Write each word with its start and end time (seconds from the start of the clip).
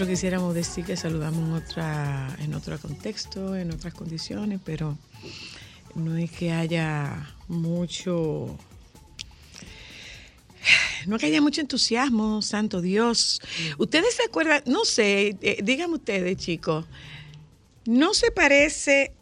nosotros 0.00 0.16
quisiéramos 0.16 0.54
decir 0.54 0.82
que 0.86 0.96
saludamos 0.96 1.46
en 1.46 1.52
otra, 1.52 2.34
en 2.38 2.54
otro 2.54 2.78
contexto, 2.78 3.54
en 3.54 3.70
otras 3.70 3.92
condiciones, 3.92 4.58
pero 4.64 4.96
no 5.94 6.16
es 6.16 6.30
que 6.30 6.52
haya 6.52 7.34
mucho, 7.48 8.56
no 11.06 11.16
es 11.16 11.20
que 11.20 11.26
haya 11.26 11.42
mucho 11.42 11.60
entusiasmo, 11.60 12.40
santo 12.40 12.80
Dios. 12.80 13.42
Ustedes 13.76 14.14
se 14.14 14.22
acuerdan, 14.22 14.62
no 14.64 14.86
sé, 14.86 15.36
eh, 15.42 15.58
díganme 15.62 15.96
ustedes, 15.96 16.38
chicos, 16.38 16.86
¿no 17.84 18.14
se 18.14 18.30
parece 18.30 19.12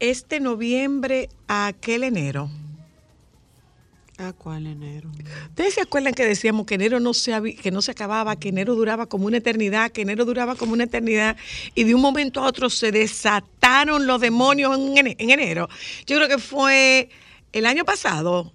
este 0.00 0.40
noviembre 0.40 1.28
a 1.46 1.68
aquel 1.68 2.02
enero? 2.02 2.50
¿A 4.20 4.34
cuál 4.34 4.66
enero? 4.66 5.10
¿Ustedes 5.48 5.74
se 5.74 5.80
acuerdan 5.80 6.12
que 6.12 6.26
decíamos 6.26 6.66
que 6.66 6.74
enero 6.74 7.00
no 7.00 7.14
se, 7.14 7.54
que 7.54 7.70
no 7.70 7.80
se 7.80 7.92
acababa, 7.92 8.36
que 8.36 8.50
enero 8.50 8.74
duraba 8.74 9.06
como 9.06 9.24
una 9.24 9.38
eternidad, 9.38 9.90
que 9.92 10.02
enero 10.02 10.26
duraba 10.26 10.56
como 10.56 10.74
una 10.74 10.84
eternidad 10.84 11.38
y 11.74 11.84
de 11.84 11.94
un 11.94 12.02
momento 12.02 12.40
a 12.40 12.46
otro 12.46 12.68
se 12.68 12.92
desataron 12.92 14.06
los 14.06 14.20
demonios 14.20 14.76
en, 14.76 14.94
ene- 14.94 15.16
en 15.18 15.30
enero? 15.30 15.70
Yo 16.06 16.16
creo 16.16 16.28
que 16.28 16.36
fue 16.36 17.08
el 17.52 17.64
año 17.64 17.86
pasado. 17.86 18.52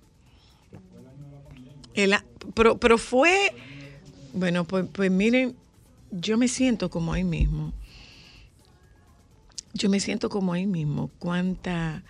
El 1.96 2.16
pero, 2.54 2.78
pero 2.78 3.00
fue, 3.00 3.52
bueno, 4.34 4.66
pues, 4.66 4.86
pues 4.92 5.10
miren, 5.10 5.56
yo 6.12 6.38
me 6.38 6.48
siento 6.48 6.92
como 6.92 7.12
ahí 7.12 7.24
mismo. 7.24 7.74
Yo 9.74 9.90
me 9.90 10.00
siento 10.00 10.30
como 10.30 10.54
ahí 10.54 10.68
mismo. 10.68 11.10
Cuánta, 11.18 12.04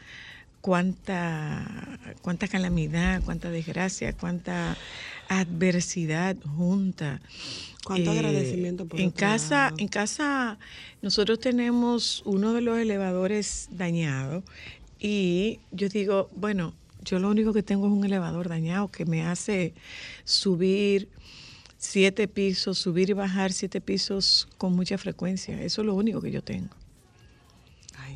cuánta, 0.66 1.64
cuánta 2.24 2.48
calamidad, 2.48 3.22
cuánta 3.24 3.52
desgracia, 3.52 4.14
cuánta 4.14 4.76
adversidad 5.30 6.36
junta. 6.58 7.22
Cuánto 7.84 8.10
agradecimiento 8.10 8.88
por 8.88 9.00
en 9.00 9.12
casa, 9.12 9.66
lado. 9.66 9.76
en 9.78 9.88
casa 9.88 10.58
nosotros 11.04 11.40
tenemos 11.40 12.24
uno 12.26 12.54
de 12.54 12.62
los 12.62 12.80
elevadores 12.80 13.68
dañado 13.74 14.42
y 15.00 15.60
yo 15.72 15.88
digo, 15.88 16.32
bueno, 16.36 16.74
yo 17.04 17.20
lo 17.20 17.30
único 17.30 17.54
que 17.54 17.62
tengo 17.62 17.86
es 17.86 17.94
un 17.94 18.04
elevador 18.04 18.50
dañado 18.50 18.88
que 18.88 19.06
me 19.06 19.22
hace 19.22 19.76
subir 20.24 21.10
siete 21.78 22.28
pisos, 22.28 22.80
subir 22.80 23.12
y 23.12 23.14
bajar 23.14 23.54
siete 23.54 23.82
pisos 23.82 24.48
con 24.58 24.76
mucha 24.76 24.98
frecuencia. 24.98 25.62
Eso 25.62 25.82
es 25.82 25.86
lo 25.86 25.94
único 25.94 26.22
que 26.22 26.32
yo 26.32 26.42
tengo. 26.42 26.76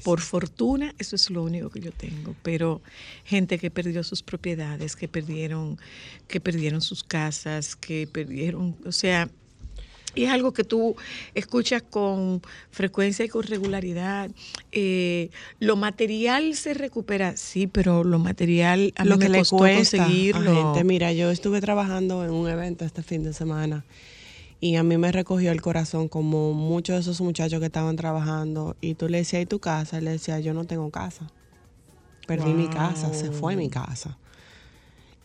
Por 0.04 0.22
fortuna, 0.22 0.94
eso 0.98 1.16
es 1.16 1.30
lo 1.30 1.44
único 1.44 1.70
que 1.70 1.80
yo 1.80 1.92
tengo. 1.92 2.36
Pero 2.44 2.82
gente 3.26 3.58
que 3.60 3.72
perdió 3.72 4.04
sus 4.04 4.24
propiedades, 4.24 4.96
que 4.96 5.08
perdieron, 5.08 5.78
que 6.28 6.40
perdieron 6.40 6.82
sus 6.82 7.04
casas, 7.04 7.76
que 7.76 8.08
perdieron, 8.12 8.76
o 8.86 8.92
sea, 8.92 9.30
y 10.16 10.24
es 10.24 10.32
algo 10.32 10.54
que 10.54 10.64
tú 10.64 10.96
escuchas 11.36 11.84
con 11.84 12.42
frecuencia 12.72 13.26
y 13.26 13.30
con 13.30 13.44
regularidad. 13.44 14.32
Eh, 14.72 15.30
lo 15.60 15.76
material 15.76 16.56
se 16.56 16.74
recupera, 16.74 17.38
sí, 17.38 17.68
pero 17.68 18.04
lo 18.04 18.18
material 18.18 18.92
a 18.96 19.04
mí 19.04 19.10
lo 19.10 19.18
me 19.18 19.26
que 19.26 19.30
le 19.30 19.46
cuesta 19.46 19.98
conseguirlo. 19.98 20.52
a 20.52 20.74
gente. 20.74 20.84
Mira, 20.84 21.14
yo 21.14 21.30
estuve 21.30 21.62
trabajando 21.62 22.24
en 22.26 22.32
un 22.32 22.50
evento 22.50 22.86
este 22.86 23.04
fin 23.04 23.24
de 23.24 23.34
semana 23.34 23.86
y 24.62 24.76
a 24.76 24.84
mí 24.84 24.98
me 24.98 25.12
recogió 25.12 25.52
el 25.52 25.62
corazón 25.62 26.10
como 26.10 26.54
muchos 26.54 26.96
de 26.96 27.02
esos 27.02 27.22
muchachos 27.22 27.60
que 27.60 27.68
estaban 27.68 27.96
trabajando 27.96 28.76
y 28.82 28.96
tú 28.96 29.08
le 29.08 29.20
decías, 29.20 29.44
¿y 29.44 29.46
tu 29.46 29.60
casa? 29.60 30.00
Y 30.00 30.02
le 30.02 30.12
decía, 30.12 30.40
yo 30.40 30.54
no 30.54 30.66
tengo 30.66 30.90
casa. 30.92 31.28
Perdí 32.28 32.54
mi 32.54 32.68
casa, 32.68 33.14
se 33.14 33.32
fue 33.32 33.56
mi 33.56 33.70
casa. 33.70 34.18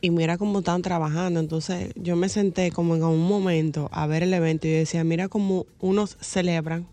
Y 0.01 0.11
mira 0.11 0.39
cómo 0.39 0.61
están 0.61 0.83
trabajando. 0.83 1.41
Entonces 1.41 1.93
yo 1.97 2.15
me 2.15 2.29
senté 2.29 2.71
como 2.71 2.95
en 2.95 3.03
un 3.03 3.27
momento 3.27 3.89
a 3.93 4.07
ver 4.07 4.23
el 4.23 4.33
evento 4.35 4.69
y 4.69 4.71
decía, 4.71 5.03
mira 5.03 5.29
cómo 5.29 5.67
unos 5.81 6.17
celebran 6.21 6.87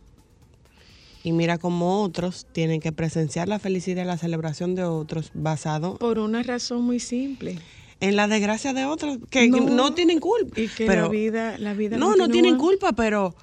y 1.24 1.34
mira 1.34 1.60
cómo 1.60 2.02
otros 2.02 2.48
tienen 2.52 2.80
que 2.80 2.92
presenciar 2.92 3.48
la 3.48 3.60
felicidad 3.60 4.04
y 4.04 4.08
la 4.08 4.18
celebración 4.18 4.74
de 4.74 4.86
otros 4.86 5.30
basado 5.36 5.98
Por 5.98 6.18
una 6.18 6.42
razón 6.42 6.82
muy 6.82 7.00
simple. 7.00 7.60
En 8.02 8.16
la 8.18 8.28
desgracia 8.28 8.74
de 8.74 8.86
otros 8.86 9.20
que 9.30 9.48
No. 9.48 9.60
no, 9.70 9.94
tienen 9.94 10.20
culpa. 10.20 10.60
Y 10.60 10.68
que 10.68 10.86
pero, 10.86 11.04
la 11.04 11.08
vida, 11.10 11.58
la 11.58 11.74
vida 11.74 11.98
no, 11.98 12.16
no 12.18 12.28
tienen 12.30 12.58
continúa. 12.58 12.90
culpa, 12.90 12.92
pero 12.94 13.36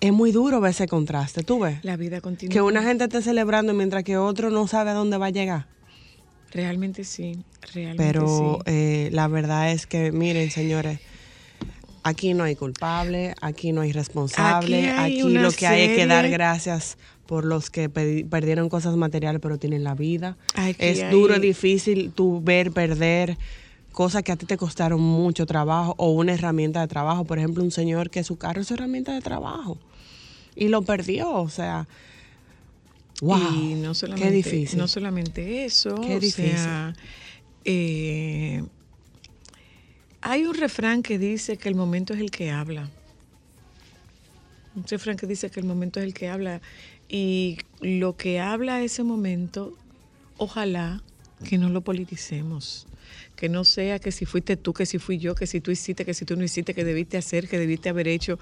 es 0.00 0.12
muy 0.12 0.32
duro 0.32 0.60
ver 0.60 0.72
ese 0.72 0.86
contraste. 0.88 1.42
Tú 1.42 1.60
ves 1.60 1.78
La 1.84 1.96
vida 1.96 2.20
continúa. 2.20 2.52
que 2.52 2.60
una 2.60 2.82
gente 2.82 3.04
esté 3.04 3.22
celebrando 3.22 3.72
mientras 3.72 4.04
que 4.04 4.16
otro 4.18 4.50
no 4.50 4.66
sabe 4.66 4.90
a 4.90 4.94
dónde 4.94 5.16
va 5.16 5.26
a 5.26 5.30
llegar. 5.30 5.66
Realmente 6.50 7.04
sí, 7.04 7.38
realmente 7.72 8.02
Pero 8.02 8.58
sí. 8.66 8.70
eh, 8.70 9.08
la 9.12 9.26
verdad 9.28 9.72
es 9.72 9.86
que, 9.86 10.12
miren, 10.12 10.50
señores, 10.50 11.00
aquí 12.02 12.34
no 12.34 12.44
hay 12.44 12.56
culpable, 12.56 13.34
aquí 13.40 13.72
no 13.72 13.80
hay 13.80 13.92
responsable, 13.92 14.90
Aquí 14.90 14.98
hay 14.98 15.12
aquí, 15.14 15.22
una 15.22 15.42
lo 15.42 15.50
que 15.52 15.66
hay 15.66 15.82
es 15.90 15.96
que 15.96 16.06
dar 16.06 16.28
gracias 16.28 16.98
por 17.26 17.44
los 17.44 17.70
que 17.70 17.88
perdieron 17.88 18.68
cosas 18.68 18.96
materiales 18.96 19.40
pero 19.40 19.56
tienen 19.58 19.84
la 19.84 19.94
vida. 19.94 20.36
Aquí 20.54 20.76
es 20.80 21.10
duro, 21.10 21.34
hay- 21.34 21.40
difícil 21.40 22.10
tú 22.12 22.40
ver 22.42 22.72
perder 22.72 23.38
cosas 23.92 24.22
que 24.22 24.32
a 24.32 24.36
ti 24.36 24.46
te 24.46 24.56
costaron 24.56 25.00
mucho 25.00 25.46
trabajo 25.46 25.94
o 25.98 26.10
una 26.10 26.32
herramienta 26.32 26.80
de 26.80 26.88
trabajo. 26.88 27.24
Por 27.24 27.38
ejemplo, 27.38 27.62
un 27.62 27.70
señor 27.70 28.10
que 28.10 28.24
su 28.24 28.36
carro 28.36 28.62
es 28.62 28.70
herramienta 28.70 29.12
de 29.12 29.20
trabajo 29.20 29.78
y 30.56 30.68
lo 30.68 30.82
perdió, 30.82 31.30
o 31.30 31.48
sea... 31.48 31.86
Wow, 33.20 33.38
y 33.54 33.74
no 33.74 33.94
solamente, 33.94 34.28
qué 34.28 34.34
difícil. 34.34 34.78
No 34.78 34.88
solamente 34.88 35.64
eso, 35.64 35.94
Qué 35.94 36.16
o 36.16 36.20
difícil. 36.20 36.56
sea, 36.58 36.92
eh, 37.64 38.64
hay 40.20 40.44
un 40.44 40.54
refrán 40.54 41.04
que 41.04 41.18
dice 41.18 41.56
que 41.56 41.68
el 41.68 41.76
momento 41.76 42.14
es 42.14 42.20
el 42.20 42.32
que 42.32 42.50
habla. 42.50 42.90
Un 44.74 44.84
refrán 44.88 45.16
que 45.16 45.28
dice 45.28 45.50
que 45.50 45.60
el 45.60 45.66
momento 45.66 46.00
es 46.00 46.06
el 46.06 46.14
que 46.14 46.28
habla. 46.28 46.60
Y 47.08 47.58
lo 47.80 48.16
que 48.16 48.40
habla 48.40 48.82
ese 48.82 49.04
momento, 49.04 49.76
ojalá 50.36 51.02
que 51.44 51.58
no 51.58 51.68
lo 51.68 51.82
politicemos. 51.82 52.86
Que 53.42 53.48
no 53.48 53.64
sea 53.64 53.98
que 53.98 54.12
si 54.12 54.24
fuiste 54.24 54.56
tú, 54.56 54.72
que 54.72 54.86
si 54.86 55.00
fui 55.00 55.18
yo, 55.18 55.34
que 55.34 55.48
si 55.48 55.60
tú 55.60 55.72
hiciste, 55.72 56.04
que 56.04 56.14
si 56.14 56.24
tú 56.24 56.36
no 56.36 56.44
hiciste, 56.44 56.74
que 56.74 56.84
debiste 56.84 57.16
hacer, 57.18 57.48
que 57.48 57.58
debiste 57.58 57.88
haber 57.88 58.06
hecho. 58.06 58.38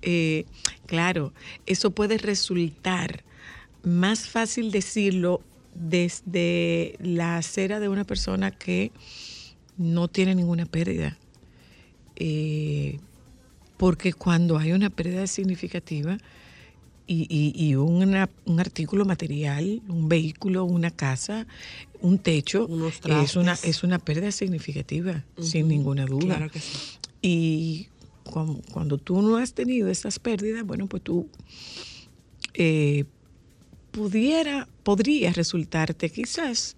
Eh, 0.00 0.44
claro, 0.86 1.32
eso 1.66 1.90
puede 1.90 2.18
resultar 2.18 3.24
más 3.82 4.28
fácil 4.28 4.70
decirlo 4.70 5.40
desde 5.74 6.94
la 7.00 7.36
acera 7.38 7.80
de 7.80 7.88
una 7.88 8.04
persona 8.04 8.52
que 8.52 8.92
no 9.76 10.06
tiene 10.06 10.36
ninguna 10.36 10.66
pérdida. 10.66 11.18
Eh, 12.14 13.00
porque 13.76 14.12
cuando 14.12 14.56
hay 14.56 14.70
una 14.70 14.88
pérdida 14.88 15.26
significativa 15.26 16.16
y, 17.08 17.74
un 17.74 18.60
artículo 18.60 19.04
material, 19.04 19.82
un 19.88 20.08
vehículo, 20.08 20.64
una 20.64 20.92
casa, 20.92 21.44
un 22.04 22.18
techo, 22.18 22.66
es 23.22 23.34
una, 23.36 23.52
es 23.64 23.82
una 23.82 23.98
pérdida 23.98 24.30
significativa, 24.30 25.24
sin 25.40 25.68
ninguna 25.68 26.04
duda. 26.06 26.36
Claro 26.36 26.50
que 26.50 26.60
sí. 26.60 26.76
Y 27.22 27.88
cuan- 28.24 28.60
cuando, 28.72 28.98
tú 28.98 29.22
no 29.22 29.36
has 29.38 29.54
tenido 29.54 29.88
esas 29.88 30.18
pérdidas, 30.18 30.64
bueno, 30.64 30.86
pues 30.86 31.02
tú 31.02 31.28
eh, 32.54 33.04
pudiera, 33.90 34.68
podría 34.82 35.32
resultarte 35.32 36.10
quizás 36.10 36.76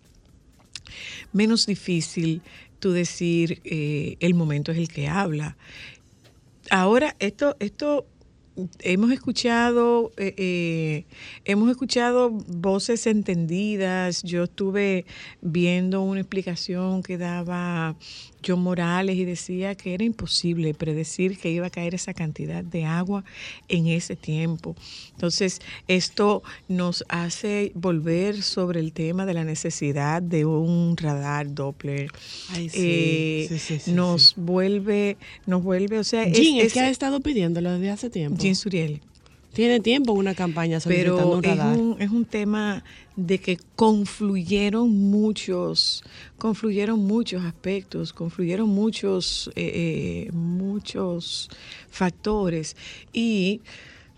menos 1.33 1.67
difícil 1.67 2.41
tú 2.79 2.93
decir 2.93 3.61
eh, 3.65 4.17
el 4.21 4.35
momento 4.35 4.71
es 4.73 4.79
el 4.79 4.89
que 4.89 5.09
habla. 5.09 5.57
Ahora, 6.71 7.17
esto, 7.19 7.57
esto 7.59 8.07
hemos 8.81 9.11
escuchado, 9.13 10.13
eh, 10.17 10.35
eh, 10.37 11.05
hemos 11.45 11.71
escuchado 11.71 12.31
voces 12.31 13.07
entendidas. 13.07 14.23
Yo 14.23 14.45
estuve 14.45 15.05
viendo 15.41 16.03
una 16.03 16.21
explicación 16.21 17.03
que 17.03 17.19
daba 17.19 17.97
John 18.47 18.63
Morales 18.63 19.17
y 19.17 19.25
decía 19.25 19.75
que 19.75 19.95
era 19.95 20.05
imposible 20.05 20.75
predecir 20.75 21.39
que 21.39 21.51
iba 21.51 21.67
a 21.67 21.71
caer 21.71 21.95
esa 21.95 22.15
cantidad 22.15 22.63
de 22.63 22.85
agua 22.85 23.25
en 23.69 23.87
ese 23.87 24.17
tiempo. 24.17 24.77
Entonces, 25.13 25.61
esto 25.89 26.43
nos 26.69 27.05
hace 27.09 27.73
volver 27.75 28.43
sobre 28.43 28.81
el 28.81 28.93
tema 28.93 29.27
de 29.27 29.35
la 29.35 29.45
necesidad 29.45 30.23
de 30.23 30.45
un 30.45 30.97
radar 30.97 31.55
Doppler. 31.55 32.11
Ay, 32.51 32.69
sí, 32.69 32.79
Eh, 32.79 33.47
sí, 33.49 33.59
sí, 33.59 33.79
sí, 33.79 33.93
nos 33.93 34.35
vuelve, 34.37 35.17
nos 35.47 35.63
vuelve, 35.63 35.99
o 35.99 36.05
sea, 36.05 36.25
Jean, 36.25 36.59
es, 36.59 36.67
es, 36.67 36.73
que 36.73 36.81
ha 36.81 36.91
estado 36.91 37.21
pidiéndolo 37.21 37.73
desde 37.73 37.91
hace 37.91 38.11
tiempo. 38.11 38.41
Jean 38.43 38.55
Suriel. 38.55 39.01
Tiene 39.57 39.81
tiempo 39.81 40.13
una 40.13 40.35
campaña 40.35 40.81
solicitando 40.81 41.17
pero 41.23 41.39
un 41.39 41.45
es 41.45 41.57
radar. 41.59 41.79
un, 41.79 41.97
es 42.03 42.11
un 42.11 42.27
tema 42.27 42.85
de 43.17 43.39
que 43.39 43.57
confluyeron 43.75 44.91
muchos, 44.91 46.05
confluyeron 46.37 46.99
muchos 47.01 47.43
aspectos, 47.43 48.13
confluyeron 48.13 48.69
muchos, 48.69 49.51
eh, 49.57 50.27
eh, 50.29 50.33
muchos 50.33 51.49
factores. 51.89 52.77
Y 53.15 53.63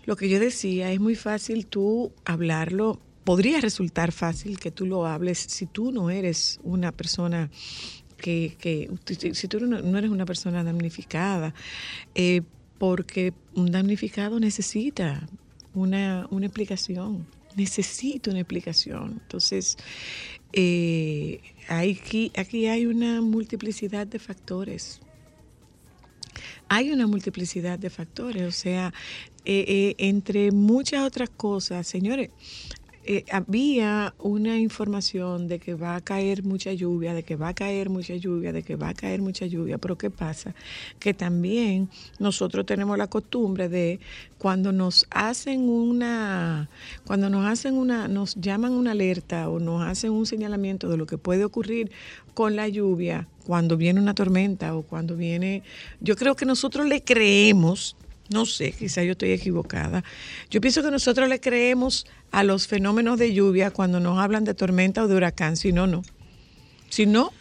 lo 0.05 0.17
que 0.17 0.27
yo 0.27 0.39
decía, 0.41 0.91
es 0.91 0.99
muy 0.99 1.15
fácil 1.15 1.67
tú 1.67 2.11
hablarlo, 2.25 2.99
podría 3.23 3.61
resultar 3.61 4.11
fácil 4.11 4.59
que 4.59 4.71
tú 4.71 4.85
lo 4.85 5.05
hables 5.05 5.39
si 5.39 5.65
tú 5.67 5.93
no 5.93 6.09
eres 6.09 6.59
una 6.63 6.91
persona 6.91 7.49
que, 8.17 8.57
que 8.59 8.89
si- 9.33 9.47
tú 9.47 9.61
no, 9.65 9.81
no 9.81 9.97
eres 9.97 10.11
una 10.11 10.25
persona 10.25 10.63
damnificada, 10.65 11.53
eh, 12.15 12.41
porque 12.79 13.33
un 13.53 13.71
damnificado 13.71 14.39
necesita 14.39 15.27
una, 15.75 16.27
una 16.31 16.47
explicación, 16.47 17.27
necesita 17.55 18.31
una 18.31 18.39
explicación. 18.39 19.19
Entonces, 19.21 19.77
eh, 20.53 21.41
aquí, 21.67 22.31
aquí 22.35 22.65
hay 22.67 22.85
una 22.85 23.21
multiplicidad 23.21 24.07
de 24.07 24.17
factores. 24.17 25.01
Hay 26.69 26.91
una 26.91 27.07
multiplicidad 27.07 27.77
de 27.79 27.89
factores, 27.89 28.43
o 28.43 28.51
sea, 28.51 28.93
eh, 29.43 29.65
eh, 29.67 29.95
entre 29.97 30.51
muchas 30.51 31.03
otras 31.03 31.29
cosas, 31.29 31.87
señores, 31.87 32.29
eh, 33.11 33.25
había 33.31 34.13
una 34.19 34.59
información 34.59 35.47
de 35.47 35.57
que 35.57 35.73
va 35.73 35.95
a 35.95 36.01
caer 36.01 36.43
mucha 36.43 36.73
lluvia, 36.73 37.15
de 37.15 37.23
que 37.23 37.35
va 37.35 37.47
a 37.47 37.53
caer 37.55 37.89
mucha 37.89 38.15
lluvia, 38.15 38.53
de 38.53 38.61
que 38.61 38.75
va 38.75 38.89
a 38.89 38.93
caer 38.93 39.19
mucha 39.19 39.47
lluvia, 39.47 39.79
pero 39.79 39.97
¿qué 39.97 40.11
pasa? 40.11 40.53
Que 40.99 41.15
también 41.15 41.89
nosotros 42.19 42.67
tenemos 42.67 42.99
la 42.99 43.07
costumbre 43.07 43.67
de 43.67 43.99
cuando 44.37 44.71
nos 44.71 45.07
hacen 45.09 45.67
una, 45.67 46.69
cuando 47.03 47.31
nos 47.31 47.47
hacen 47.47 47.73
una, 47.73 48.07
nos 48.07 48.35
llaman 48.35 48.73
una 48.73 48.91
alerta 48.91 49.49
o 49.49 49.59
nos 49.59 49.81
hacen 49.81 50.11
un 50.11 50.27
señalamiento 50.27 50.87
de 50.87 50.97
lo 50.97 51.07
que 51.07 51.17
puede 51.17 51.43
ocurrir 51.45 51.89
con 52.35 52.55
la 52.55 52.67
lluvia, 52.67 53.27
cuando 53.43 53.75
viene 53.75 53.99
una 53.99 54.13
tormenta 54.13 54.75
o 54.75 54.83
cuando 54.83 55.15
viene, 55.15 55.63
yo 55.99 56.15
creo 56.15 56.35
que 56.35 56.45
nosotros 56.45 56.85
le 56.87 57.03
creemos 57.03 57.95
no 58.29 58.45
sé, 58.45 58.71
quizá 58.71 59.03
yo 59.03 59.13
estoy 59.13 59.31
equivocada. 59.31 60.03
Yo 60.49 60.61
pienso 60.61 60.81
que 60.83 60.91
nosotros 60.91 61.27
le 61.29 61.39
creemos 61.39 62.05
a 62.31 62.43
los 62.43 62.67
fenómenos 62.67 63.17
de 63.19 63.33
lluvia 63.33 63.71
cuando 63.71 63.99
nos 63.99 64.19
hablan 64.19 64.43
de 64.43 64.53
tormenta 64.53 65.03
o 65.03 65.07
de 65.07 65.15
huracán, 65.15 65.57
si 65.57 65.71
no, 65.71 65.87
no. 65.87 66.03
Si 66.89 67.05
no, 67.05 67.31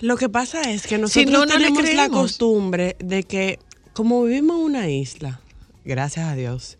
Lo 0.00 0.16
que 0.16 0.28
pasa 0.30 0.62
es 0.62 0.82
que 0.86 0.96
Si 0.96 1.00
nosotros 1.26 1.30
no, 1.32 1.38
no 1.40 1.44
le 1.46 1.52
tenemos 1.54 1.82
la 1.82 1.88
creemos. 1.90 2.20
costumbre 2.20 2.96
de 3.00 3.22
que, 3.24 3.58
como 3.92 4.22
vivimos 4.24 4.56
en 4.58 4.62
una 4.64 4.88
isla, 4.88 5.40
gracias 5.84 6.26
a 6.26 6.34
Dios, 6.34 6.78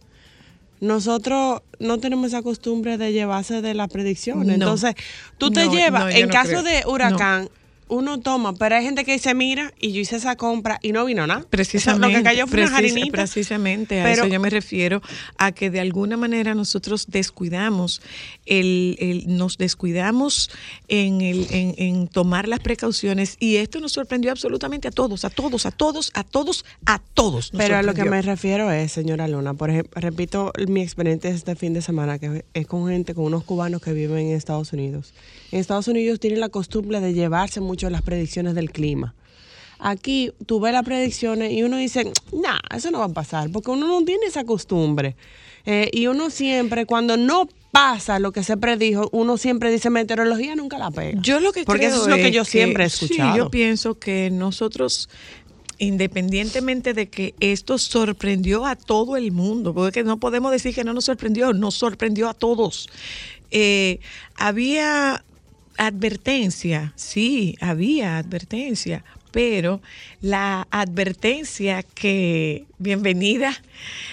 nosotros 0.81 1.60
no 1.78 1.98
tenemos 1.98 2.28
esa 2.28 2.42
costumbre 2.42 2.96
de 2.96 3.12
llevarse 3.12 3.60
de 3.60 3.75
las 3.75 3.88
predicciones. 3.88 4.46
No. 4.46 4.52
Entonces, 4.54 4.94
tú 5.37 5.50
te 5.50 5.66
No, 5.66 5.72
llevas, 5.75 6.04
no, 6.04 6.08
en 6.10 6.26
no 6.28 6.32
caso 6.32 6.48
creo. 6.48 6.62
de 6.62 6.82
huracán, 6.87 7.50
uno 7.90 8.20
toma, 8.20 8.54
pero 8.54 8.76
hay 8.76 8.84
gente 8.84 9.04
que 9.04 9.12
dice, 9.12 9.34
mira, 9.34 9.72
y 9.81 9.92
yo 9.92 10.00
hice 10.00 10.16
esa 10.16 10.37
compra 10.37 10.78
y 10.82 10.92
no 10.92 11.04
vino 11.04 11.26
nada. 11.26 11.40
Eso, 11.40 11.48
precisamente, 11.50 12.08
lo 12.08 12.19
que 12.19 12.22
cayó 12.25 12.46
fue 12.46 12.62
una 12.62 12.78
precis- 12.78 12.90
jarinita. 12.94 13.12
precisamente 13.12 14.00
a 14.00 14.04
Pero- 14.04 14.22
eso 14.25 14.32
yo 14.32 14.40
me 14.40 14.48
refiero, 14.50 15.02
a 15.37 15.52
que 15.52 15.70
de 15.70 15.81
alguna 15.81 16.16
manera 16.16 16.54
nosotros 16.54 17.06
descuidamos, 17.08 18.00
el, 18.46 18.96
el- 19.00 19.37
nos 19.37 19.58
descuidamos 19.58 20.50
en, 20.88 21.20
el, 21.20 21.46
en, 21.50 21.75
en 21.78 22.08
tomar 22.08 22.48
las 22.48 22.60
precauciones 22.60 23.37
y 23.40 23.56
esto 23.56 23.81
nos 23.81 23.92
sorprendió 23.92 24.31
absolutamente 24.31 24.88
a 24.88 24.90
todos, 24.90 25.25
a 25.25 25.31
todos, 25.31 25.66
a 25.66 25.70
todos, 25.70 26.10
a 26.14 26.25
todos, 26.25 26.64
a 26.87 27.00
todos. 27.14 27.52
nos 27.52 27.60
Pero 27.62 27.76
a 27.76 27.82
lo 27.82 27.94
que 27.94 28.04
me 28.04 28.22
refiero 28.22 28.70
es, 28.70 28.92
señora 28.92 29.26
Luna, 29.28 29.54
por 29.54 29.70
ejemplo, 29.70 30.00
repito 30.00 30.52
mi 30.69 30.82
experiencia 30.82 31.31
este 31.31 31.56
fin 31.56 31.72
de 31.75 31.82
semana, 31.82 32.19
que 32.19 32.44
es 32.54 32.66
con 32.66 32.88
gente, 32.88 33.14
con 33.14 33.25
unos 33.25 33.44
cubanos 33.44 33.81
que 33.82 33.92
viven 33.92 34.28
en 34.28 34.37
Estados 34.37 34.72
Unidos. 34.72 35.12
En 35.52 35.58
Estados 35.58 35.88
Unidos 35.88 36.20
tienen 36.20 36.38
la 36.40 36.48
costumbre 36.48 37.00
de 37.00 37.12
llevarse 37.12 37.60
mucho 37.60 37.79
las 37.88 38.02
predicciones 38.02 38.54
del 38.54 38.70
clima. 38.70 39.14
Aquí 39.78 40.32
tú 40.44 40.60
ves 40.60 40.74
las 40.74 40.84
predicciones 40.84 41.52
y 41.52 41.62
uno 41.62 41.78
dice, 41.78 42.12
nah, 42.32 42.58
eso 42.76 42.90
no 42.90 42.98
va 42.98 43.06
a 43.06 43.08
pasar, 43.08 43.48
porque 43.50 43.70
uno 43.70 43.86
no 43.86 44.04
tiene 44.04 44.26
esa 44.26 44.44
costumbre. 44.44 45.16
Eh, 45.64 45.88
y 45.92 46.06
uno 46.06 46.28
siempre, 46.28 46.84
cuando 46.84 47.16
no 47.16 47.48
pasa 47.72 48.18
lo 48.18 48.32
que 48.32 48.42
se 48.42 48.56
predijo, 48.58 49.08
uno 49.12 49.38
siempre 49.38 49.70
dice, 49.70 49.88
meteorología 49.88 50.54
nunca 50.56 50.76
la 50.76 50.90
pega. 50.90 51.18
Yo 51.22 51.40
lo 51.40 51.52
que 51.52 51.64
Porque 51.64 51.86
creo 51.86 51.94
eso 51.94 52.02
es 52.02 52.08
lo 52.08 52.16
que 52.16 52.30
yo 52.30 52.44
que- 52.44 52.50
siempre 52.50 52.84
he 52.84 52.86
escuchado. 52.88 53.32
Sí, 53.32 53.38
yo 53.38 53.50
pienso 53.50 53.98
que 53.98 54.28
nosotros, 54.30 55.08
independientemente 55.78 56.92
de 56.94 57.08
que 57.08 57.34
esto 57.40 57.78
sorprendió 57.78 58.66
a 58.66 58.76
todo 58.76 59.16
el 59.16 59.32
mundo, 59.32 59.72
porque 59.74 60.04
no 60.04 60.18
podemos 60.18 60.52
decir 60.52 60.74
que 60.74 60.84
no 60.84 60.92
nos 60.92 61.06
sorprendió, 61.06 61.52
nos 61.54 61.74
sorprendió 61.74 62.28
a 62.28 62.34
todos. 62.34 62.88
Eh, 63.50 63.98
había 64.36 65.24
advertencia, 65.80 66.92
sí, 66.94 67.56
había 67.58 68.18
advertencia, 68.18 69.02
pero 69.30 69.80
la 70.20 70.68
advertencia 70.70 71.82
que, 71.82 72.66
bienvenida, 72.76 73.56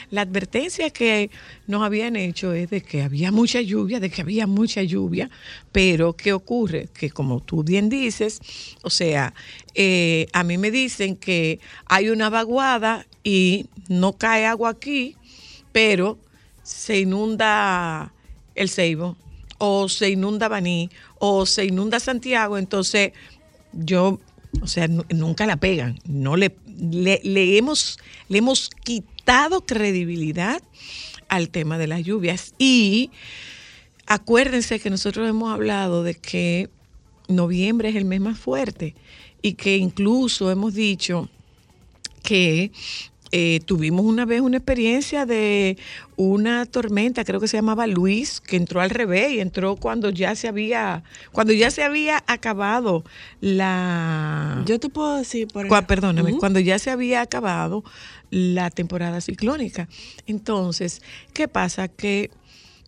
la 0.09 0.21
advertencia 0.21 0.91
que 0.91 1.29
nos 1.67 1.83
habían 1.83 2.15
hecho 2.15 2.53
es 2.53 2.69
de 2.69 2.79
que 2.79 3.01
había 3.01 3.33
mucha 3.33 3.59
lluvia, 3.59 3.99
de 3.99 4.09
que 4.09 4.21
había 4.21 4.47
mucha 4.47 4.81
lluvia, 4.81 5.29
pero 5.73 6.13
¿qué 6.13 6.31
ocurre? 6.31 6.87
Que 6.97 7.09
como 7.09 7.41
tú 7.41 7.65
bien 7.65 7.89
dices, 7.89 8.39
o 8.81 8.89
sea, 8.89 9.33
eh, 9.75 10.27
a 10.31 10.45
mí 10.45 10.57
me 10.57 10.71
dicen 10.71 11.17
que 11.17 11.59
hay 11.85 12.07
una 12.07 12.29
vaguada 12.29 13.05
y 13.25 13.65
no 13.89 14.13
cae 14.13 14.45
agua 14.45 14.69
aquí, 14.69 15.17
pero 15.73 16.17
se 16.63 17.01
inunda 17.01 18.13
el 18.55 18.69
Ceibo, 18.69 19.17
o 19.57 19.89
se 19.89 20.09
inunda 20.09 20.47
Baní, 20.47 20.89
o 21.19 21.45
se 21.45 21.65
inunda 21.65 21.99
Santiago, 21.99 22.57
entonces 22.57 23.11
yo, 23.73 24.19
o 24.61 24.67
sea, 24.67 24.87
nu- 24.87 25.05
nunca 25.09 25.45
la 25.45 25.57
pegan, 25.57 25.99
no 26.05 26.35
le, 26.35 26.55
le 26.65 27.57
hemos, 27.57 27.99
le 28.29 28.37
hemos 28.39 28.69
quitado 28.83 29.61
credibilidad 29.65 30.61
al 31.29 31.49
tema 31.49 31.77
de 31.77 31.87
las 31.87 32.03
lluvias. 32.03 32.53
Y 32.57 33.11
acuérdense 34.05 34.79
que 34.79 34.89
nosotros 34.89 35.27
hemos 35.29 35.51
hablado 35.53 36.03
de 36.03 36.15
que 36.15 36.69
noviembre 37.27 37.89
es 37.89 37.95
el 37.95 38.05
mes 38.05 38.21
más 38.21 38.39
fuerte 38.39 38.95
y 39.41 39.53
que 39.53 39.77
incluso 39.77 40.49
hemos 40.49 40.73
dicho 40.73 41.29
que 42.23 42.71
eh, 43.31 43.59
tuvimos 43.65 44.05
una 44.05 44.25
vez 44.25 44.41
una 44.41 44.57
experiencia 44.57 45.25
de 45.25 45.77
una 46.15 46.65
tormenta, 46.65 47.23
creo 47.25 47.39
que 47.39 47.47
se 47.47 47.57
llamaba 47.57 47.85
Luis, 47.87 48.39
que 48.39 48.55
entró 48.55 48.79
al 48.81 48.89
revés 48.89 49.33
y 49.33 49.39
entró 49.39 49.75
cuando 49.75 50.09
ya 50.09 50.35
se 50.35 50.47
había, 50.47 51.03
cuando 51.31 51.51
ya 51.53 51.69
se 51.69 51.83
había 51.83 52.23
acabado 52.27 53.03
la 53.57 54.63
Yo 54.65 54.79
te 54.79 54.89
puedo 54.89 55.17
decir, 55.17 55.47
por 55.47 55.67
Cua- 55.67 55.85
perdóname, 55.85 56.37
cuando 56.37 56.59
ya 56.59 56.79
se 56.79 56.89
había 56.89 57.21
acabado 57.21 57.83
la 58.29 58.69
temporada 58.69 59.21
ciclónica. 59.21 59.87
Entonces, 60.25 61.01
¿qué 61.33 61.47
pasa? 61.47 61.87
Que 61.87 62.29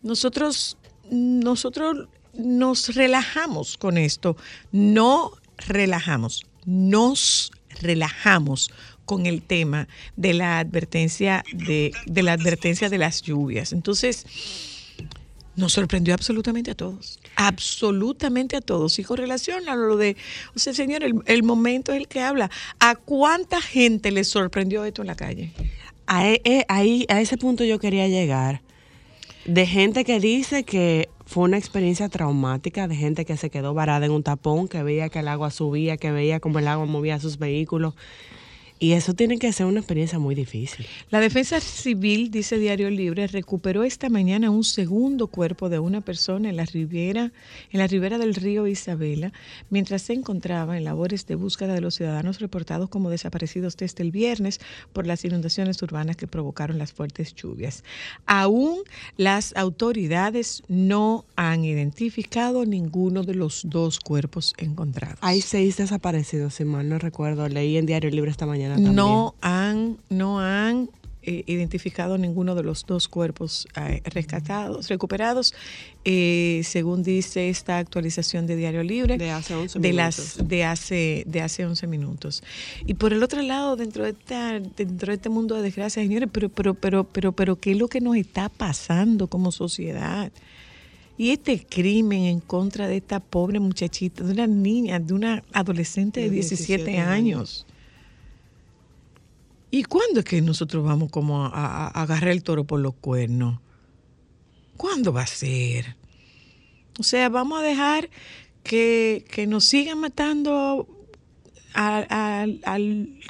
nosotros, 0.02 0.78
nosotros 1.12 2.08
nos 2.34 2.96
relajamos 2.96 3.78
con 3.78 3.98
esto, 3.98 4.38
no 4.72 5.32
relajamos, 5.68 6.46
nos 6.66 7.52
relajamos 7.82 8.72
con 9.10 9.26
el 9.26 9.42
tema 9.42 9.88
de 10.18 10.36
la 10.36 10.60
advertencia 10.60 11.44
de, 11.52 11.92
de 12.06 12.22
la 12.22 12.34
advertencia 12.34 12.90
de 12.90 13.00
las 13.00 13.24
lluvias. 13.24 13.74
Entonces, 13.74 14.24
nos 15.56 15.74
sorprendió 15.74 16.14
absolutamente 16.14 16.70
a 16.70 16.76
todos, 16.76 17.20
absolutamente 17.36 18.56
a 18.56 18.62
todos. 18.62 19.00
Y 19.00 19.04
con 19.04 19.18
relación 19.18 19.68
a 19.68 19.76
lo 19.76 19.98
de, 19.98 20.16
o 20.56 20.60
sea, 20.60 20.76
señor, 20.76 21.02
el, 21.04 21.42
momento 21.44 21.92
es 21.92 22.02
el 22.02 22.08
que 22.08 22.22
habla. 22.22 22.52
¿A 22.80 22.94
cuánta 22.94 23.60
gente 23.62 24.12
le 24.12 24.24
sorprendió 24.24 24.86
esto 24.86 25.02
en 25.02 25.08
la 25.08 25.16
calle? 25.16 25.54
A, 26.06 26.30
e- 26.30 26.44
e- 26.46 26.66
a 26.70 27.20
ese 27.20 27.38
punto 27.38 27.64
yo 27.64 27.80
quería 27.80 28.08
llegar. 28.08 28.62
De 29.46 29.66
gente 29.66 30.06
que 30.06 30.20
dice 30.20 30.64
que 30.64 31.10
fue 31.26 31.46
una 31.46 31.58
experiencia 31.58 32.10
traumática, 32.10 32.88
de 32.88 32.96
gente 32.96 33.26
que 33.26 33.38
se 33.38 33.50
quedó 33.50 33.74
varada 33.74 34.06
en 34.06 34.12
un 34.12 34.22
tapón, 34.22 34.68
que 34.68 34.84
veía 34.84 35.10
que 35.10 35.20
el 35.20 35.28
agua 35.30 35.50
subía, 35.50 35.98
que 35.98 36.12
veía 36.12 36.40
cómo 36.40 36.60
el 36.60 36.68
agua 36.68 36.86
movía 36.86 37.20
sus 37.20 37.40
vehículos. 37.40 37.96
Y 38.82 38.94
eso 38.94 39.14
tiene 39.14 39.38
que 39.38 39.52
ser 39.52 39.66
una 39.66 39.82
experiencia 39.82 40.20
muy 40.20 40.36
difícil. 40.36 40.86
La 41.10 41.20
defensa 41.20 41.60
civil, 41.60 42.32
dice 42.32 42.58
Diario 42.58 42.90
Libre, 42.90 43.28
recuperó 43.28 43.84
esta 43.84 44.08
mañana 44.08 44.50
un 44.52 44.64
segundo 44.64 45.28
cuerpo 45.28 45.68
de 45.68 45.80
una 45.80 46.00
persona 46.00 46.50
en 46.50 46.56
la 46.56 46.64
ribera, 46.64 47.34
en 47.72 47.80
la 47.80 47.88
ribera 47.88 48.18
del 48.18 48.36
río 48.36 48.68
Isabela, 48.68 49.34
mientras 49.70 50.04
se 50.04 50.14
encontraba 50.14 50.78
en 50.78 50.86
labores 50.86 51.28
de 51.28 51.36
búsqueda 51.36 51.74
de 51.74 51.82
los 51.82 51.96
ciudadanos 51.96 52.40
reportados 52.40 52.88
como 52.88 53.10
desaparecidos 53.10 53.76
desde 53.76 54.02
el 54.02 54.12
viernes 54.12 54.62
por 54.94 55.06
las 55.06 55.26
inundaciones 55.26 55.82
urbanas 55.82 56.16
que 56.16 56.28
provocaron 56.28 56.78
las 56.78 56.94
fuertes 56.94 57.36
lluvias. 57.36 57.84
Aún 58.28 58.80
las 59.18 59.54
autoridades 59.58 60.64
no 60.70 61.26
han 61.36 61.66
identificado 61.66 62.66
ninguno 62.66 63.24
de 63.24 63.36
los 63.36 63.64
dos 63.66 64.00
cuerpos 64.00 64.54
encontrados. 64.58 65.20
Hay 65.20 65.42
seis 65.42 65.76
desaparecidos, 65.76 66.54
si 66.54 66.64
mal 66.64 66.88
no 66.88 66.98
recuerdo. 66.98 67.50
Leí 67.50 67.76
en 67.76 67.86
Diario 67.86 68.10
Libre 68.10 68.32
esta 68.32 68.46
mañana 68.46 68.69
también. 68.76 68.96
no 68.96 69.36
han, 69.42 69.98
no 70.10 70.40
han 70.40 70.90
eh, 71.22 71.44
identificado 71.48 72.18
ninguno 72.18 72.56
de 72.56 72.64
los 72.64 72.86
dos 72.86 73.10
cuerpos 73.10 73.68
eh, 73.76 74.02
rescatados, 74.06 74.88
recuperados, 74.88 75.54
eh, 76.06 76.62
según 76.64 77.04
dice 77.04 77.50
esta 77.50 77.78
actualización 77.78 78.48
de 78.48 78.56
Diario 78.56 78.84
Libre. 78.84 79.18
De 79.18 79.30
hace 79.30 79.54
11 79.54 79.80
de 79.80 79.90
minutos. 79.90 80.38
las 80.38 80.48
de 80.48 80.64
hace 80.64 81.24
de 81.28 81.42
hace 81.42 81.66
11 81.66 81.88
minutos. 81.88 82.42
Y 82.86 82.94
por 82.94 83.12
el 83.12 83.22
otro 83.22 83.42
lado, 83.42 83.76
dentro 83.76 84.06
de 84.06 84.12
esta, 84.12 84.60
dentro 84.60 85.12
de 85.12 85.16
este 85.16 85.28
mundo 85.28 85.56
de 85.56 85.62
desgracia, 85.62 86.02
señores, 86.02 86.30
pero 86.32 86.48
pero 86.48 86.74
pero 86.74 87.04
pero 87.04 87.34
pero 87.34 87.58
qué 87.58 87.74
es 87.74 87.78
lo 87.78 87.90
que 87.90 88.00
nos 88.00 88.16
está 88.16 88.48
pasando 88.48 89.28
como 89.28 89.52
sociedad? 89.52 90.32
Y 91.18 91.32
este 91.32 91.66
crimen 91.66 92.24
en 92.24 92.40
contra 92.40 92.88
de 92.88 92.96
esta 92.96 93.20
pobre 93.20 93.60
muchachita, 93.60 94.24
de 94.24 94.32
una 94.32 94.48
niña, 94.48 95.00
de 95.00 95.14
una 95.14 95.44
adolescente 95.52 96.22
de 96.22 96.30
De 96.30 96.36
17, 96.36 96.78
17 96.86 97.00
años. 97.00 97.66
¿Y 99.72 99.84
cuándo 99.84 100.20
es 100.22 100.26
que 100.26 100.42
nosotros 100.42 100.84
vamos 100.84 101.12
como 101.12 101.46
a, 101.46 101.88
agarrar 101.90 102.30
el 102.32 102.44
toro 102.44 102.64
por 102.66 102.80
los 102.80 102.96
cuernos? 102.96 103.60
¿Cuándo 104.78 105.14
va 105.14 105.24
a 105.24 105.28
ser? 105.28 105.96
O 107.00 107.04
sea, 107.04 107.30
vamos 107.30 107.60
a 107.60 107.64
dejar 107.64 108.10
que, 108.64 109.26
que 109.30 109.46
nos 109.48 109.66
sigan 109.66 110.00
matando 110.00 110.88
al, 111.74 112.60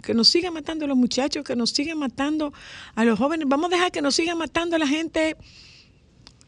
que 0.02 0.14
nos 0.14 0.30
sigan 0.30 0.54
matando 0.54 0.86
a 0.86 0.88
los 0.88 0.98
muchachos, 0.98 1.44
que 1.44 1.56
nos 1.56 1.72
sigan 1.72 1.98
matando 2.00 2.54
a 2.96 3.04
los 3.04 3.20
jóvenes. 3.20 3.48
Vamos 3.50 3.72
a 3.72 3.76
dejar 3.76 3.92
que 3.92 4.02
nos 4.02 4.16
sigan 4.16 4.38
matando 4.38 4.76
a 4.76 4.80
la 4.80 4.88
gente 4.88 5.36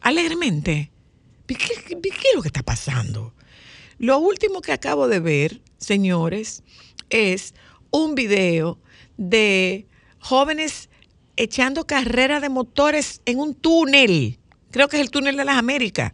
alegremente. 0.01 0.91
¿Qué, 1.48 1.55
qué- 1.55 2.00
qué 2.01 2.10
es 2.10 2.36
lo 2.36 2.41
que 2.41 2.48
está 2.48 2.63
pasando? 2.63 3.33
Lo 3.98 4.17
último 4.19 4.62
que 4.62 4.71
acabo 4.71 5.07
de 5.07 5.19
ver, 5.19 5.62
señores, 5.77 6.63
es 7.10 7.53
un 7.91 8.15
video 8.15 8.79
de 9.17 9.88
jóvenes 10.19 10.89
echando 11.36 11.86
carrera 11.86 12.39
de 12.39 12.50
motores 12.50 13.21
en 13.25 13.39
un 13.39 13.53
túnel. 13.55 14.39
Creo 14.71 14.88
que 14.88 14.98
es 14.98 15.01
el 15.01 15.12
túnel 15.12 15.38
de 15.38 15.45
las 15.45 15.57
Américas. 15.57 16.13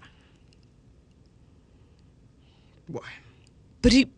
Bueno. 2.87 3.07
Pri- 3.81 4.09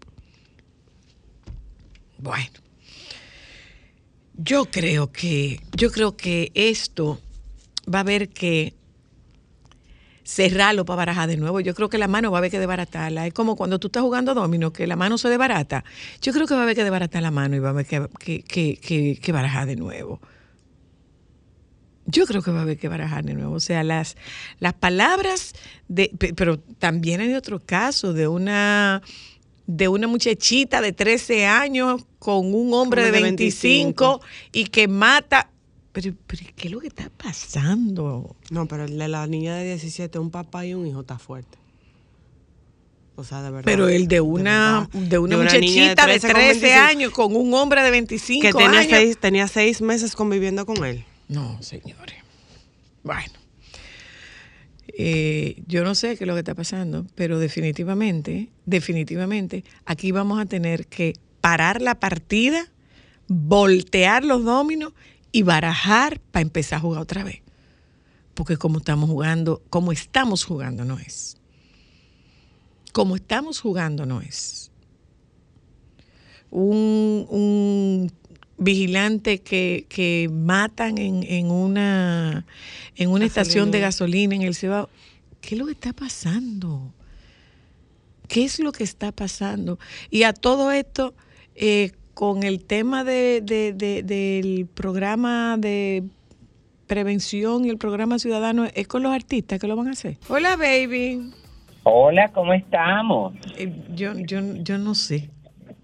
Bueno, 2.21 2.49
yo 4.33 4.65
creo 4.65 5.09
que 5.11 5.61
yo 5.73 5.89
creo 5.89 6.17
que 6.17 6.51
esto 6.53 7.21
va 7.93 7.99
a 7.99 8.01
haber 8.01 8.27
que 8.27 8.73
cerrarlo 10.29 10.85
para 10.85 10.97
barajar 10.97 11.27
de 11.27 11.37
nuevo. 11.37 11.59
Yo 11.59 11.73
creo 11.73 11.89
que 11.89 11.97
la 11.97 12.07
mano 12.07 12.29
va 12.29 12.37
a 12.37 12.39
haber 12.39 12.51
que 12.51 12.59
desbaratarla. 12.59 13.25
Es 13.25 13.33
como 13.33 13.55
cuando 13.55 13.79
tú 13.79 13.87
estás 13.87 14.03
jugando 14.03 14.35
domino, 14.35 14.71
que 14.71 14.85
la 14.85 14.95
mano 14.95 15.17
se 15.17 15.27
desbarata. 15.27 15.83
Yo 16.21 16.31
creo 16.33 16.45
que 16.45 16.53
va 16.53 16.59
a 16.59 16.63
haber 16.63 16.75
que 16.75 16.83
desbaratar 16.83 17.23
la 17.23 17.31
mano 17.31 17.55
y 17.55 17.59
va 17.59 17.69
a 17.69 17.71
haber 17.71 17.87
que, 17.87 18.07
que, 18.43 18.43
que, 18.77 19.19
que- 19.19 19.31
barajar 19.31 19.65
de 19.65 19.75
nuevo. 19.75 20.21
Yo 22.05 22.25
creo 22.25 22.41
que 22.41 22.51
va 22.51 22.59
a 22.59 22.61
haber 22.61 22.77
que 22.77 22.87
barajar 22.89 23.23
de 23.23 23.33
nuevo. 23.33 23.55
O 23.55 23.59
sea, 23.59 23.83
las, 23.83 24.17
las 24.59 24.73
palabras 24.73 25.53
de. 25.87 26.11
pe- 26.17 26.33
Pero 26.33 26.59
también 26.59 27.21
hay 27.21 27.33
otro 27.33 27.59
caso 27.59 28.13
de 28.13 28.27
una 28.27 29.01
de 29.67 29.87
una 29.87 30.07
muchachita 30.07 30.81
de 30.81 30.93
13 30.93 31.45
años 31.45 32.03
con 32.17 32.53
un 32.53 32.73
hombre 32.73 33.03
de 33.03 33.07
Hombre 33.09 33.21
de 33.21 33.21
25, 33.35 34.21
y 34.51 34.65
que 34.65 34.87
mata. 34.87 35.49
Pero, 35.91 36.13
pero, 36.27 36.43
¿qué 36.55 36.67
es 36.67 36.71
lo 36.71 36.79
que 36.79 36.87
está 36.87 37.09
pasando? 37.09 38.35
No, 38.51 38.67
pero 38.67 38.85
el 38.85 38.97
de 38.97 39.07
la 39.07 39.25
niña 39.27 39.55
de 39.55 39.65
17, 39.65 40.19
un 40.19 40.29
papá 40.29 40.65
y 40.65 40.73
un 40.73 40.85
hijo 40.85 41.01
está 41.01 41.17
fuerte. 41.17 41.57
O 43.15 43.23
sea, 43.23 43.41
de 43.41 43.51
verdad. 43.51 43.65
Pero 43.65 43.89
el 43.89 44.07
de 44.07 44.21
una, 44.21 44.87
verdad. 44.93 45.09
de 45.09 45.17
una 45.17 45.35
niña 45.35 45.43
muchachita 45.43 46.05
de 46.05 46.19
13, 46.19 46.27
con 46.31 46.41
25, 46.41 46.79
años 46.79 47.11
con 47.11 47.35
un 47.35 47.53
hombre 47.53 47.83
de 47.83 47.91
25 47.91 48.41
Que 48.41 48.53
tenía 48.53 48.79
años. 48.79 48.91
seis, 48.91 49.17
tenía 49.17 49.47
seis 49.47 49.81
meses 49.81 50.15
conviviendo 50.15 50.65
con 50.65 50.85
él. 50.85 51.03
No, 51.27 51.61
señores. 51.61 52.15
Bueno. 53.03 53.33
Eh, 55.01 55.61
yo 55.67 55.83
no 55.83 55.95
sé 55.95 56.17
qué 56.17 56.23
es 56.23 56.27
lo 56.27 56.33
que 56.33 56.39
está 56.39 56.55
pasando, 56.55 57.05
pero 57.15 57.39
definitivamente, 57.39 58.49
definitivamente, 58.65 59.63
aquí 59.85 60.11
vamos 60.11 60.39
a 60.39 60.45
tener 60.45 60.87
que 60.87 61.13
parar 61.41 61.81
la 61.81 61.99
partida, 61.99 62.67
voltear 63.27 64.25
los 64.25 64.43
dominos 64.43 64.93
y 65.31 65.43
barajar 65.43 66.19
para 66.31 66.41
empezar 66.41 66.77
a 66.77 66.81
jugar 66.81 67.01
otra 67.01 67.23
vez. 67.23 67.41
Porque 68.33 68.57
como 68.57 68.77
estamos 68.79 69.09
jugando, 69.09 69.61
como 69.69 69.91
estamos 69.91 70.43
jugando 70.43 70.85
no 70.85 70.97
es. 70.97 71.37
Como 72.93 73.15
estamos 73.15 73.59
jugando 73.59 74.05
no 74.05 74.21
es. 74.21 74.71
Un, 76.49 77.27
un 77.29 78.11
vigilante 78.57 79.41
que, 79.41 79.85
que 79.89 80.29
matan 80.31 80.97
en, 80.97 81.23
en 81.23 81.51
una, 81.51 82.45
en 82.95 83.09
una 83.09 83.25
estación 83.25 83.71
de 83.71 83.79
gasolina 83.79 84.35
en 84.35 84.41
el 84.41 84.55
Cibao. 84.55 84.89
¿Qué 85.41 85.55
es 85.55 85.59
lo 85.59 85.65
que 85.65 85.73
está 85.73 85.93
pasando? 85.93 86.93
¿Qué 88.27 88.45
es 88.45 88.59
lo 88.59 88.71
que 88.71 88.83
está 88.83 89.11
pasando? 89.11 89.79
Y 90.09 90.23
a 90.23 90.33
todo 90.33 90.71
esto, 90.71 91.15
eh, 91.55 91.91
con 92.19 92.43
el 92.43 92.65
tema 92.65 93.05
de, 93.05 93.39
de- 93.39 93.71
de- 93.71 94.03
del 94.03 94.67
programa 94.75 95.55
de 95.57 96.03
prevención 96.85 97.63
y 97.63 97.69
el 97.69 97.77
programa 97.77 98.19
ciudadano, 98.19 98.65
es 98.75 98.89
con 98.89 99.03
los 99.03 99.13
artistas 99.13 99.57
que 99.57 99.67
lo 99.67 99.77
van 99.77 99.87
a 99.87 99.91
hacer. 99.91 100.17
Hola, 100.29 100.57
baby. 100.57 101.31
Hola, 101.83 102.27
¿cómo 102.33 102.51
estamos? 102.53 103.35
Eh, 103.57 103.71
yo, 103.95 104.11
yo, 104.27 104.39
yo 104.61 104.77
no 104.77 104.95
sé, 104.95 105.29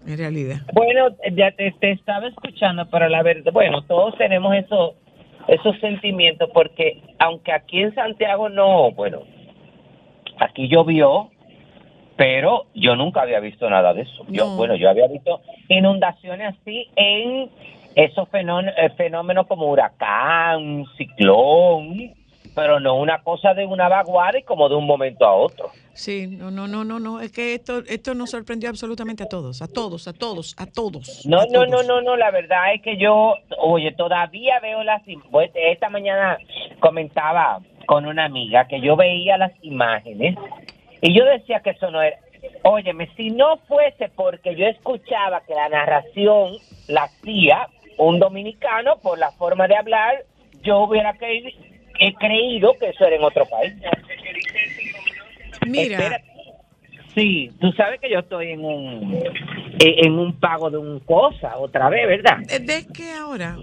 en 0.06 0.18
realidad. 0.18 0.58
Bueno, 0.74 1.08
ya 1.34 1.52
te, 1.52 1.72
te 1.80 1.92
estaba 1.92 2.28
escuchando, 2.28 2.86
pero 2.90 3.08
la 3.08 3.22
verdad, 3.22 3.50
bueno, 3.54 3.80
todos 3.84 4.14
tenemos 4.18 4.54
eso, 4.56 4.94
esos 5.48 5.80
sentimientos 5.80 6.50
porque 6.52 7.00
aunque 7.18 7.50
aquí 7.50 7.80
en 7.80 7.94
Santiago 7.94 8.50
no, 8.50 8.90
bueno, 8.92 9.20
aquí 10.38 10.68
llovió, 10.68 11.30
pero 12.16 12.66
yo 12.74 12.96
nunca 12.96 13.22
había 13.22 13.40
visto 13.40 13.68
nada 13.68 13.92
de 13.94 14.02
eso. 14.02 14.24
Yo, 14.28 14.46
No. 14.46 14.56
bueno, 14.56 14.74
yo 14.76 14.88
había 14.88 15.06
visto 15.06 15.40
inundaciones 15.68 16.54
así 16.60 16.88
en 16.96 17.50
esos 17.94 18.28
eh, 18.32 18.90
fenómenos 18.96 19.46
como 19.46 19.66
huracán, 19.70 20.84
ciclón, 20.96 22.12
pero 22.54 22.80
no 22.80 22.94
una 22.96 23.22
cosa 23.22 23.52
de 23.54 23.66
una 23.66 23.88
vaguada 23.88 24.38
y 24.38 24.42
como 24.42 24.68
de 24.68 24.74
un 24.76 24.86
momento 24.86 25.26
a 25.26 25.34
otro. 25.34 25.70
Sí, 25.92 26.26
no, 26.26 26.50
no, 26.50 26.68
no, 26.68 26.84
no, 26.84 26.98
no, 26.98 27.20
es 27.20 27.32
que 27.32 27.54
esto, 27.54 27.78
esto 27.88 28.14
nos 28.14 28.30
sorprendió 28.30 28.68
absolutamente 28.68 29.22
a 29.22 29.28
todos, 29.28 29.62
a 29.62 29.66
todos, 29.68 30.06
a 30.08 30.12
todos, 30.12 30.54
a 30.58 30.66
todos. 30.66 31.24
No, 31.26 31.40
a 31.40 31.46
no, 31.46 31.64
no, 31.64 31.70
todos. 31.70 31.86
no, 31.86 32.00
no, 32.02 32.16
la 32.16 32.30
verdad 32.30 32.74
es 32.74 32.82
que 32.82 32.98
yo, 32.98 33.34
oye, 33.58 33.92
todavía 33.92 34.60
veo 34.60 34.82
las, 34.84 35.02
pues, 35.30 35.50
esta 35.54 35.88
mañana 35.88 36.36
comentaba 36.80 37.60
con 37.86 38.04
una 38.04 38.26
amiga 38.26 38.66
que 38.68 38.80
yo 38.80 38.94
veía 38.96 39.38
las 39.38 39.52
imágenes 39.62 40.36
y 41.00 41.16
yo 41.16 41.24
decía 41.24 41.60
que 41.60 41.70
eso 41.70 41.90
no 41.90 42.00
era, 42.02 42.16
óyeme, 42.62 43.08
si 43.16 43.30
no 43.30 43.56
fuese 43.68 44.08
porque 44.14 44.54
yo 44.54 44.66
escuchaba 44.66 45.42
que 45.46 45.54
la 45.54 45.68
narración 45.68 46.56
la 46.88 47.04
hacía 47.04 47.66
un 47.98 48.18
dominicano 48.18 48.98
por 49.02 49.18
la 49.18 49.30
forma 49.32 49.66
de 49.68 49.76
hablar, 49.76 50.24
yo 50.62 50.80
hubiera 50.80 51.14
cre- 51.14 51.54
he 51.98 52.12
creído 52.14 52.74
que 52.78 52.90
eso 52.90 53.06
era 53.06 53.16
en 53.16 53.24
otro 53.24 53.46
país. 53.46 53.72
Mira, 55.66 55.96
Espérate. 55.96 56.24
Sí, 57.14 57.50
tú 57.60 57.72
sabes 57.72 57.98
que 58.00 58.10
yo 58.10 58.18
estoy 58.18 58.50
en 58.52 58.62
un 58.64 59.14
en 59.80 60.04
en 60.06 60.18
un 60.18 60.38
pago 60.38 60.70
de 60.70 60.76
un 60.76 61.00
cosa 61.00 61.56
otra 61.56 61.88
vez, 61.88 62.06
¿verdad? 62.06 62.36
¿de 62.40 62.84
qué 62.92 63.10
ahora? 63.12 63.56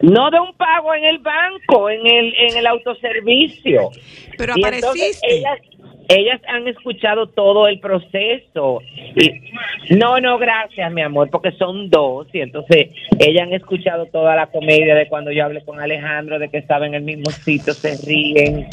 No 0.00 0.30
de 0.30 0.38
un 0.38 0.52
pago 0.54 0.94
en 0.94 1.04
el 1.04 1.18
banco, 1.18 1.90
en 1.90 2.06
el 2.06 2.34
en 2.38 2.56
el 2.56 2.66
autoservicio. 2.68 3.90
Pero 4.36 4.52
Y 4.56 4.64
entonces 4.64 5.18
apareciste. 5.18 5.77
Ellas 6.08 6.40
han 6.48 6.66
escuchado 6.68 7.28
todo 7.28 7.68
el 7.68 7.80
proceso. 7.80 8.80
Y, 9.14 9.94
no, 9.94 10.18
no, 10.20 10.38
gracias, 10.38 10.90
mi 10.92 11.02
amor, 11.02 11.28
porque 11.30 11.52
son 11.52 11.90
dos. 11.90 12.26
Y 12.32 12.40
entonces 12.40 12.88
ellas 13.18 13.42
han 13.46 13.52
escuchado 13.52 14.06
toda 14.06 14.34
la 14.34 14.46
comedia 14.46 14.94
de 14.94 15.08
cuando 15.08 15.30
yo 15.30 15.44
hablé 15.44 15.64
con 15.64 15.78
Alejandro, 15.80 16.38
de 16.38 16.48
que 16.48 16.58
estaba 16.58 16.86
en 16.86 16.94
el 16.94 17.02
mismo 17.02 17.30
sitio, 17.30 17.74
se 17.74 17.96
ríen. 18.06 18.66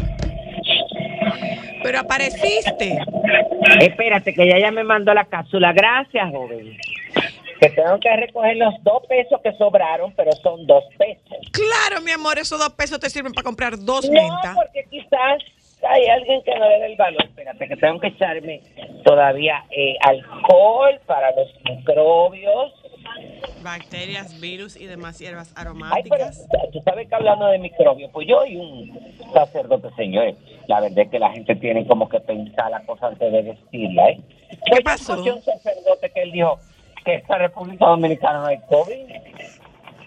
Pero 1.84 2.00
apareciste. 2.00 2.98
Espérate, 3.82 4.34
que 4.34 4.44
ella 4.44 4.60
ya 4.60 4.72
me 4.72 4.84
mandó 4.84 5.13
la 5.13 5.25
cápsula. 5.25 5.72
Gracias, 5.74 6.30
joven. 6.32 6.77
que 7.60 7.70
tengo 7.70 8.00
que 8.00 8.15
recoger 8.15 8.58
los 8.58 8.74
dos 8.84 9.04
pesos 9.08 9.39
que 9.44 9.54
sobraron, 9.54 10.13
pero 10.15 10.32
son 10.42 10.65
dos 10.65 10.84
pesos. 10.98 11.38
Claro, 11.51 12.01
mi 12.04 12.12
amor, 12.12 12.38
esos 12.39 12.60
dos 12.60 12.72
pesos 12.72 13.00
te 13.00 13.10
sirven 13.10 13.34
para 13.34 13.44
comprar 13.44 13.77
dos 13.77 14.10
No, 14.10 14.13
mentas. 14.13 14.56
porque 14.56 14.86
quizás 14.89 15.44
hay 15.89 16.06
alguien 16.08 16.42
que 16.44 16.56
no 16.58 16.68
le 16.70 16.80
dé 16.80 16.86
el 16.88 16.96
valor. 16.96 17.24
Espérate, 17.24 17.68
que 17.68 17.75
tengo 17.77 18.00
que 18.00 18.08
echarme 18.08 18.62
todavía 19.04 19.63
eh, 19.72 19.96
alcohol 20.01 21.00
para 21.06 21.32
los 21.36 21.48
microbios. 21.63 22.74
Bacterias, 23.63 24.39
virus 24.39 24.75
y 24.75 24.86
demás 24.86 25.20
hierbas 25.20 25.50
Ay, 25.50 25.54
pero 25.56 25.70
aromáticas. 25.70 26.48
tú 26.72 26.82
sabes 26.84 27.08
que 27.08 27.15
hablando 27.15 27.48
de 27.48 27.60
microbios, 27.60 28.12
pues 28.12 28.27
yo 28.27 28.46
y 28.46 28.58
un 28.58 29.15
sacerdote, 29.34 29.89
señores, 29.96 30.36
la 30.68 30.82
verdad 30.82 31.00
es 31.00 31.10
que 31.10 31.20
la 31.20 31.32
gente 31.32 31.56
tiene 31.56 31.86
como 31.88 32.08
que 32.10 32.20
pensar 32.20 32.70
la 32.72 32.82
cosa 32.86 33.08
antes 33.08 33.32
de 33.32 33.44
decirla, 33.44 34.10
¿eh? 34.10 34.20
Yo 34.72 34.77
pasó? 34.84 35.13
escuché 35.13 35.32
un 35.34 35.42
sacerdote 35.42 36.12
que 36.12 36.22
él 36.24 36.32
dijo 36.32 36.60
que 37.04 37.15
esta 37.15 37.38
República 37.38 37.86
Dominicana 37.86 38.39
no 38.39 38.46
hay 38.48 38.58
COVID. 38.70 39.06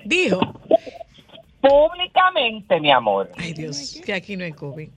Dijo, 0.05 0.41
Públicamente, 1.61 2.81
mi 2.81 2.91
amor. 2.91 3.31
ay 3.37 3.53
Dios, 3.53 4.01
que 4.05 4.13
aquí 4.13 4.37
no 4.37 4.45
hay 4.45 4.53
COVID. 4.53 4.89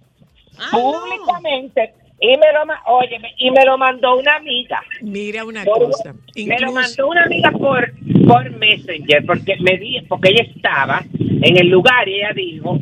Ah, 0.61 0.69
no. 0.73 0.79
Públicamente. 0.93 1.93
Y 2.23 2.27
me 2.37 2.53
lo, 2.53 2.93
óyeme, 2.93 3.33
y 3.39 3.49
me 3.49 3.65
lo 3.65 3.79
mandó 3.79 4.19
una 4.19 4.35
amiga. 4.35 4.79
Mira 5.01 5.43
una 5.43 5.63
Por- 5.63 5.85
cosa. 5.85 6.13
me 6.35 6.59
lo 6.59 6.71
mandó 6.71 7.07
una 7.07 7.23
amiga 7.23 7.49
por, 7.51 7.91
por 8.27 8.49
Messenger, 8.57 9.25
porque 9.25 9.55
me 9.59 9.75
di, 9.77 9.99
porque 10.07 10.29
ella 10.29 10.43
estaba 10.55 11.03
en 11.17 11.57
el 11.57 11.67
lugar 11.69 12.07
y 12.07 12.15
ella 12.19 12.31
dijo 12.35 12.79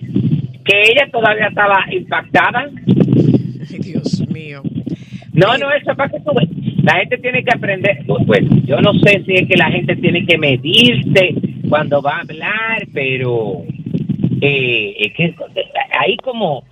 que 0.66 0.82
ella 0.92 1.08
todavía 1.10 1.48
estaba 1.48 1.86
impactada. 1.90 2.70
ay 3.72 3.78
Dios 3.80 4.28
mío. 4.30 4.62
No, 5.32 5.58
no, 5.58 5.72
eso 5.72 5.92
es 5.92 5.98
para 5.98 6.10
que 6.10 6.20
tú. 6.20 6.32
La 6.84 6.96
gente 6.96 7.18
tiene 7.20 7.42
que 7.44 7.52
aprender. 7.56 8.04
Bueno, 8.26 8.50
yo 8.66 8.82
no 8.82 8.94
sé 8.96 9.24
si 9.26 9.36
es 9.36 9.48
que 9.48 9.56
la 9.56 9.72
gente 9.72 9.96
tiene 9.96 10.26
que 10.26 10.38
medirse 10.38 11.34
cuando 11.70 12.02
va 12.02 12.18
a 12.18 12.22
hablar, 12.22 12.86
pero 12.94 13.64
eh, 14.42 14.96
es 15.00 15.14
que 15.14 15.34
hay 15.98 16.18
como 16.18 16.66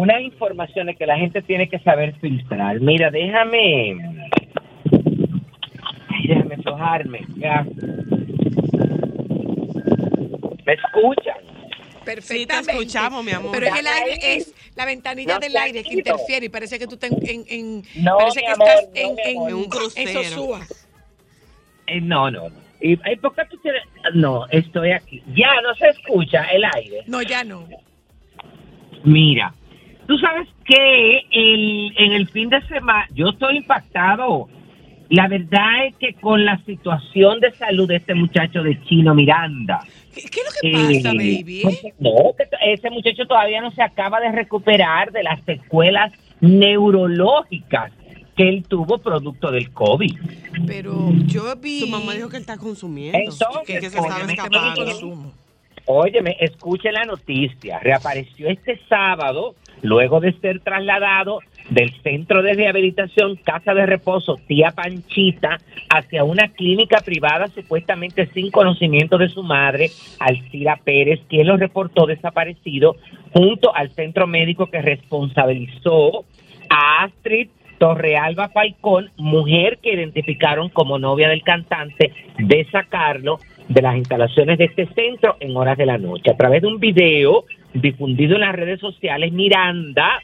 unas 0.00 0.22
informaciones 0.22 0.96
que 0.96 1.04
la 1.06 1.18
gente 1.18 1.42
tiene 1.42 1.68
que 1.68 1.78
saber 1.80 2.14
filtrar. 2.20 2.80
Mira, 2.80 3.10
déjame. 3.10 3.96
Déjame 6.26 6.56
sojarme. 6.62 7.20
Ya. 7.36 7.66
¿Me 10.64 10.72
escuchan? 10.72 11.36
Perfectamente. 12.02 12.72
escuchamos, 12.72 13.22
mi 13.22 13.32
amor. 13.32 13.52
Pero 13.52 13.66
es 13.66 13.78
el 13.78 13.86
aire, 13.86 14.36
es 14.36 14.54
la 14.74 14.86
ventanilla 14.86 15.34
No 15.34 15.40
del 15.40 15.52
te 15.52 15.58
aire 15.58 15.82
que 15.82 15.92
interfiere 15.92 16.46
y 16.46 16.48
parece 16.48 16.78
que 16.78 16.86
tú 16.86 16.94
estás 16.94 17.10
en, 17.10 17.44
en 17.48 17.82
No, 18.02 18.16
parece 18.16 18.40
mi 18.40 18.46
que 18.46 18.52
amor, 18.52 18.68
estás 18.68 18.84
no, 18.84 18.90
en, 18.94 19.14
mi 19.14 19.22
en, 19.22 19.36
amor. 19.36 19.50
En 19.50 19.56
un 19.56 19.64
crucero. 19.66 20.60
Eh, 21.88 22.00
no, 22.00 22.30
no, 22.30 22.48
no. 22.48 22.56
¿Y, 22.80 22.92
y 22.92 23.16
por 23.16 23.34
qué 23.34 23.42
tú 23.50 23.58
tienes.? 23.58 23.82
No, 24.14 24.46
estoy 24.48 24.92
aquí. 24.92 25.22
Ya 25.36 25.60
no 25.60 25.74
se 25.74 25.88
escucha 25.88 26.44
el 26.44 26.64
aire. 26.74 27.02
No, 27.06 27.20
ya 27.20 27.44
no. 27.44 27.68
Mira, 29.04 29.52
tú 30.10 30.18
sabes 30.18 30.48
que 30.64 31.18
el, 31.30 31.92
en 31.96 32.12
el 32.14 32.28
fin 32.30 32.50
de 32.50 32.60
semana 32.66 33.06
yo 33.14 33.28
estoy 33.28 33.58
impactado. 33.58 34.48
La 35.08 35.28
verdad 35.28 35.86
es 35.86 35.94
que 35.98 36.14
con 36.14 36.44
la 36.44 36.58
situación 36.64 37.38
de 37.38 37.52
salud 37.52 37.86
de 37.86 37.96
este 37.96 38.14
muchacho 38.14 38.64
de 38.64 38.80
Chino 38.86 39.14
Miranda. 39.14 39.80
¿Qué, 40.12 40.22
qué 40.22 40.40
es 40.40 40.46
lo 40.46 40.50
que 40.60 40.72
pasa, 40.72 41.10
eh, 41.12 41.16
baby? 41.16 41.62
No, 42.00 42.34
ese 42.66 42.90
muchacho 42.90 43.24
todavía 43.26 43.60
no 43.60 43.70
se 43.70 43.82
acaba 43.82 44.18
de 44.18 44.32
recuperar 44.32 45.12
de 45.12 45.22
las 45.22 45.40
secuelas 45.44 46.12
neurológicas 46.40 47.92
que 48.36 48.48
él 48.48 48.64
tuvo 48.68 48.98
producto 48.98 49.52
del 49.52 49.70
COVID. 49.72 50.12
Pero 50.66 51.12
yo 51.26 51.54
vi 51.54 51.80
Su 51.80 51.86
mamá 51.86 52.14
dijo 52.14 52.28
que 52.28 52.36
él 52.38 52.42
está 52.42 52.56
consumiendo. 52.56 53.16
Entonces, 53.16 53.62
que, 53.64 53.78
que 53.78 53.90
se 53.90 53.98
escapando. 53.98 55.32
Óyeme, 55.86 56.36
escuche 56.40 56.90
la 56.92 57.04
noticia. 57.04 57.78
Reapareció 57.80 58.48
este 58.48 58.80
sábado, 58.88 59.54
luego 59.82 60.20
de 60.20 60.32
ser 60.40 60.60
trasladado 60.60 61.40
del 61.70 61.92
centro 62.02 62.42
de 62.42 62.54
rehabilitación 62.54 63.36
Casa 63.36 63.74
de 63.74 63.86
Reposo 63.86 64.38
Tía 64.46 64.72
Panchita 64.72 65.58
hacia 65.88 66.24
una 66.24 66.48
clínica 66.48 67.00
privada 67.00 67.48
supuestamente 67.48 68.26
sin 68.34 68.50
conocimiento 68.50 69.18
de 69.18 69.28
su 69.28 69.42
madre, 69.42 69.90
Alcira 70.18 70.78
Pérez, 70.82 71.20
quien 71.28 71.46
lo 71.46 71.56
reportó 71.56 72.06
desaparecido 72.06 72.96
junto 73.32 73.74
al 73.74 73.90
centro 73.90 74.26
médico 74.26 74.66
que 74.66 74.82
responsabilizó 74.82 76.24
a 76.68 77.04
Astrid 77.04 77.48
Torrealba 77.80 78.50
Falcón, 78.50 79.10
mujer 79.16 79.78
que 79.82 79.94
identificaron 79.94 80.68
como 80.68 80.98
novia 80.98 81.30
del 81.30 81.42
cantante, 81.42 82.12
de 82.38 82.66
sacarlo 82.70 83.38
de 83.70 83.82
las 83.82 83.96
instalaciones 83.96 84.58
de 84.58 84.64
este 84.64 84.86
centro 84.94 85.36
en 85.40 85.56
horas 85.56 85.78
de 85.78 85.86
la 85.86 85.96
noche. 85.96 86.30
A 86.30 86.36
través 86.36 86.60
de 86.60 86.68
un 86.68 86.80
video 86.80 87.44
difundido 87.72 88.34
en 88.34 88.40
las 88.40 88.54
redes 88.54 88.80
sociales, 88.80 89.32
Miranda, 89.32 90.20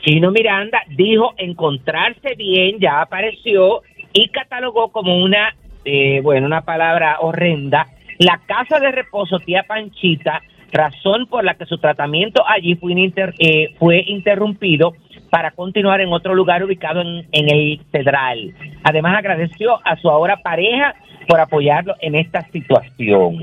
Chino 0.00 0.32
Miranda, 0.32 0.80
dijo 0.96 1.34
encontrarse 1.38 2.34
bien, 2.36 2.78
ya 2.80 3.00
apareció 3.00 3.82
y 4.12 4.28
catalogó 4.28 4.90
como 4.90 5.22
una, 5.22 5.54
eh, 5.84 6.20
bueno, 6.20 6.46
una 6.46 6.62
palabra 6.62 7.18
horrenda, 7.20 7.86
la 8.18 8.40
casa 8.46 8.80
de 8.80 8.90
reposo 8.90 9.38
tía 9.38 9.62
Panchita, 9.62 10.42
razón 10.72 11.26
por 11.26 11.44
la 11.44 11.54
que 11.54 11.64
su 11.64 11.78
tratamiento 11.78 12.42
allí 12.46 12.74
fue, 12.74 12.92
inter- 12.92 13.34
eh, 13.38 13.68
fue 13.78 14.02
interrumpido 14.06 14.94
para 15.30 15.52
continuar 15.52 16.00
en 16.00 16.12
otro 16.12 16.34
lugar 16.34 16.64
ubicado 16.64 17.02
en, 17.02 17.26
en 17.30 17.48
el 17.54 17.80
Cedral. 17.92 18.52
Además 18.82 19.16
agradeció 19.16 19.78
a 19.84 19.96
su 19.96 20.10
ahora 20.10 20.38
pareja 20.42 20.94
por 21.28 21.38
apoyarlo 21.38 21.94
en 22.00 22.14
esta 22.14 22.42
situación. 22.50 23.36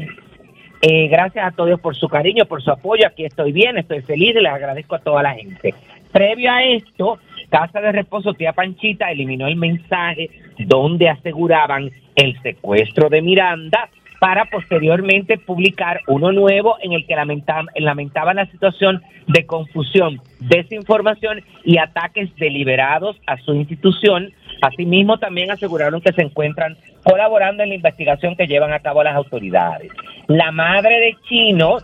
Eh, 0.81 1.07
gracias 1.07 1.45
a 1.45 1.51
todos 1.51 1.79
por 1.79 1.95
su 1.95 2.09
cariño, 2.09 2.45
por 2.45 2.61
su 2.61 2.71
apoyo. 2.71 3.07
Aquí 3.07 3.23
estoy 3.23 3.51
bien, 3.51 3.77
estoy 3.77 4.01
feliz 4.01 4.35
y 4.35 4.41
les 4.41 4.51
agradezco 4.51 4.95
a 4.95 4.99
toda 4.99 5.23
la 5.23 5.35
gente. 5.35 5.73
Previo 6.11 6.51
a 6.51 6.63
esto, 6.63 7.19
Casa 7.49 7.79
de 7.79 7.91
Reposo 7.91 8.33
Tía 8.33 8.53
Panchita 8.53 9.11
eliminó 9.11 9.47
el 9.47 9.55
mensaje 9.55 10.29
donde 10.57 11.09
aseguraban 11.09 11.91
el 12.15 12.41
secuestro 12.41 13.09
de 13.09 13.21
Miranda 13.21 13.89
para 14.19 14.45
posteriormente 14.45 15.37
publicar 15.37 16.01
uno 16.07 16.31
nuevo 16.31 16.77
en 16.81 16.93
el 16.93 17.05
que 17.05 17.15
lamentaban, 17.15 17.67
lamentaban 17.75 18.37
la 18.37 18.47
situación 18.47 19.01
de 19.27 19.45
confusión, 19.45 20.21
desinformación 20.39 21.43
y 21.63 21.77
ataques 21.77 22.35
deliberados 22.37 23.17
a 23.27 23.37
su 23.37 23.53
institución. 23.53 24.31
Asimismo, 24.65 25.19
también 25.19 25.51
aseguraron 25.51 26.01
que 26.01 26.13
se 26.13 26.23
encuentran 26.23 26.75
colaborando 27.03 27.61
en 27.61 27.69
la 27.69 27.75
investigación 27.75 28.35
que 28.35 28.47
llevan 28.47 28.73
a 28.73 28.79
cabo 28.79 29.03
las 29.03 29.15
autoridades. 29.15 29.91
La 30.27 30.51
madre 30.51 30.99
de 30.99 31.15
Chino, 31.27 31.77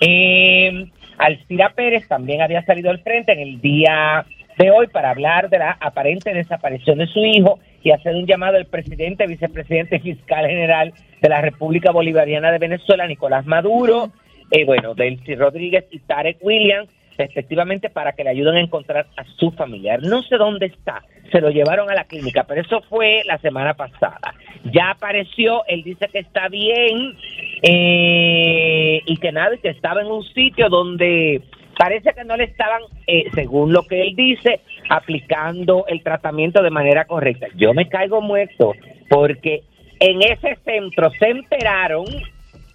eh, 0.00 0.88
Alcira 1.16 1.70
Pérez, 1.74 2.06
también 2.06 2.42
había 2.42 2.62
salido 2.64 2.90
al 2.90 3.00
frente 3.00 3.32
en 3.32 3.38
el 3.38 3.60
día 3.62 4.26
de 4.58 4.70
hoy 4.70 4.88
para 4.88 5.10
hablar 5.10 5.48
de 5.48 5.58
la 5.58 5.70
aparente 5.80 6.34
desaparición 6.34 6.98
de 6.98 7.06
su 7.06 7.20
hijo 7.20 7.60
y 7.82 7.92
hacer 7.92 8.14
un 8.14 8.26
llamado 8.26 8.58
al 8.58 8.66
presidente, 8.66 9.26
vicepresidente 9.26 9.98
fiscal 10.00 10.46
general 10.46 10.92
de 11.22 11.28
la 11.30 11.40
República 11.40 11.92
Bolivariana 11.92 12.52
de 12.52 12.58
Venezuela, 12.58 13.06
Nicolás 13.06 13.46
Maduro, 13.46 14.10
eh, 14.50 14.66
bueno, 14.66 14.94
Delcy 14.94 15.34
Rodríguez 15.34 15.86
y 15.90 16.00
Tarek 16.00 16.38
Williams, 16.42 16.90
respectivamente, 17.16 17.90
para 17.90 18.12
que 18.12 18.24
le 18.24 18.30
ayuden 18.30 18.56
a 18.56 18.60
encontrar 18.60 19.06
a 19.16 19.24
su 19.36 19.50
familiar. 19.52 20.02
No 20.02 20.22
sé 20.22 20.36
dónde 20.36 20.66
está, 20.66 21.02
se 21.30 21.40
lo 21.40 21.50
llevaron 21.50 21.90
a 21.90 21.94
la 21.94 22.04
clínica, 22.04 22.44
pero 22.44 22.62
eso 22.62 22.80
fue 22.88 23.22
la 23.26 23.38
semana 23.38 23.74
pasada. 23.74 24.34
Ya 24.64 24.90
apareció, 24.90 25.64
él 25.66 25.82
dice 25.82 26.08
que 26.08 26.20
está 26.20 26.48
bien 26.48 27.16
eh, 27.62 29.00
y 29.04 29.16
que 29.16 29.32
nada, 29.32 29.56
que 29.56 29.70
estaba 29.70 30.00
en 30.00 30.08
un 30.08 30.24
sitio 30.24 30.68
donde 30.68 31.42
parece 31.78 32.12
que 32.14 32.24
no 32.24 32.36
le 32.36 32.44
estaban, 32.44 32.82
eh, 33.06 33.24
según 33.34 33.72
lo 33.72 33.82
que 33.82 34.02
él 34.02 34.16
dice, 34.16 34.60
aplicando 34.88 35.84
el 35.88 36.02
tratamiento 36.02 36.62
de 36.62 36.70
manera 36.70 37.04
correcta. 37.04 37.46
Yo 37.56 37.74
me 37.74 37.88
caigo 37.88 38.20
muerto 38.20 38.72
porque 39.08 39.62
en 40.00 40.22
ese 40.22 40.56
centro 40.64 41.10
se 41.18 41.28
enteraron 41.28 42.04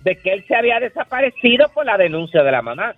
de 0.04 0.16
que 0.18 0.34
él 0.34 0.44
se 0.48 0.56
había 0.56 0.80
desaparecido 0.80 1.70
por 1.74 1.86
la 1.86 1.98
denuncia 1.98 2.44
de 2.44 2.52
la 2.52 2.62
mamá. 2.62 2.96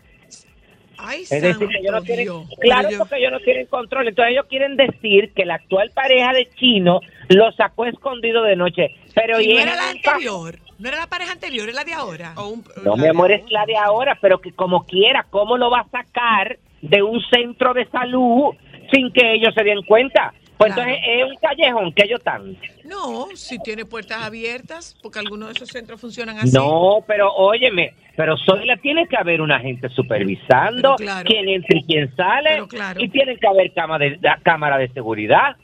Ay, 0.98 1.24
Es 1.24 1.42
decir, 1.42 1.68
que 1.68 1.78
ellos 1.80 1.92
no 1.94 2.02
tienen, 2.04 2.26
Dios. 2.26 2.46
claro, 2.62 2.90
porque 3.00 3.18
ellos 3.18 3.32
no 3.32 3.40
tienen 3.40 3.66
control. 3.68 4.08
Entonces 4.08 4.32
ellos 4.34 4.46
quieren 4.50 4.76
decir 4.78 5.34
que 5.34 5.46
la 5.46 5.56
actual 5.56 5.92
pareja 5.94 6.32
de 6.34 6.48
Chino 6.56 7.00
lo 7.30 7.52
sacó 7.54 7.86
escondido 7.86 8.44
de 8.44 8.56
noche. 8.56 8.88
Pero 9.16 9.40
Y 9.42 9.54
no 9.54 9.60
era 9.60 9.76
la 9.76 9.90
anterior, 9.90 10.60
no 10.80 10.88
era 10.88 10.98
la 10.98 11.08
pareja 11.08 11.32
anterior, 11.34 11.68
es 11.70 11.76
la 11.76 11.84
de 11.84 11.94
ahora. 11.94 12.34
O 12.38 12.48
un- 12.48 12.64
No, 12.84 12.96
mi 12.96 13.08
amor, 13.08 13.32
es 13.32 13.42
la 13.52 13.66
de 13.66 13.76
ahora, 13.78 14.18
pero 14.22 14.40
que 14.40 14.52
como 14.52 14.86
quiera, 14.86 15.26
¿cómo 15.30 15.58
lo 15.58 15.70
va 15.70 15.82
a 15.82 15.90
sacar 15.90 16.58
de 16.82 17.02
un 17.02 17.22
centro 17.32 17.74
de 17.74 17.86
salud 17.90 18.54
sin 18.92 19.12
que 19.12 19.34
ellos 19.34 19.54
se 19.56 19.64
den 19.64 19.82
cuenta? 19.84 20.34
Pues 20.64 20.76
Claro. 20.76 20.92
entonces 20.92 21.10
es 21.10 21.30
un 21.30 21.36
callejón 21.38 21.94
que 21.94 22.04
ellos 22.04 22.20
están. 22.20 22.58
No, 22.86 23.28
si 23.36 23.60
tiene 23.60 23.84
puertas 23.84 24.24
abiertas, 24.24 24.98
porque 25.04 25.20
algunos 25.20 25.50
de 25.50 25.56
esos 25.56 25.70
centros 25.70 26.00
funcionan 26.00 26.38
así. 26.38 26.56
No, 26.56 27.04
pero 27.06 27.34
óyeme, 27.34 27.94
pero 28.16 28.38
soy 28.38 28.66
la 28.66 28.78
tiene 28.78 29.06
que 29.08 29.18
haber 29.18 29.42
una 29.42 29.60
gente 29.60 29.90
supervisando 29.90 30.96
claro. 30.96 31.28
quién 31.28 31.50
entra 31.50 31.78
y 31.78 31.84
quién 31.84 32.16
sale 32.16 32.66
claro. 32.68 33.02
y 33.02 33.10
tiene 33.10 33.38
que 33.38 33.46
haber 33.46 33.74
cámara 33.74 34.06
de, 34.06 34.18
la 34.22 34.40
cámara 34.42 34.78
de 34.78 34.88
seguridad. 34.90 35.58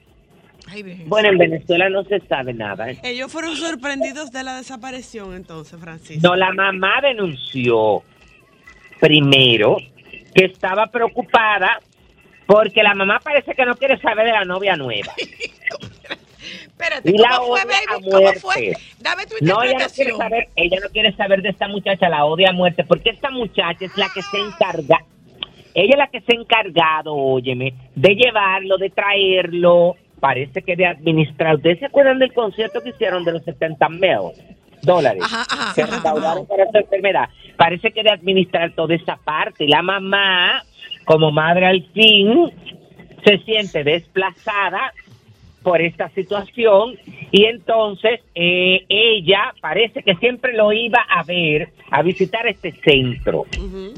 Ay. 0.68 1.04
Bueno, 1.08 1.30
en 1.30 1.38
Venezuela 1.38 1.90
no 1.90 2.04
se 2.04 2.20
sabe 2.28 2.54
nada. 2.54 2.92
¿eh? 2.92 3.00
Ellos 3.04 3.32
fueron 3.32 3.56
sorprendidos 3.56 4.32
de 4.32 4.44
la 4.44 4.58
desaparición 4.58 5.34
entonces, 5.34 5.80
Francisco. 5.80 6.28
No, 6.28 6.36
la 6.36 6.52
mamá 6.52 7.00
denunció 7.02 8.04
primero 9.00 9.78
que 10.36 10.46
estaba 10.46 10.88
preocupada 10.88 11.80
porque 12.50 12.82
la 12.82 12.96
mamá 12.96 13.20
parece 13.24 13.54
que 13.54 13.64
no 13.64 13.76
quiere 13.76 14.00
saber 14.00 14.26
de 14.26 14.32
la 14.32 14.44
novia 14.44 14.76
nueva. 14.76 15.14
Espérate, 16.66 17.12
Y 17.12 17.16
la 17.16 17.38
¿cómo 17.38 17.50
fue, 17.50 17.62
odia 17.62 17.62
a 17.62 17.92
baby? 17.94 18.10
¿Cómo 18.10 18.22
muerte. 18.22 18.40
fue? 18.40 18.74
Dame 19.00 19.26
tu 19.28 19.36
No, 19.42 19.62
ella 19.62 19.78
no 19.78 19.86
quiere 19.94 20.16
saber, 20.16 20.48
ella 20.56 20.78
no 20.82 20.90
quiere 20.90 21.16
saber 21.16 21.44
de 21.44 21.50
esta 21.50 21.68
muchacha, 21.68 22.10
la 22.10 22.26
odia 22.26 22.50
a 22.50 22.54
muerte, 22.54 22.84
porque 22.86 23.12
esta 23.12 23.30
muchacha 23.30 23.86
es 23.86 23.96
la 23.98 24.10
que 24.12 24.24
se 24.24 24.40
encarga, 24.40 24.98
ella 25.76 25.92
es 25.92 25.98
la 26.00 26.08
que 26.08 26.22
se 26.22 26.36
ha 26.36 26.40
encargado, 26.40 27.14
óyeme, 27.14 27.76
de 27.94 28.16
llevarlo, 28.16 28.80
de 28.80 28.90
traerlo, 28.90 29.96
parece 30.20 30.64
que 30.64 30.76
de 30.76 30.88
administrar. 30.88 31.58
¿Ustedes 31.58 31.78
se 31.78 31.86
acuerdan 31.86 32.18
del 32.18 32.34
concierto 32.34 32.82
que 32.82 32.90
hicieron 32.90 33.24
de 33.26 33.34
los 33.34 33.44
70 33.44 33.90
mil 33.90 34.18
dólares? 34.82 35.22
Ajá, 35.24 35.46
ajá, 35.48 35.76
que 35.76 35.84
ajá, 35.84 35.98
recaudaron 35.98 36.48
para 36.48 36.66
su 36.72 36.78
enfermedad. 36.80 37.30
Parece 37.58 37.92
que 37.92 38.02
de 38.02 38.10
administrar 38.10 38.74
toda 38.74 38.96
esa 38.96 39.18
parte. 39.18 39.66
Y 39.66 39.68
la 39.68 39.84
mamá, 39.84 40.64
como 41.10 41.32
madre 41.32 41.66
al 41.66 41.84
fin, 41.92 42.52
se 43.26 43.40
siente 43.40 43.84
desplazada 43.84 44.94
por 45.64 45.82
esta 45.82 46.08
situación 46.10 47.00
y 47.32 47.46
entonces 47.46 48.20
eh, 48.36 48.86
ella 48.88 49.56
parece 49.60 50.04
que 50.04 50.14
siempre 50.18 50.54
lo 50.54 50.72
iba 50.72 51.00
a 51.10 51.24
ver, 51.24 51.70
a 51.90 52.04
visitar 52.04 52.46
este 52.46 52.74
centro. 52.84 53.46
Ujú. 53.58 53.92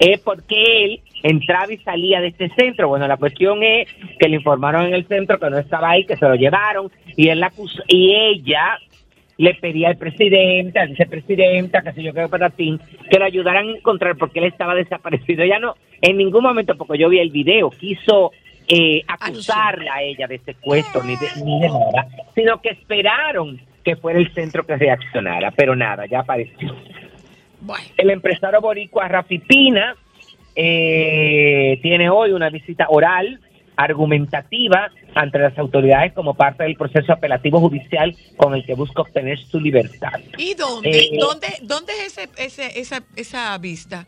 Es 0.00 0.20
porque 0.22 0.84
él 0.84 1.00
entraba 1.22 1.72
y 1.72 1.78
salía 1.78 2.20
de 2.20 2.28
este 2.28 2.48
centro. 2.56 2.88
Bueno, 2.88 3.06
la 3.06 3.16
cuestión 3.16 3.62
es 3.62 3.86
que 4.18 4.28
le 4.28 4.34
informaron 4.34 4.86
en 4.86 4.94
el 4.94 5.06
centro 5.06 5.38
que 5.38 5.48
no 5.48 5.58
estaba 5.58 5.90
ahí, 5.90 6.06
que 6.06 6.16
se 6.16 6.26
lo 6.26 6.34
llevaron 6.34 6.90
y 7.16 7.28
él 7.28 7.38
la 7.38 7.52
y 7.86 8.16
ella 8.16 8.80
le 9.40 9.54
pedía 9.54 9.88
al 9.88 9.96
presidente, 9.96 10.78
al 10.78 10.88
vicepresidenta, 10.88 11.80
que 11.80 11.94
sé 11.94 12.02
yo 12.02 12.12
qué 12.12 12.28
para 12.28 12.50
ti, 12.50 12.78
que 13.10 13.18
lo 13.18 13.24
ayudaran 13.24 13.68
a 13.68 13.70
encontrar 13.70 14.16
porque 14.18 14.38
él 14.38 14.44
estaba 14.44 14.74
desaparecido. 14.74 15.42
Ella 15.42 15.58
no, 15.58 15.76
en 16.02 16.18
ningún 16.18 16.42
momento, 16.42 16.76
porque 16.76 16.98
yo 16.98 17.08
vi 17.08 17.20
el 17.20 17.30
video, 17.30 17.70
quiso 17.70 18.32
eh, 18.68 19.02
acusarla 19.08 19.94
a 19.94 20.02
ella 20.02 20.26
de 20.26 20.40
secuestro 20.40 21.02
ni 21.04 21.16
de, 21.16 21.26
ni 21.42 21.58
de 21.58 21.68
nada, 21.68 22.06
sino 22.34 22.60
que 22.60 22.68
esperaron 22.68 23.58
que 23.82 23.96
fuera 23.96 24.18
el 24.18 24.30
centro 24.34 24.66
que 24.66 24.76
reaccionara, 24.76 25.52
pero 25.52 25.74
nada, 25.74 26.04
ya 26.04 26.20
apareció. 26.20 26.76
Bueno, 27.62 27.84
El 27.96 28.10
empresario 28.10 28.60
boricua 28.60 29.08
Rafi 29.08 29.38
Pina 29.38 29.96
eh, 30.54 31.78
tiene 31.80 32.10
hoy 32.10 32.32
una 32.32 32.50
visita 32.50 32.88
oral 32.90 33.40
argumentativa 33.84 34.90
ante 35.14 35.38
las 35.38 35.56
autoridades 35.58 36.12
como 36.12 36.34
parte 36.34 36.64
del 36.64 36.76
proceso 36.76 37.12
apelativo 37.12 37.60
judicial 37.60 38.14
con 38.36 38.54
el 38.54 38.64
que 38.64 38.74
busca 38.74 39.02
obtener 39.02 39.38
su 39.38 39.60
libertad. 39.60 40.20
¿y 40.38 40.54
dónde? 40.54 40.90
Eh, 40.90 41.10
¿Dónde, 41.18 41.48
dónde 41.62 41.92
es 41.92 42.18
ese, 42.18 42.28
ese, 42.36 42.80
esa, 42.80 43.02
esa 43.16 43.58
vista? 43.58 44.06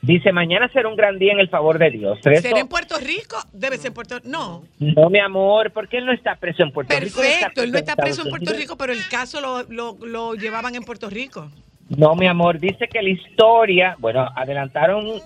Dice, 0.00 0.32
mañana 0.32 0.68
será 0.72 0.88
un 0.88 0.96
gran 0.96 1.16
día 1.18 1.32
en 1.32 1.38
el 1.38 1.48
favor 1.48 1.78
de 1.78 1.90
Dios. 1.90 2.18
¿Será 2.22 2.58
en 2.58 2.66
Puerto 2.66 2.96
Rico? 2.98 3.36
Debe 3.52 3.76
ser 3.76 3.88
en 3.88 3.94
Puerto 3.94 4.18
No. 4.24 4.64
no, 4.80 5.10
mi 5.10 5.20
amor, 5.20 5.70
porque 5.70 5.98
él 5.98 6.06
no 6.06 6.12
está 6.12 6.34
preso 6.34 6.64
en 6.64 6.72
Puerto 6.72 6.92
Rico. 6.98 7.20
Perfecto, 7.20 7.62
él 7.62 7.70
no 7.70 7.78
está 7.78 7.94
preso 7.94 8.22
en 8.22 8.30
Puerto. 8.30 8.52
Rico, 8.52 8.76
pero 8.76 8.92
el 8.92 9.08
caso 9.08 9.40
lo, 9.40 9.62
lo, 9.62 9.96
lo 10.04 10.34
llevaban 10.34 10.74
en 10.74 10.82
Puerto 10.82 11.08
Rico. 11.08 11.50
No, 11.88 12.16
mi 12.16 12.26
amor, 12.26 12.58
dice 12.58 12.88
que 12.88 13.00
la 13.00 13.10
historia, 13.10 13.94
bueno, 13.98 14.28
adelantaron 14.34 15.20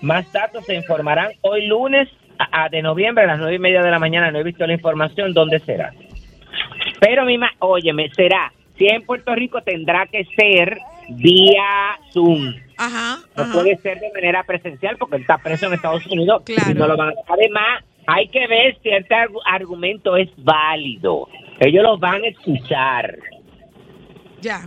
más 0.00 0.30
datos, 0.32 0.64
se 0.64 0.74
informarán 0.74 1.32
hoy 1.42 1.66
lunes 1.66 2.08
a, 2.50 2.68
de 2.68 2.82
noviembre 2.82 3.24
a 3.24 3.28
las 3.28 3.38
nueve 3.38 3.54
y 3.56 3.58
media 3.58 3.82
de 3.82 3.90
la 3.90 3.98
mañana. 3.98 4.30
No 4.30 4.38
he 4.38 4.44
visto 4.44 4.66
la 4.66 4.72
información 4.72 5.32
dónde 5.32 5.58
será. 5.60 5.92
Pero, 7.00 7.24
mi 7.24 7.38
ma, 7.38 7.50
óyeme, 7.60 8.10
será, 8.14 8.52
si 8.76 8.86
en 8.86 9.02
Puerto 9.02 9.34
Rico 9.34 9.62
tendrá 9.62 10.06
que 10.06 10.24
ser 10.36 10.78
vía 11.10 11.98
Zoom. 12.12 12.54
Ajá, 12.78 13.18
No 13.36 13.42
ajá. 13.44 13.52
puede 13.52 13.76
ser 13.78 13.98
de 14.00 14.10
manera 14.12 14.42
presencial 14.44 14.96
porque 14.98 15.16
él 15.16 15.22
está 15.22 15.38
preso 15.38 15.66
en 15.66 15.74
Estados 15.74 16.06
Unidos. 16.06 16.42
Claro. 16.44 16.70
y 16.70 16.74
no 16.74 16.86
lo 16.86 16.96
van 16.96 17.10
a- 17.10 17.12
Además, 17.28 17.84
hay 18.06 18.28
que 18.28 18.46
ver 18.46 18.76
si 18.82 18.88
este 18.90 19.14
argu- 19.14 19.40
argumento 19.44 20.16
es 20.16 20.28
válido. 20.38 21.28
Ellos 21.58 21.82
lo 21.82 21.98
van 21.98 22.22
a 22.24 22.28
escuchar. 22.28 23.16
Ya. 24.40 24.62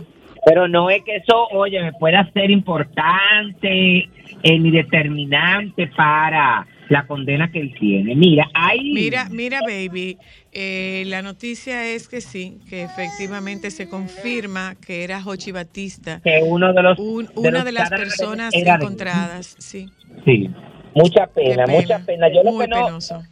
Pero 0.46 0.68
no 0.68 0.90
es 0.90 1.02
que 1.04 1.16
eso, 1.16 1.48
oye, 1.52 1.82
me 1.82 1.92
pueda 1.94 2.30
ser 2.32 2.50
importante 2.50 4.08
eh, 4.42 4.58
ni 4.58 4.70
determinante 4.70 5.86
para 5.88 6.66
la 6.88 7.06
condena 7.06 7.50
que 7.50 7.60
él 7.60 7.74
tiene. 7.78 8.14
Mira, 8.14 8.50
hay... 8.54 8.92
Mira, 8.92 9.28
mira, 9.30 9.60
baby, 9.62 10.18
eh, 10.52 11.04
la 11.06 11.22
noticia 11.22 11.84
es 11.86 12.08
que 12.08 12.20
sí, 12.20 12.58
que 12.68 12.82
efectivamente 12.82 13.70
se 13.70 13.88
confirma 13.88 14.74
que 14.86 15.04
era 15.04 15.22
Jochi 15.22 15.52
Batista, 15.52 16.20
que 16.22 16.40
uno 16.42 16.72
de 16.72 16.82
los... 16.82 16.98
un- 16.98 17.26
de 17.26 17.32
una 17.36 17.50
los 17.50 17.64
de 17.64 17.72
las 17.72 17.90
personas 17.90 18.54
encontradas, 18.54 19.56
sí. 19.58 19.86
Sí, 20.24 20.50
mucha 20.94 21.26
pena, 21.26 21.66
mucha 21.66 21.98
pena. 22.00 22.28
Yo 22.28 22.42
lo 22.42 22.58
que 22.58 22.68
no... 22.68 22.86
penoso. 22.86 23.22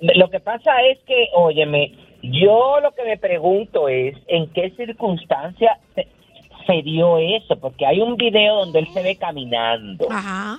Lo 0.00 0.28
que 0.30 0.40
pasa 0.40 0.70
es 0.90 0.98
que, 1.06 1.28
óyeme, 1.34 1.92
yo 2.22 2.80
lo 2.82 2.92
que 2.94 3.04
me 3.04 3.16
pregunto 3.16 3.88
es 3.88 4.16
en 4.28 4.50
qué 4.52 4.70
circunstancia 4.76 5.78
se, 5.94 6.08
se 6.66 6.82
dio 6.82 7.18
eso, 7.18 7.58
porque 7.58 7.86
hay 7.86 8.00
un 8.00 8.16
video 8.16 8.56
donde 8.56 8.80
él 8.80 8.88
se 8.92 9.02
ve 9.02 9.16
caminando. 9.16 10.06
Ajá. 10.10 10.58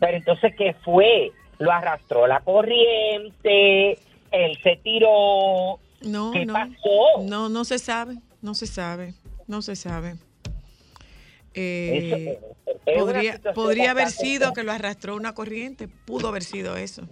Pero 0.00 0.16
entonces, 0.16 0.52
¿qué 0.56 0.74
fue? 0.84 1.30
Lo 1.62 1.70
arrastró 1.70 2.26
la 2.26 2.40
corriente, 2.40 3.92
él 4.32 4.58
se 4.64 4.76
tiró. 4.82 5.78
No, 6.00 6.32
¿Qué 6.32 6.44
no. 6.44 6.54
pasó? 6.54 7.22
No, 7.22 7.48
no 7.48 7.64
se 7.64 7.78
sabe, 7.78 8.16
no 8.40 8.54
se 8.54 8.66
sabe, 8.66 9.14
no 9.46 9.62
se 9.62 9.76
sabe. 9.76 10.16
Eh, 11.54 12.40
Eso 12.66 12.70
es 12.84 12.96
una 12.96 13.04
podría 13.04 13.40
podría 13.54 13.90
haber 13.92 14.08
sido 14.10 14.52
que 14.52 14.64
lo 14.64 14.72
arrastró 14.72 15.14
una 15.14 15.34
corriente, 15.34 15.86
pudo 15.86 16.26
haber 16.26 16.42
sido 16.42 16.76
eso. 16.76 17.06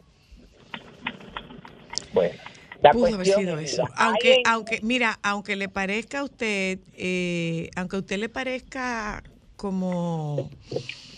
Bueno, 2.12 2.34
la 2.82 2.90
Pudo 2.90 3.14
haber 3.14 3.26
sido 3.26 3.56
es, 3.56 3.74
eso. 3.74 3.84
Aunque, 3.94 4.42
aunque, 4.46 4.80
mira, 4.82 5.20
aunque 5.22 5.54
le 5.54 5.68
parezca 5.68 6.20
a 6.20 6.24
usted, 6.24 6.80
eh, 6.96 7.70
aunque 7.76 7.94
a 7.94 7.98
usted 8.00 8.18
le 8.18 8.28
parezca 8.28 9.22
como, 9.60 10.48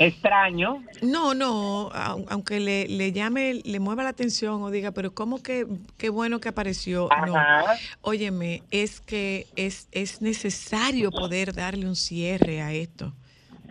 extraño, 0.01 0.83
no, 1.01 1.33
no, 1.33 1.91
au- 1.93 2.25
aunque 2.29 2.59
le, 2.59 2.89
le 2.89 3.13
llame, 3.13 3.61
le 3.65 3.79
mueva 3.79 4.03
la 4.03 4.09
atención 4.09 4.61
o 4.63 4.71
diga, 4.73 4.91
pero 4.91 5.15
cómo 5.15 5.41
que, 5.43 5.65
qué 5.97 6.09
bueno 6.09 6.41
que 6.41 6.49
apareció. 6.49 7.09
No, 7.25 7.37
ajá, 7.37 7.77
óyeme, 8.01 8.63
es 8.73 9.01
que 9.01 9.47
es, 9.55 9.87
es 9.93 10.21
necesario 10.23 11.13
poder 11.13 11.53
darle 11.55 11.87
un 11.87 11.95
cierre 11.95 12.61
a 12.63 12.73
esto. 12.73 13.13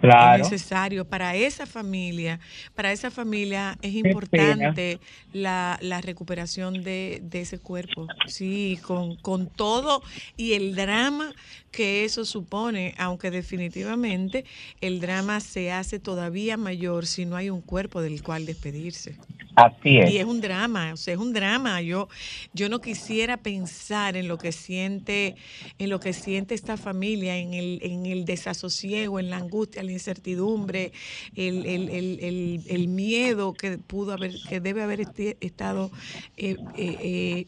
Claro. 0.02 0.44
Es 0.44 0.52
necesario 0.52 1.06
para 1.06 1.36
esa 1.36 1.66
familia, 1.66 2.40
para 2.76 2.92
esa 2.92 3.12
familia 3.12 3.78
es 3.82 3.94
importante 3.94 5.00
la, 5.34 5.78
la 5.82 6.02
recuperación 6.02 6.84
de, 6.84 7.22
de 7.24 7.42
ese 7.42 7.60
cuerpo, 7.60 8.08
sí, 8.28 8.80
con, 8.84 9.16
con 9.18 9.48
todo 9.48 10.02
y 10.36 10.54
el 10.54 10.76
drama 10.76 11.34
que 11.72 12.04
eso 12.04 12.26
supone, 12.26 12.94
aunque 12.98 13.32
definitivamente 13.32 14.46
el 14.82 15.00
drama 15.00 15.40
se 15.40 15.72
hace 15.72 16.00
todavía 16.00 16.58
mayor 16.58 17.06
si 17.06 17.26
no 17.26 17.36
hay 17.36 17.50
un 17.50 17.62
cuerpo 17.62 18.02
del 18.02 18.22
cual 18.22 18.46
despedirse. 18.46 19.18
Así 19.56 19.98
es. 19.98 20.12
Y 20.12 20.18
es 20.18 20.26
un 20.26 20.42
drama, 20.42 20.94
o 20.94 20.98
sea, 20.98 21.14
es 21.14 21.20
un 21.20 21.34
drama. 21.34 21.82
Yo, 21.82 22.08
yo 22.54 22.70
no 22.70 22.80
quisiera 22.80 23.38
pensar 23.38 24.16
en 24.16 24.28
lo 24.28 24.38
que 24.38 24.52
siente, 24.52 25.36
en 25.78 25.90
lo 25.90 26.00
que 26.00 26.14
siente 26.14 26.56
esta 26.56 26.78
familia, 26.78 27.38
en 27.38 27.54
el, 27.54 27.80
en 27.84 28.06
el 28.06 28.26
desasosiego, 28.26 29.20
en 29.20 29.30
la 29.30 29.38
angustia, 29.38 29.84
la 29.92 29.96
incertidumbre, 29.96 30.92
el, 31.36 31.66
el- 31.66 31.90
el- 31.90 32.62
el- 32.68 32.88
miedo 32.88 33.54
que 33.54 33.78
pudo 33.78 34.14
haber, 34.14 34.32
que 34.50 34.60
debe 34.60 34.84
haber 34.84 35.02
estado 35.42 35.92
eh, 36.38 36.56
eh, 36.78 36.98
eh, 37.02 37.46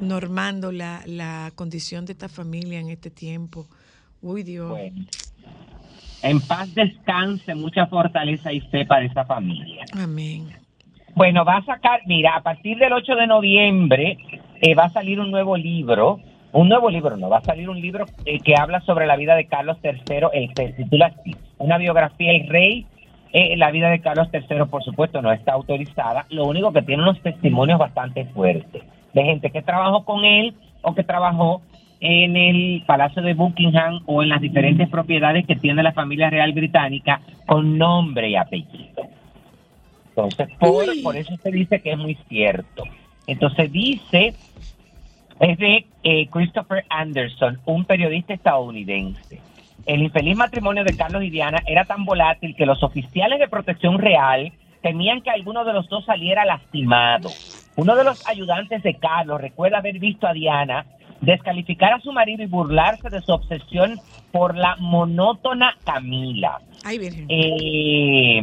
normando 0.00 0.72
la, 0.72 1.02
la 1.06 1.52
condición 1.54 2.04
de 2.06 2.12
esta 2.12 2.28
familia 2.28 2.80
en 2.80 2.90
este 2.90 3.10
tiempo. 3.10 3.66
Uy, 4.22 4.42
Dios. 4.42 4.68
Bueno. 4.70 5.04
En 6.22 6.40
paz 6.40 6.74
descanse, 6.74 7.54
mucha 7.54 7.86
fortaleza 7.86 8.52
y 8.52 8.60
fe 8.60 8.84
para 8.84 9.06
esa 9.06 9.24
familia. 9.24 9.84
Amén. 9.94 10.48
Bueno, 11.14 11.44
va 11.44 11.56
a 11.56 11.64
sacar, 11.64 12.00
mira, 12.06 12.36
a 12.36 12.42
partir 12.42 12.76
del 12.78 12.92
8 12.92 13.14
de 13.14 13.26
noviembre 13.26 14.18
eh, 14.60 14.74
va 14.74 14.84
a 14.84 14.90
salir 14.90 15.18
un 15.18 15.30
nuevo 15.30 15.56
libro, 15.56 16.20
un 16.52 16.68
nuevo 16.68 16.90
libro, 16.90 17.16
no, 17.16 17.30
va 17.30 17.38
a 17.38 17.44
salir 17.44 17.68
un 17.70 17.80
libro 17.80 18.04
eh, 18.26 18.38
que 18.40 18.54
habla 18.54 18.80
sobre 18.82 19.06
la 19.06 19.16
vida 19.16 19.34
de 19.34 19.46
Carlos 19.46 19.78
III, 19.82 20.26
el 20.34 20.50
se 20.54 20.68
titula 20.74 21.06
así, 21.06 21.34
una 21.60 21.78
biografía 21.78 22.32
El 22.32 22.48
Rey. 22.48 22.86
Eh, 23.32 23.56
la 23.56 23.70
vida 23.70 23.88
de 23.90 24.00
Carlos 24.00 24.28
III, 24.32 24.64
por 24.68 24.82
supuesto, 24.82 25.22
no 25.22 25.30
está 25.30 25.52
autorizada, 25.52 26.26
lo 26.30 26.46
único 26.46 26.72
que 26.72 26.82
tiene 26.82 27.04
unos 27.04 27.20
testimonios 27.22 27.78
bastante 27.78 28.24
fuertes 28.24 28.82
de 29.12 29.22
gente 29.22 29.50
que 29.50 29.62
trabajó 29.62 30.04
con 30.04 30.24
él 30.24 30.52
o 30.82 30.94
que 30.96 31.04
trabajó 31.04 31.62
en 32.00 32.36
el 32.36 32.82
Palacio 32.86 33.22
de 33.22 33.34
Buckingham 33.34 34.00
o 34.06 34.24
en 34.24 34.30
las 34.30 34.40
diferentes 34.40 34.88
propiedades 34.88 35.46
que 35.46 35.54
tiene 35.54 35.82
la 35.82 35.92
familia 35.92 36.28
real 36.28 36.52
británica 36.52 37.20
con 37.46 37.78
nombre 37.78 38.30
y 38.30 38.36
apellido. 38.36 39.04
Entonces, 40.08 40.48
por, 40.58 40.86
por 41.02 41.16
eso 41.16 41.36
se 41.40 41.50
dice 41.52 41.80
que 41.80 41.92
es 41.92 41.98
muy 41.98 42.16
cierto. 42.28 42.82
Entonces 43.28 43.70
dice 43.70 44.34
es 45.40 45.58
de 45.58 45.86
eh, 46.02 46.26
Christopher 46.28 46.84
Anderson, 46.90 47.60
un 47.64 47.84
periodista 47.86 48.34
estadounidense. 48.34 49.40
El 49.86 50.02
infeliz 50.02 50.36
matrimonio 50.36 50.84
de 50.84 50.96
Carlos 50.96 51.22
y 51.22 51.30
Diana 51.30 51.62
era 51.66 51.84
tan 51.84 52.04
volátil 52.04 52.54
que 52.56 52.66
los 52.66 52.82
oficiales 52.82 53.38
de 53.38 53.48
protección 53.48 53.98
real 53.98 54.52
temían 54.82 55.20
que 55.20 55.30
alguno 55.30 55.64
de 55.64 55.72
los 55.72 55.88
dos 55.88 56.04
saliera 56.04 56.44
lastimado. 56.44 57.30
Uno 57.76 57.96
de 57.96 58.04
los 58.04 58.26
ayudantes 58.26 58.82
de 58.82 58.94
Carlos 58.94 59.40
recuerda 59.40 59.78
haber 59.78 59.98
visto 59.98 60.26
a 60.26 60.32
Diana 60.32 60.86
descalificar 61.20 61.92
a 61.92 62.00
su 62.00 62.12
marido 62.12 62.42
y 62.42 62.46
burlarse 62.46 63.10
de 63.10 63.20
su 63.20 63.32
obsesión 63.32 64.00
por 64.32 64.56
la 64.56 64.76
monótona 64.76 65.76
Camila. 65.84 66.60
Ay, 66.84 66.98
Virgen. 66.98 67.26
Eh, 67.28 68.42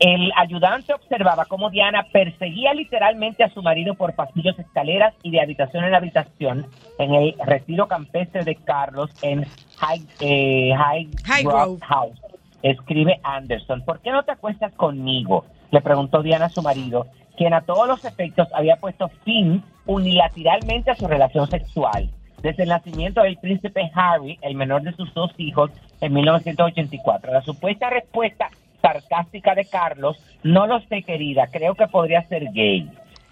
el 0.00 0.32
ayudante 0.36 0.92
observaba 0.92 1.44
cómo 1.44 1.70
Diana 1.70 2.06
perseguía 2.12 2.74
literalmente 2.74 3.44
a 3.44 3.50
su 3.50 3.62
marido 3.62 3.94
por 3.94 4.14
pasillos, 4.14 4.58
escaleras 4.58 5.14
y 5.22 5.30
de 5.30 5.40
habitación 5.40 5.84
en 5.84 5.94
habitación 5.94 6.66
en 6.98 7.14
el 7.14 7.34
retiro 7.44 7.86
campestre 7.86 8.44
de 8.44 8.56
Carlos 8.56 9.10
en 9.22 9.44
High, 9.78 10.06
eh, 10.20 10.72
High 10.76 11.08
High 11.24 11.44
Grove 11.44 11.64
Grove. 11.64 11.80
House. 11.82 12.20
Escribe 12.62 13.20
Anderson, 13.22 13.84
¿por 13.84 14.00
qué 14.00 14.10
no 14.10 14.22
te 14.22 14.32
acuestas 14.32 14.72
conmigo? 14.74 15.44
Le 15.70 15.80
preguntó 15.82 16.22
Diana 16.22 16.46
a 16.46 16.50
su 16.50 16.62
marido, 16.62 17.06
quien 17.36 17.52
a 17.52 17.60
todos 17.60 17.86
los 17.86 18.04
efectos 18.04 18.48
había 18.54 18.76
puesto 18.76 19.08
fin 19.24 19.62
unilateralmente 19.86 20.90
a 20.90 20.94
su 20.94 21.06
relación 21.06 21.46
sexual. 21.48 22.10
Desde 22.42 22.64
el 22.64 22.70
nacimiento 22.70 23.22
del 23.22 23.38
príncipe 23.38 23.90
Harry, 23.94 24.38
el 24.42 24.54
menor 24.54 24.82
de 24.82 24.92
sus 24.92 25.12
dos 25.14 25.30
hijos, 25.38 25.70
en 26.00 26.12
1984. 26.12 27.32
La 27.32 27.42
supuesta 27.42 27.90
respuesta 27.90 28.50
sarcástica 28.84 29.54
de 29.54 29.64
Carlos, 29.64 30.22
no 30.42 30.66
lo 30.66 30.78
sé 30.88 31.02
querida, 31.02 31.46
creo 31.50 31.74
que 31.74 31.86
podría 31.86 32.22
ser 32.28 32.52
gay. 32.52 32.86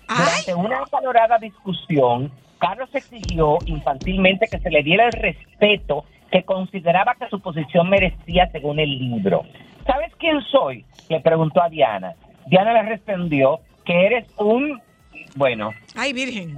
Durante 0.09 0.55
una 0.55 0.83
acalorada 0.83 1.37
discusión, 1.39 2.33
Carlos 2.59 2.89
exigió 2.95 3.59
infantilmente 3.67 4.47
que 4.51 4.59
se 4.59 4.71
le 4.71 4.83
diera 4.83 5.07
el 5.07 5.13
respeto 5.13 6.05
que 6.31 6.43
consideraba 6.45 7.15
que 7.17 7.29
su 7.29 7.41
posición 7.41 7.91
merecía 7.91 8.49
según 8.51 8.81
el 8.81 8.99
libro. 8.99 9.45
¿Sabes 9.87 10.11
quién 10.19 10.41
soy? 10.51 10.85
Le 11.11 11.21
preguntó 11.21 11.63
a 11.63 11.69
Diana. 11.69 12.15
Diana 12.47 12.73
le 12.73 12.83
respondió 12.89 13.61
que 13.85 14.07
eres 14.07 14.27
un, 14.39 14.81
bueno, 15.37 15.71
Ay, 15.95 16.15
Virgen. 16.15 16.57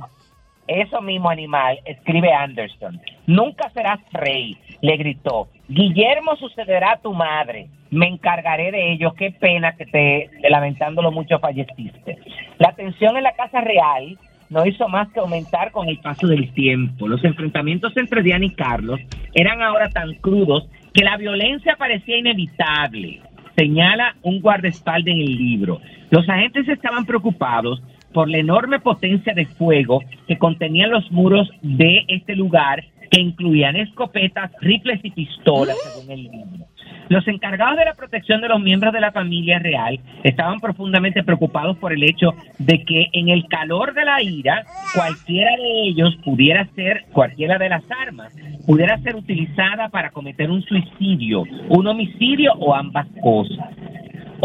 eso 0.68 1.00
mismo 1.00 1.30
animal, 1.30 1.80
escribe 1.84 2.32
Anderson. 2.32 3.00
Nunca 3.26 3.68
serás 3.70 3.98
rey, 4.12 4.56
le 4.82 4.96
gritó. 4.96 5.48
Guillermo 5.68 6.36
sucederá 6.36 6.92
a 6.92 6.98
tu 6.98 7.12
madre. 7.12 7.68
Me 7.94 8.08
encargaré 8.08 8.72
de 8.72 8.92
ello. 8.92 9.14
Qué 9.14 9.30
pena 9.30 9.76
que 9.76 9.86
te, 9.86 10.30
lamentándolo 10.50 11.12
mucho, 11.12 11.38
falleciste. 11.38 12.18
La 12.58 12.72
tensión 12.72 13.16
en 13.16 13.22
la 13.22 13.36
Casa 13.36 13.60
Real 13.60 14.18
no 14.50 14.66
hizo 14.66 14.88
más 14.88 15.12
que 15.12 15.20
aumentar 15.20 15.70
con 15.70 15.88
el 15.88 15.98
paso 15.98 16.26
del 16.26 16.52
tiempo. 16.52 17.06
Los 17.06 17.22
enfrentamientos 17.24 17.96
entre 17.96 18.22
Diana 18.22 18.46
y 18.46 18.50
Carlos 18.50 18.98
eran 19.32 19.62
ahora 19.62 19.88
tan 19.90 20.14
crudos 20.14 20.68
que 20.92 21.04
la 21.04 21.16
violencia 21.16 21.76
parecía 21.78 22.18
inevitable. 22.18 23.20
Señala 23.56 24.16
un 24.22 24.40
guardaespaldas 24.40 25.14
en 25.14 25.20
el 25.20 25.36
libro. 25.36 25.80
Los 26.10 26.28
agentes 26.28 26.68
estaban 26.68 27.06
preocupados 27.06 27.80
por 28.12 28.28
la 28.28 28.38
enorme 28.38 28.80
potencia 28.80 29.34
de 29.34 29.46
fuego 29.46 30.00
que 30.26 30.36
contenían 30.36 30.90
los 30.90 31.10
muros 31.12 31.48
de 31.62 32.04
este 32.08 32.34
lugar, 32.34 32.82
que 33.10 33.20
incluían 33.20 33.76
escopetas, 33.76 34.50
rifles 34.60 34.98
y 35.04 35.10
pistolas, 35.10 35.76
según 35.78 36.10
el 36.10 36.22
libro. 36.24 36.66
Los 37.08 37.26
encargados 37.28 37.76
de 37.76 37.84
la 37.84 37.94
protección 37.94 38.40
de 38.40 38.48
los 38.48 38.60
miembros 38.60 38.92
de 38.92 39.00
la 39.00 39.12
familia 39.12 39.58
real 39.58 40.00
estaban 40.22 40.60
profundamente 40.60 41.22
preocupados 41.22 41.76
por 41.76 41.92
el 41.92 42.02
hecho 42.02 42.34
de 42.58 42.82
que 42.84 43.08
en 43.12 43.28
el 43.28 43.46
calor 43.46 43.92
de 43.94 44.04
la 44.04 44.22
ira, 44.22 44.64
cualquiera 44.94 45.50
de 45.56 45.88
ellos 45.88 46.16
pudiera 46.24 46.66
ser, 46.74 47.04
cualquiera 47.12 47.58
de 47.58 47.68
las 47.68 47.84
armas, 47.90 48.34
pudiera 48.66 48.98
ser 48.98 49.16
utilizada 49.16 49.88
para 49.90 50.10
cometer 50.10 50.50
un 50.50 50.62
suicidio, 50.62 51.44
un 51.68 51.86
homicidio 51.86 52.52
o 52.54 52.74
ambas 52.74 53.06
cosas. 53.22 53.68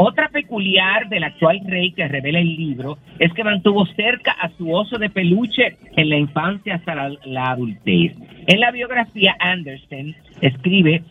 Otra 0.02 0.30
peculiar 0.30 1.10
del 1.10 1.26
actual 1.26 1.60
rey 1.66 1.92
que 1.92 2.08
revela 2.08 2.40
el 2.40 2.56
libro 2.56 2.98
es 3.20 3.34
que 3.34 3.44
mantuvo 3.44 3.86
cerca 3.98 4.32
a 4.32 4.50
su 4.58 4.72
oso 4.72 4.98
de 4.98 5.10
peluche 5.10 5.76
en 5.98 6.10
la 6.10 6.18
infancia 6.18 6.76
hasta 6.76 6.96
la, 7.26 7.52
adultez. 7.52 8.14
En 8.48 8.60
la 8.62 8.72
biografía, 8.72 9.36
Anderson 9.40 10.16
escribe 10.40 11.04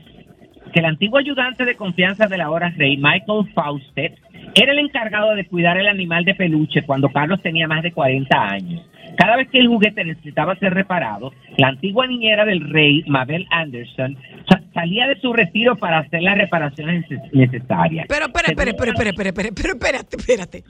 que 0.72 0.80
el 0.80 0.86
antiguo 0.86 1.18
ayudante 1.18 1.64
de 1.64 1.74
confianza 1.76 2.26
del 2.26 2.40
ahora 2.40 2.72
rey, 2.76 2.96
Michael 2.96 3.52
Faustet, 3.54 4.18
era 4.54 4.72
el 4.72 4.78
encargado 4.78 5.34
de 5.34 5.46
cuidar 5.46 5.76
el 5.78 5.88
animal 5.88 6.24
de 6.24 6.34
peluche 6.34 6.82
cuando 6.82 7.08
Carlos 7.10 7.40
tenía 7.42 7.66
más 7.68 7.82
de 7.82 7.92
40 7.92 8.36
años. 8.40 8.82
Cada 9.16 9.36
vez 9.36 9.48
que 9.50 9.58
el 9.58 9.68
juguete 9.68 10.04
necesitaba 10.04 10.54
ser 10.56 10.74
reparado, 10.74 11.32
la 11.56 11.68
antigua 11.68 12.06
niñera 12.06 12.44
del 12.44 12.60
rey, 12.60 13.02
Mabel 13.06 13.46
Anderson, 13.50 14.16
sa- 14.48 14.62
salía 14.74 15.06
de 15.08 15.18
su 15.20 15.32
retiro 15.32 15.76
para 15.76 15.98
hacer 15.98 16.22
las 16.22 16.36
reparaciones 16.38 17.04
neces- 17.08 17.32
necesarias. 17.32 18.06
Pero, 18.08 18.26
espera, 18.26 18.48
espera, 18.48 18.70
espera, 18.70 18.90
espera, 18.92 19.10
espera, 19.10 19.28
espera, 19.30 19.50
pero 19.54 19.72
espérate, 19.74 20.16
espérate. 20.16 20.64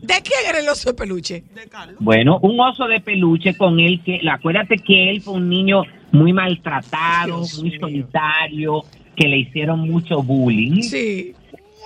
¿De 0.00 0.14
quién 0.24 0.40
era 0.48 0.58
el 0.58 0.68
oso 0.68 0.90
de 0.90 0.96
peluche? 0.96 1.44
Bueno, 2.00 2.38
un 2.42 2.58
oso 2.58 2.86
de 2.88 3.00
peluche 3.00 3.54
con 3.56 3.78
el 3.78 4.02
que, 4.02 4.20
acuérdate 4.28 4.76
que 4.78 5.10
él 5.10 5.20
fue 5.20 5.34
un 5.34 5.48
niño 5.48 5.82
muy 6.12 6.32
maltratado, 6.32 7.36
Dios 7.38 7.60
muy 7.60 7.70
mío. 7.70 7.80
solitario, 7.80 8.80
que 9.16 9.28
le 9.28 9.38
hicieron 9.38 9.80
mucho 9.80 10.22
bullying. 10.22 10.82
Sí. 10.82 11.34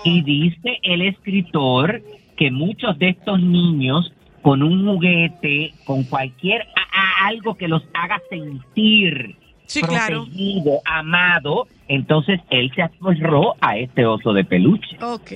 Y 0.05 0.23
dice 0.23 0.79
el 0.83 1.03
escritor 1.03 2.03
que 2.37 2.51
muchos 2.51 2.99
de 2.99 3.11
estos 3.11 3.41
niños 3.41 4.13
con 4.43 4.63
un 4.63 4.87
juguete, 4.87 5.73
con 5.85 6.05
cualquier 6.05 6.63
a- 6.63 7.25
a- 7.25 7.29
algo 7.29 7.55
que 7.57 7.67
los 7.67 7.83
haga 7.95 8.21
sentir 8.29 9.35
Sí, 9.67 9.81
claro. 9.83 10.23
protegido, 10.25 10.81
amado, 10.85 11.67
entonces 11.89 12.41
él 12.51 12.71
se 12.77 12.83
aferró 12.83 13.55
a 13.61 13.77
este 13.79 14.07
oso 14.07 14.33
de 14.33 14.45
peluche. 14.45 14.97
Ok. 15.03 15.33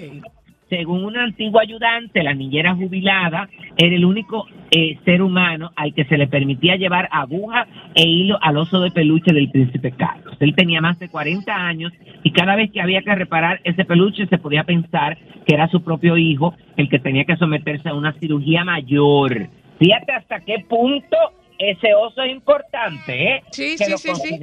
Según 0.70 1.04
un 1.04 1.16
antiguo 1.16 1.60
ayudante, 1.60 2.22
la 2.22 2.32
niñera 2.32 2.76
jubilada 2.76 3.48
era 3.76 3.94
el 3.96 4.04
único 4.04 4.46
eh, 4.70 4.98
ser 5.04 5.20
humano 5.20 5.72
al 5.74 5.92
que 5.92 6.04
se 6.04 6.16
le 6.16 6.28
permitía 6.28 6.76
llevar 6.76 7.08
aguja 7.10 7.66
e 7.92 8.08
hilo 8.08 8.38
al 8.40 8.56
oso 8.56 8.80
de 8.80 8.92
peluche 8.92 9.32
del 9.32 9.50
príncipe 9.50 9.90
Carlos. 9.90 10.36
Él 10.38 10.54
tenía 10.54 10.80
más 10.80 10.96
de 11.00 11.08
40 11.08 11.52
años 11.52 11.92
y 12.22 12.30
cada 12.30 12.54
vez 12.54 12.70
que 12.70 12.80
había 12.80 13.02
que 13.02 13.12
reparar 13.16 13.60
ese 13.64 13.84
peluche 13.84 14.28
se 14.28 14.38
podía 14.38 14.62
pensar 14.62 15.18
que 15.44 15.54
era 15.54 15.66
su 15.66 15.82
propio 15.82 16.16
hijo 16.16 16.54
el 16.76 16.88
que 16.88 17.00
tenía 17.00 17.24
que 17.24 17.36
someterse 17.36 17.88
a 17.88 17.94
una 17.94 18.12
cirugía 18.20 18.62
mayor. 18.62 19.48
Fíjate 19.80 20.12
hasta 20.12 20.38
qué 20.38 20.64
punto 20.68 21.16
ese 21.58 21.94
oso 21.94 22.22
es 22.22 22.30
importante, 22.30 23.34
¿eh? 23.34 23.42
Sí, 23.50 23.74
que 23.76 23.84
sí, 23.86 23.90
lo 23.90 23.98
sí, 23.98 24.14
sí. 24.14 24.40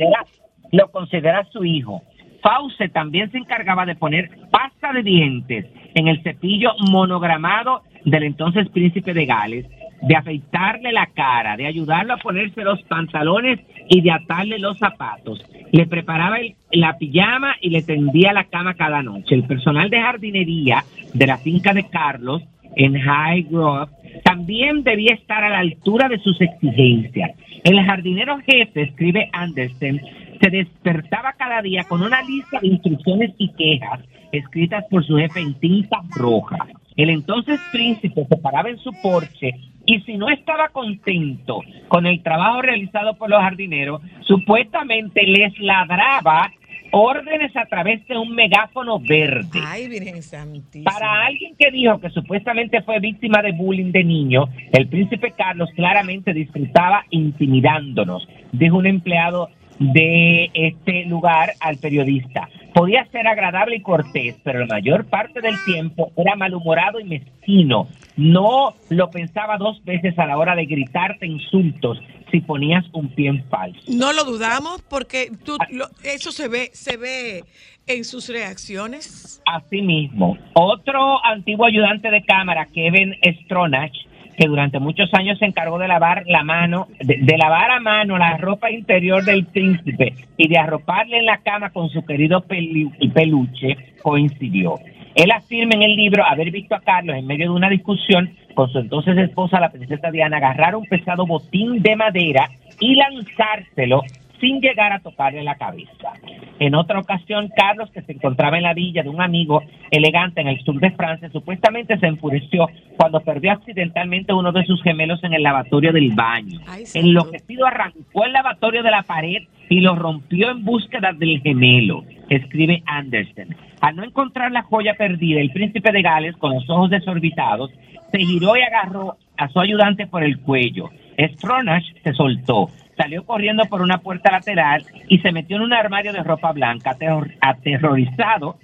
lo 0.73 0.91
considera 0.91 1.45
su 1.53 1.63
hijo. 1.63 2.03
Fauce 2.47 2.87
también 2.89 3.29
se 3.31 3.39
encargaba 3.39 3.85
de 3.85 3.95
poner 3.95 4.29
pasta 4.49 4.93
de 4.93 5.03
dientes 5.03 5.65
en 5.95 6.07
el 6.07 6.23
cepillo 6.23 6.71
monogramado 6.89 7.81
del 8.05 8.23
entonces 8.23 8.69
príncipe 8.69 9.13
de 9.13 9.25
Gales, 9.25 9.65
de 10.01 10.15
afeitarle 10.15 10.93
la 10.93 11.07
cara, 11.07 11.57
de 11.57 11.65
ayudarlo 11.65 12.13
a 12.13 12.17
ponerse 12.17 12.61
los 12.61 12.81
pantalones 12.83 13.59
y 13.89 13.99
de 13.99 14.11
atarle 14.11 14.59
los 14.59 14.77
zapatos. 14.77 15.43
Le 15.73 15.87
preparaba 15.87 16.37
la 16.71 16.97
pijama 16.97 17.55
y 17.59 17.69
le 17.69 17.81
tendía 17.81 18.31
la 18.31 18.45
cama 18.45 18.75
cada 18.75 19.03
noche. 19.03 19.35
El 19.35 19.43
personal 19.43 19.89
de 19.89 19.99
jardinería 19.99 20.85
de 21.13 21.27
la 21.27 21.37
finca 21.39 21.73
de 21.73 21.89
Carlos 21.89 22.43
en 22.77 22.97
High 22.97 23.47
Grove 23.49 23.91
también 24.23 24.83
debía 24.83 25.15
estar 25.15 25.43
a 25.43 25.49
la 25.49 25.59
altura 25.59 26.07
de 26.07 26.19
sus 26.19 26.39
exigencias. 26.39 27.31
El 27.63 27.83
jardinero 27.83 28.37
jefe, 28.39 28.83
escribe 28.83 29.29
Anderson, 29.33 29.99
se 30.37 30.49
despertaba 30.49 31.33
cada 31.33 31.61
día 31.61 31.83
con 31.83 32.01
una 32.01 32.21
lista 32.21 32.59
de 32.59 32.67
instrucciones 32.67 33.31
y 33.37 33.51
quejas 33.53 34.01
escritas 34.31 34.85
por 34.89 35.05
su 35.05 35.17
jefe 35.17 35.39
en 35.39 35.53
tinta 35.55 36.01
roja. 36.15 36.67
El 36.95 37.09
entonces 37.09 37.59
príncipe 37.71 38.25
se 38.27 38.37
paraba 38.37 38.69
en 38.69 38.77
su 38.79 38.91
porche 39.01 39.51
y 39.85 40.01
si 40.01 40.17
no 40.17 40.29
estaba 40.29 40.69
contento 40.69 41.61
con 41.87 42.05
el 42.05 42.21
trabajo 42.21 42.61
realizado 42.61 43.15
por 43.15 43.29
los 43.29 43.39
jardineros, 43.39 44.01
supuestamente 44.21 45.23
les 45.23 45.57
ladraba 45.59 46.51
órdenes 46.91 47.55
a 47.55 47.65
través 47.65 48.05
de 48.07 48.17
un 48.17 48.33
megáfono 48.33 48.99
verde. 48.99 49.59
Ay, 49.65 49.87
Virgen 49.87 50.21
Santísima. 50.21 50.91
Para 50.91 51.25
alguien 51.25 51.55
que 51.57 51.71
dijo 51.71 51.99
que 51.99 52.09
supuestamente 52.09 52.81
fue 52.81 52.99
víctima 52.99 53.41
de 53.41 53.51
bullying 53.51 53.91
de 53.91 54.03
niño, 54.03 54.45
el 54.71 54.87
príncipe 54.87 55.33
Carlos 55.37 55.69
claramente 55.75 56.33
disfrutaba 56.33 57.05
intimidándonos, 57.09 58.27
dijo 58.51 58.77
un 58.77 58.87
empleado 58.87 59.49
de 59.79 60.49
este 60.53 61.05
lugar 61.05 61.53
al 61.59 61.77
periodista. 61.77 62.49
Podía 62.73 63.05
ser 63.11 63.27
agradable 63.27 63.77
y 63.77 63.81
cortés, 63.81 64.35
pero 64.43 64.59
la 64.59 64.67
mayor 64.67 65.05
parte 65.05 65.41
del 65.41 65.55
tiempo 65.65 66.11
era 66.17 66.35
malhumorado 66.35 66.99
y 66.99 67.05
mezquino. 67.05 67.87
No 68.15 68.73
lo 68.89 69.09
pensaba 69.09 69.57
dos 69.57 69.83
veces 69.83 70.17
a 70.19 70.25
la 70.25 70.37
hora 70.37 70.55
de 70.55 70.65
gritarte 70.65 71.25
insultos 71.27 71.99
si 72.31 72.41
ponías 72.41 72.83
un 72.93 73.09
pie 73.09 73.29
en 73.29 73.43
falso. 73.49 73.79
No 73.87 74.11
lo 74.13 74.25
dudamos 74.25 74.81
porque 74.89 75.31
tú, 75.45 75.57
lo- 75.71 75.87
eso 76.03 76.31
se 76.31 76.47
ve, 76.47 76.69
se 76.73 76.97
ve 76.97 77.43
en 77.87 78.03
sus 78.03 78.27
reacciones. 78.29 79.41
Asimismo, 79.45 80.37
otro 80.53 81.23
antiguo 81.25 81.65
ayudante 81.65 82.11
de 82.11 82.21
cámara, 82.23 82.67
Kevin 82.73 83.15
Stronach, 83.43 83.93
que 84.37 84.47
durante 84.47 84.79
muchos 84.79 85.11
años 85.13 85.39
se 85.39 85.45
encargó 85.45 85.79
de 85.79 85.87
lavar 85.87 86.23
la 86.27 86.43
mano, 86.43 86.87
de, 86.99 87.17
de 87.21 87.37
lavar 87.37 87.71
a 87.71 87.79
mano 87.79 88.17
la 88.17 88.37
ropa 88.37 88.69
interior 88.71 89.23
del 89.25 89.45
príncipe 89.47 90.13
y 90.37 90.47
de 90.47 90.57
arroparle 90.59 91.17
en 91.17 91.25
la 91.25 91.37
cama 91.39 91.71
con 91.71 91.89
su 91.89 92.05
querido 92.05 92.41
pelu- 92.43 92.91
peluche, 93.13 93.75
coincidió. 94.03 94.75
Él 95.15 95.31
afirma 95.31 95.73
en 95.73 95.81
el 95.81 95.95
libro 95.95 96.23
haber 96.23 96.51
visto 96.51 96.75
a 96.75 96.81
Carlos 96.81 97.15
en 97.17 97.25
medio 97.25 97.45
de 97.49 97.55
una 97.55 97.69
discusión 97.69 98.29
con 98.53 98.71
su 98.71 98.77
entonces 98.77 99.17
esposa, 99.17 99.59
la 99.59 99.71
princesa 99.71 100.11
Diana, 100.11 100.37
agarrar 100.37 100.75
un 100.75 100.85
pesado 100.85 101.25
botín 101.25 101.81
de 101.81 101.95
madera 101.95 102.49
y 102.79 102.95
lanzárselo 102.95 104.03
sin 104.39 104.61
llegar 104.61 104.91
a 104.91 104.99
tocarle 104.99 105.43
la 105.43 105.55
cabeza. 105.55 106.13
En 106.59 106.75
otra 106.75 106.99
ocasión, 106.99 107.49
Carlos, 107.55 107.89
que 107.91 108.01
se 108.01 108.13
encontraba 108.13 108.57
en 108.57 108.63
la 108.63 108.73
villa 108.73 109.03
de 109.03 109.09
un 109.09 109.21
amigo 109.21 109.61
elegante 109.91 110.41
en 110.41 110.47
el 110.47 110.59
sur 110.63 110.79
de 110.79 110.91
Francia, 110.91 111.29
supuestamente 111.29 111.97
se 111.97 112.07
enfureció 112.07 112.67
cuando 112.97 113.19
perdió 113.19 113.51
accidentalmente 113.51 114.33
uno 114.33 114.51
de 114.51 114.65
sus 114.65 114.81
gemelos 114.83 115.23
en 115.23 115.33
el 115.33 115.43
lavatorio 115.43 115.91
del 115.93 116.11
baño. 116.13 116.59
Enloquecido 116.93 117.65
arrancó 117.65 118.25
el 118.25 118.33
lavatorio 118.33 118.83
de 118.83 118.91
la 118.91 119.03
pared 119.03 119.43
y 119.69 119.81
lo 119.81 119.95
rompió 119.95 120.49
en 120.49 120.63
búsqueda 120.63 121.11
del 121.13 121.41
gemelo, 121.41 122.03
escribe 122.29 122.83
Anderson. 122.85 123.55
Al 123.81 123.95
no 123.95 124.03
encontrar 124.03 124.51
la 124.51 124.63
joya 124.63 124.95
perdida, 124.95 125.39
el 125.39 125.51
príncipe 125.51 125.91
de 125.91 126.01
Gales, 126.01 126.35
con 126.37 126.53
los 126.53 126.69
ojos 126.69 126.89
desorbitados, 126.89 127.71
se 128.11 128.19
giró 128.19 128.55
y 128.57 128.61
agarró 128.61 129.17
a 129.37 129.47
su 129.49 129.59
ayudante 129.59 130.07
por 130.07 130.23
el 130.23 130.39
cuello. 130.39 130.89
Stronach 131.17 131.83
se 132.03 132.13
soltó, 132.13 132.69
salió 132.97 133.25
corriendo 133.25 133.65
por 133.65 133.81
una 133.81 133.99
puerta 133.99 134.31
lateral 134.31 134.83
y 135.07 135.19
se 135.19 135.31
metió 135.31 135.57
en 135.57 135.63
un 135.63 135.73
armario 135.73 136.11
de 136.13 136.23
ropa 136.23 136.51
blanca. 136.51 136.91
Aterror- 136.97 137.35
aterrorizado, 137.41 138.57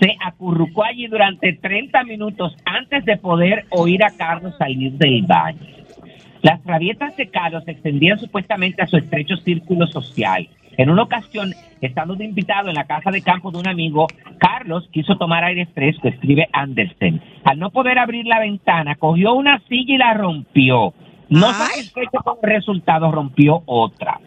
se 0.00 0.16
acurrucó 0.24 0.84
allí 0.84 1.06
durante 1.06 1.52
30 1.54 2.04
minutos 2.04 2.56
antes 2.64 3.04
de 3.04 3.16
poder 3.16 3.64
oír 3.70 4.04
a 4.04 4.10
Carlos 4.16 4.54
salir 4.58 4.92
del 4.92 5.22
baño. 5.22 5.58
Las 6.42 6.62
rabietas 6.64 7.16
de 7.16 7.28
Carlos 7.28 7.64
se 7.64 7.72
extendían 7.72 8.18
supuestamente 8.18 8.82
a 8.82 8.86
su 8.86 8.96
estrecho 8.96 9.36
círculo 9.38 9.86
social. 9.88 10.48
En 10.76 10.90
una 10.90 11.02
ocasión, 11.02 11.52
estando 11.80 12.14
de 12.14 12.24
invitado 12.24 12.68
en 12.68 12.76
la 12.76 12.84
casa 12.84 13.10
de 13.10 13.22
campo 13.22 13.50
de 13.50 13.58
un 13.58 13.66
amigo, 13.66 14.06
Carlos 14.38 14.88
quiso 14.92 15.16
tomar 15.16 15.42
aire 15.42 15.66
fresco, 15.66 16.06
escribe 16.06 16.48
Andersen. 16.52 17.20
Al 17.44 17.58
no 17.58 17.70
poder 17.70 17.98
abrir 17.98 18.26
la 18.26 18.38
ventana, 18.38 18.94
cogió 18.94 19.34
una 19.34 19.58
silla 19.68 19.94
y 19.94 19.98
la 19.98 20.14
rompió. 20.14 20.94
No 21.28 21.52
satisfecho 21.52 22.18
con 22.24 22.36
el 22.42 22.50
resultado, 22.50 23.10
rompió 23.10 23.62
otra. 23.66 24.20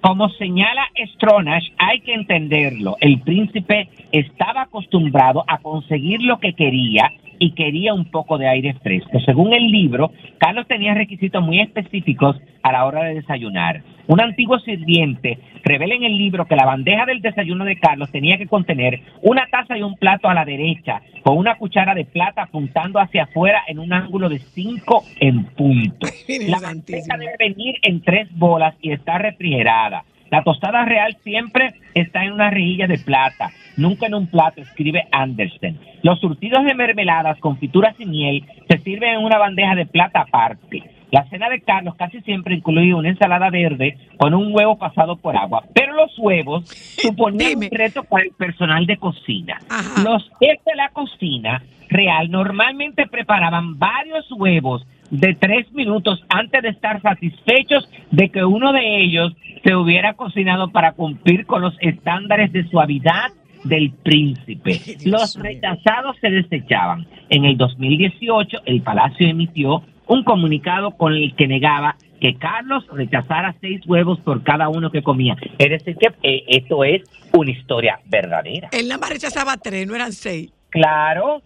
Como 0.00 0.28
señala 0.30 0.88
Stronach, 1.14 1.64
hay 1.78 2.00
que 2.00 2.14
entenderlo. 2.14 2.96
El 3.00 3.20
príncipe 3.20 3.88
estaba 4.12 4.62
acostumbrado 4.62 5.44
a 5.46 5.58
conseguir 5.58 6.22
lo 6.22 6.38
que 6.38 6.54
quería 6.54 7.12
y 7.38 7.52
quería 7.52 7.94
un 7.94 8.10
poco 8.10 8.38
de 8.38 8.48
aire 8.48 8.74
fresco. 8.82 9.20
Según 9.24 9.52
el 9.52 9.70
libro, 9.70 10.12
Carlos 10.38 10.66
tenía 10.66 10.94
requisitos 10.94 11.42
muy 11.42 11.60
específicos 11.60 12.36
a 12.62 12.72
la 12.72 12.84
hora 12.84 13.04
de 13.04 13.14
desayunar. 13.14 13.82
Un 14.06 14.20
antiguo 14.20 14.58
sirviente 14.60 15.38
revela 15.62 15.94
en 15.94 16.04
el 16.04 16.16
libro 16.16 16.46
que 16.46 16.56
la 16.56 16.64
bandeja 16.64 17.04
del 17.04 17.20
desayuno 17.20 17.64
de 17.64 17.78
Carlos 17.78 18.10
tenía 18.10 18.38
que 18.38 18.46
contener 18.46 19.00
una 19.22 19.46
taza 19.50 19.76
y 19.76 19.82
un 19.82 19.96
plato 19.96 20.28
a 20.28 20.34
la 20.34 20.44
derecha, 20.44 21.02
con 21.22 21.36
una 21.36 21.56
cuchara 21.56 21.94
de 21.94 22.06
plata 22.06 22.42
apuntando 22.42 23.00
hacia 23.00 23.24
afuera 23.24 23.62
en 23.66 23.78
un 23.78 23.92
ángulo 23.92 24.28
de 24.28 24.38
5 24.38 25.04
en 25.20 25.44
punto. 25.44 26.06
La 26.48 26.60
manteca 26.60 27.16
debe 27.18 27.36
venir 27.38 27.76
en 27.82 28.00
tres 28.00 28.28
bolas 28.32 28.74
y 28.80 28.92
está 28.92 29.18
refrigerada. 29.18 30.04
La 30.30 30.42
tostada 30.42 30.84
real 30.84 31.16
siempre 31.24 31.74
está 31.94 32.24
en 32.24 32.32
una 32.32 32.50
rejilla 32.50 32.86
de 32.86 32.98
plata, 32.98 33.50
nunca 33.76 34.06
en 34.06 34.14
un 34.14 34.26
plato, 34.26 34.60
escribe 34.60 35.06
Andersen. 35.10 35.78
Los 36.02 36.20
surtidos 36.20 36.64
de 36.64 36.74
mermeladas, 36.74 37.38
confituras 37.38 37.94
y 37.98 38.06
miel 38.06 38.44
se 38.68 38.78
sirven 38.78 39.14
en 39.14 39.24
una 39.24 39.38
bandeja 39.38 39.74
de 39.74 39.86
plata 39.86 40.20
aparte. 40.20 40.82
La 41.10 41.24
cena 41.30 41.48
de 41.48 41.62
Carlos 41.62 41.94
casi 41.96 42.20
siempre 42.20 42.54
incluía 42.54 42.94
una 42.94 43.08
ensalada 43.08 43.48
verde 43.48 43.96
con 44.18 44.34
un 44.34 44.54
huevo 44.54 44.76
pasado 44.76 45.16
por 45.16 45.36
agua, 45.36 45.64
pero 45.74 45.94
los 45.94 46.18
huevos 46.18 46.68
suponían 47.00 47.52
Dime. 47.52 47.68
un 47.72 47.78
reto 47.78 48.04
para 48.04 48.24
el 48.24 48.32
personal 48.32 48.84
de 48.84 48.98
cocina. 48.98 49.58
Ajá. 49.70 50.02
Los 50.04 50.30
chefs 50.38 50.64
de 50.66 50.74
la 50.76 50.90
cocina 50.90 51.62
real 51.88 52.30
normalmente 52.30 53.06
preparaban 53.06 53.78
varios 53.78 54.30
huevos 54.32 54.86
de 55.10 55.34
tres 55.34 55.72
minutos 55.72 56.22
antes 56.28 56.62
de 56.62 56.68
estar 56.68 57.00
satisfechos 57.02 57.88
de 58.10 58.28
que 58.30 58.44
uno 58.44 58.72
de 58.72 59.02
ellos 59.02 59.32
se 59.64 59.74
hubiera 59.74 60.14
cocinado 60.14 60.70
para 60.70 60.92
cumplir 60.92 61.46
con 61.46 61.62
los 61.62 61.74
estándares 61.80 62.52
de 62.52 62.66
suavidad 62.68 63.32
del 63.64 63.90
príncipe. 63.90 64.80
Los 65.04 65.36
rechazados 65.36 66.16
se 66.20 66.30
desechaban. 66.30 67.06
En 67.28 67.44
el 67.44 67.56
2018, 67.56 68.58
el 68.66 68.82
Palacio 68.82 69.26
emitió 69.26 69.82
un 70.06 70.24
comunicado 70.24 70.92
con 70.92 71.14
el 71.14 71.34
que 71.34 71.46
negaba 71.46 71.96
que 72.20 72.36
Carlos 72.36 72.84
rechazara 72.92 73.54
seis 73.60 73.80
huevos 73.86 74.18
por 74.20 74.42
cada 74.42 74.68
uno 74.68 74.90
que 74.90 75.02
comía. 75.02 75.36
Es 75.58 75.70
decir, 75.70 75.96
que 75.96 76.08
eh, 76.22 76.44
esto 76.48 76.82
es 76.84 77.02
una 77.32 77.50
historia 77.50 78.00
verdadera. 78.06 78.68
Él 78.72 78.88
nada 78.88 79.00
más 79.00 79.10
rechazaba 79.10 79.56
tres, 79.56 79.86
no 79.86 79.94
eran 79.94 80.12
seis. 80.12 80.52
Claro. 80.70 81.42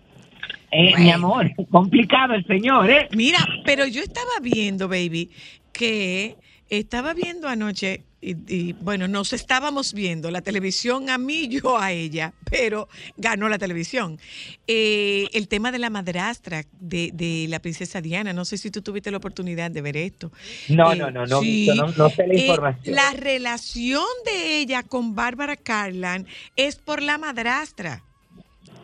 Eh, 0.71 0.91
Bueno. 0.93 1.05
Mi 1.05 1.11
amor, 1.11 1.51
complicado 1.71 2.35
el 2.35 2.47
señor, 2.47 2.91
¿eh? 2.91 3.09
Mira, 3.13 3.39
pero 3.65 3.87
yo 3.87 4.03
estaba 4.03 4.31
viendo, 4.41 4.89
baby, 4.89 5.31
que 5.73 6.37
estaba 6.71 7.13
viendo 7.15 7.49
anoche, 7.49 8.03
y, 8.25 8.37
y, 8.49 8.73
bueno, 8.75 9.09
nos 9.09 9.33
estábamos 9.33 9.93
viendo 9.95 10.31
la 10.31 10.43
televisión 10.43 11.11
a 11.11 11.19
mí, 11.19 11.49
yo 11.51 11.77
a 11.79 11.91
ella, 11.93 12.33
pero 12.51 12.89
ganó 13.17 13.49
la 13.49 13.59
televisión. 13.59 14.19
Eh, 14.67 15.27
el 15.33 15.49
tema 15.49 15.73
de 15.73 15.81
la 15.81 15.91
madrastra 15.91 16.65
de, 16.81 17.11
de 17.13 17.47
la 17.49 17.59
princesa 17.61 18.01
Diana, 18.01 18.33
no 18.33 18.45
sé 18.45 18.57
si 18.59 18.71
tú 18.71 18.81
tuviste 18.81 19.11
la 19.11 19.17
oportunidad 19.19 19.71
de 19.73 19.83
ver 19.83 19.97
esto. 19.97 20.31
No, 20.69 20.93
Eh, 20.93 20.97
no, 20.97 21.11
no, 21.11 21.27
no, 21.27 21.41
sí. 21.41 21.69
no, 21.77 21.89
no 21.89 22.09
sé 22.11 22.27
la 22.29 22.35
Eh, 22.35 22.47
información. 22.47 22.95
la 22.95 23.13
relación 23.13 24.05
de 24.25 24.59
ella 24.61 24.85
con 24.85 25.15
Bárbara 25.17 25.57
Carlan 25.57 26.27
es 26.57 26.77
por 26.77 27.03
la 27.03 27.19
madrastra, 27.19 28.05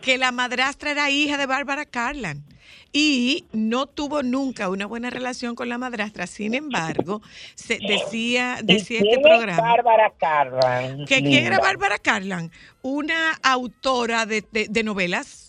que 0.03 0.19
la 0.19 0.33
madrastra 0.33 0.91
era 0.93 1.11
hija 1.11 1.37
de 1.37 1.47
Bárbara 1.47 1.85
Carlan 1.85 2.45
y 2.93 3.45
no 3.53 3.87
tuvo 3.87 4.23
nunca 4.23 4.69
una 4.71 4.87
buena 4.87 5.11
relación 5.11 5.55
con 5.55 5.69
la 5.69 5.77
madrastra. 5.79 6.27
Sin 6.27 6.55
embargo, 6.55 7.21
se 7.55 7.79
decía, 7.87 8.59
¿Y 8.63 8.67
decía 8.67 9.01
quién 9.01 9.13
este 9.19 9.21
es 9.21 9.27
programa. 9.37 9.61
Bárbara 9.63 10.13
Carlan. 10.19 11.05
¿Que 11.07 11.23
¿Quién 11.23 11.47
era? 11.47 11.59
Bárbara 11.59 11.99
Carlan? 11.99 12.51
Una 12.83 13.33
autora 13.43 14.25
de, 14.27 14.43
de- 14.53 14.69
de 14.71 14.83
novelas. 14.83 15.48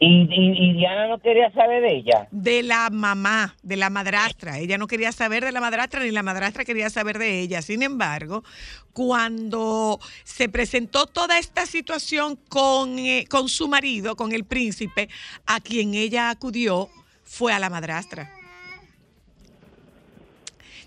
¿Y, 0.00 0.28
y, 0.30 0.70
y 0.70 0.72
Diana 0.74 1.08
no 1.08 1.18
quería 1.18 1.50
saber 1.52 1.82
de 1.82 1.96
ella. 1.96 2.28
de 2.30 2.62
la 2.62 2.88
mamá, 2.90 3.56
de 3.64 3.76
la 3.76 3.90
madrastra. 3.90 4.58
Ella 4.58 4.78
no 4.78 4.86
quería 4.86 5.10
saber 5.10 5.44
de 5.44 5.50
la 5.50 5.60
madrastra 5.60 6.00
ni 6.04 6.12
la 6.12 6.22
madrastra 6.22 6.64
quería 6.64 6.88
saber 6.88 7.18
de 7.18 7.40
ella. 7.40 7.62
Sin 7.62 7.82
embargo, 7.82 8.44
cuando 8.92 9.98
se 10.22 10.48
presentó 10.48 11.06
toda 11.06 11.38
esta 11.38 11.66
situación 11.66 12.36
con, 12.48 12.98
eh, 13.00 13.26
con 13.28 13.48
su 13.48 13.66
marido, 13.66 14.14
con 14.14 14.32
el 14.32 14.44
príncipe, 14.44 15.08
a 15.46 15.58
quien 15.58 15.94
ella 15.94 16.30
acudió 16.30 16.88
fue 17.24 17.52
a 17.52 17.58
la 17.58 17.68
madrastra. 17.68 18.30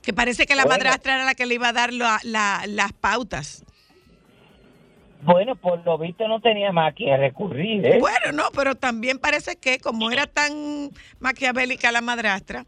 Que 0.02 0.13
parece 0.13 0.45
que 0.45 0.56
la 0.56 0.63
Bueno. 0.63 0.78
madrastra 0.84 1.15
era 1.15 1.26
la 1.26 1.36
que 1.36 1.45
le 1.45 1.56
iba 1.56 1.67
a 1.67 1.74
dar 1.74 1.93
la- 1.93 2.19
la- 2.24 2.63
las 2.67 2.93
pautas. 2.93 3.63
Bueno, 5.24 5.56
por 5.56 5.84
lo 5.86 5.98
visto 5.98 6.28
no 6.28 6.40
tenía 6.42 6.72
más 6.72 6.94
que 6.96 7.16
recurrir, 7.16 7.86
¿eh? 7.86 7.98
Bueno, 8.00 8.32
no, 8.34 8.46
pero 8.56 8.76
también 8.76 9.19
parece 9.19 9.56
que 9.58 9.80
como 9.80 10.10
era 10.12 10.28
tan 10.28 10.90
maquiavélica 11.19 11.92
la 11.92 12.02
madrastra, 12.02 12.65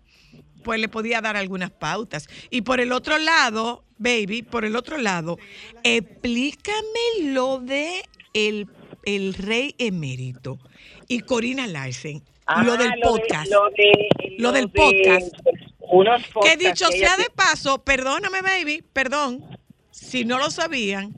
pues 0.63 0.79
le 0.79 0.87
podía 0.87 1.19
dar 1.21 1.35
algunas 1.35 1.71
pautas. 1.71 2.27
Y 2.49 2.61
por 2.61 2.79
el 2.79 2.91
otro 2.91 3.17
lado, 3.17 3.83
baby, 3.97 4.43
por 4.43 4.65
el 4.65 4.75
otro 4.75 4.97
lado, 4.97 5.37
explícame 5.83 7.31
lo 7.33 7.59
de 7.59 8.03
el, 8.33 8.67
el 9.05 9.33
rey 9.33 9.75
emérito 9.77 10.59
y 11.07 11.19
Corina 11.21 11.67
Larsen, 11.67 12.23
Ah, 12.45 12.61
lo 12.63 12.75
del 12.77 12.91
de- 12.91 12.99
podcast. 13.01 13.49
lo, 13.51 13.69
de- 13.69 14.35
Lo 14.37 14.51
del 14.51 14.65
de 14.65 14.71
podcast. 14.79 15.33
Unos 15.79 16.21
que 16.43 16.57
dicho 16.57 16.87
sea 16.87 17.15
de 17.17 17.29
paso, 17.29 17.83
perdóname, 17.83 18.41
baby, 18.41 18.83
perdón, 18.93 19.45
si 19.91 20.25
no 20.25 20.37
lo 20.39 20.49
sabían, 20.49 21.15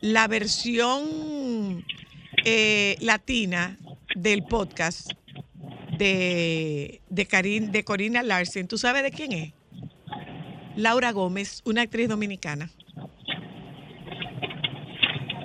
la 0.00 0.28
versión 0.28 1.84
eh, 2.44 2.96
latina 3.00 3.78
del 4.14 4.42
podcast 4.44 5.10
de, 5.98 7.00
de, 7.08 7.26
Karin, 7.26 7.72
de 7.72 7.84
Corina 7.84 8.22
Larsen, 8.22 8.68
¿tú 8.68 8.78
sabes 8.78 9.02
de 9.02 9.10
quién 9.10 9.32
es? 9.32 9.52
Laura 10.76 11.10
Gómez, 11.12 11.62
una 11.64 11.82
actriz 11.82 12.08
dominicana. 12.08 12.70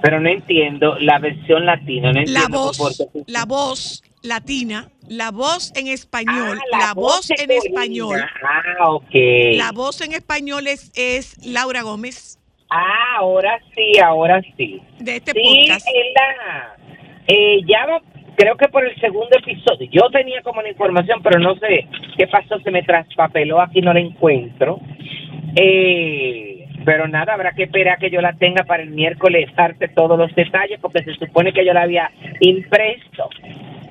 Pero 0.01 0.19
no 0.19 0.29
entiendo 0.29 0.97
la 0.99 1.17
versión 1.19 1.65
latina, 1.65 2.09
no 2.11 2.13
La 2.13 2.19
entiendo 2.21 2.59
voz, 2.59 2.77
por 2.77 2.91
qué- 2.95 3.07
la 3.25 3.45
voz 3.45 4.03
latina, 4.21 4.89
la 5.07 5.31
voz 5.31 5.71
en 5.75 5.87
español, 5.87 6.59
Ah, 6.73 6.77
la, 6.87 6.93
voz, 6.93 7.29
en 7.31 7.37
Corina. 7.37 7.55
español, 7.63 8.21
Ah, 8.43 8.89
ok. 8.91 9.11
la 9.55 9.71
voz 9.71 10.01
en 10.01 10.13
español 10.13 10.67
es, 10.67 10.91
es 10.95 11.37
Laura 11.45 11.81
Gómez 11.83 12.37
Ah, 12.75 13.17
ahora 13.17 13.59
sí, 13.75 13.99
ahora 14.03 14.41
sí. 14.57 14.81
de 14.99 15.17
este 15.17 15.31
sí, 15.31 15.39
podcast. 15.67 15.87
es 15.87 16.05
la... 16.15 16.75
Eh, 17.27 17.59
ya 17.67 17.85
va- 17.85 18.01
creo 18.35 18.57
que 18.57 18.67
por 18.67 18.83
el 18.83 18.99
segundo 18.99 19.29
episodio, 19.37 19.87
yo 19.91 20.09
tenía 20.09 20.41
como 20.41 20.61
la 20.63 20.69
información, 20.69 21.21
pero 21.21 21.39
no 21.39 21.53
sé 21.57 21.87
qué 22.17 22.25
pasó, 22.27 22.59
se 22.61 22.71
me 22.71 22.81
traspapeló, 22.81 23.61
aquí 23.61 23.79
no 23.81 23.93
la 23.93 23.99
encuentro. 23.99 24.79
Eh, 25.55 26.67
pero 26.83 27.07
nada, 27.07 27.33
habrá 27.35 27.51
que 27.53 27.63
esperar 27.63 27.97
que 27.99 28.09
yo 28.09 28.21
la 28.21 28.33
tenga 28.33 28.63
para 28.63 28.81
el 28.83 28.89
miércoles, 28.89 29.49
darte 29.55 29.87
todos 29.89 30.17
los 30.17 30.33
detalles, 30.35 30.79
porque 30.81 31.03
se 31.03 31.13
supone 31.13 31.53
que 31.53 31.63
yo 31.65 31.73
la 31.73 31.83
había 31.83 32.09
impreso, 32.39 33.29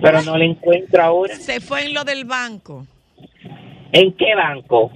pero 0.01 0.23
no 0.23 0.37
la 0.37 0.45
encuentro 0.45 1.03
ahora. 1.03 1.35
Se 1.37 1.61
fue 1.61 1.87
en 1.87 1.95
lo 1.95 2.05
del 2.05 2.25
banco. 2.25 2.85
¿En 3.93 4.13
qué 4.15 4.35
banco? 4.35 4.91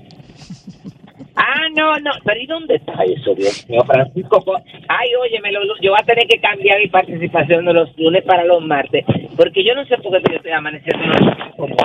Ah, 1.37 1.69
no, 1.77 1.99
no, 2.01 2.11
pero 2.25 2.41
¿y 2.41 2.47
dónde 2.47 2.77
está 2.77 2.95
eso, 3.05 3.35
Dios 3.35 3.67
mío, 3.69 3.83
Francisco? 3.87 4.43
Co- 4.43 4.57
Ay, 4.89 5.09
oye, 5.23 5.39
me 5.43 5.53
lo, 5.53 5.61
yo 5.83 5.91
voy 5.91 5.99
a 6.03 6.07
tener 6.07 6.27
que 6.27 6.41
cambiar 6.41 6.79
mi 6.79 6.89
participación 6.89 7.65
de 7.67 7.73
los 7.75 7.97
lunes 7.99 8.25
para 8.25 8.45
los 8.45 8.63
martes, 8.65 9.05
porque 9.37 9.63
yo 9.65 9.75
no 9.75 9.85
sé 9.87 9.99
por 9.99 10.13
qué 10.23 10.31
yo 10.33 10.37
estoy 10.37 10.53
amaneciendo 10.53 11.05
como, 11.57 11.77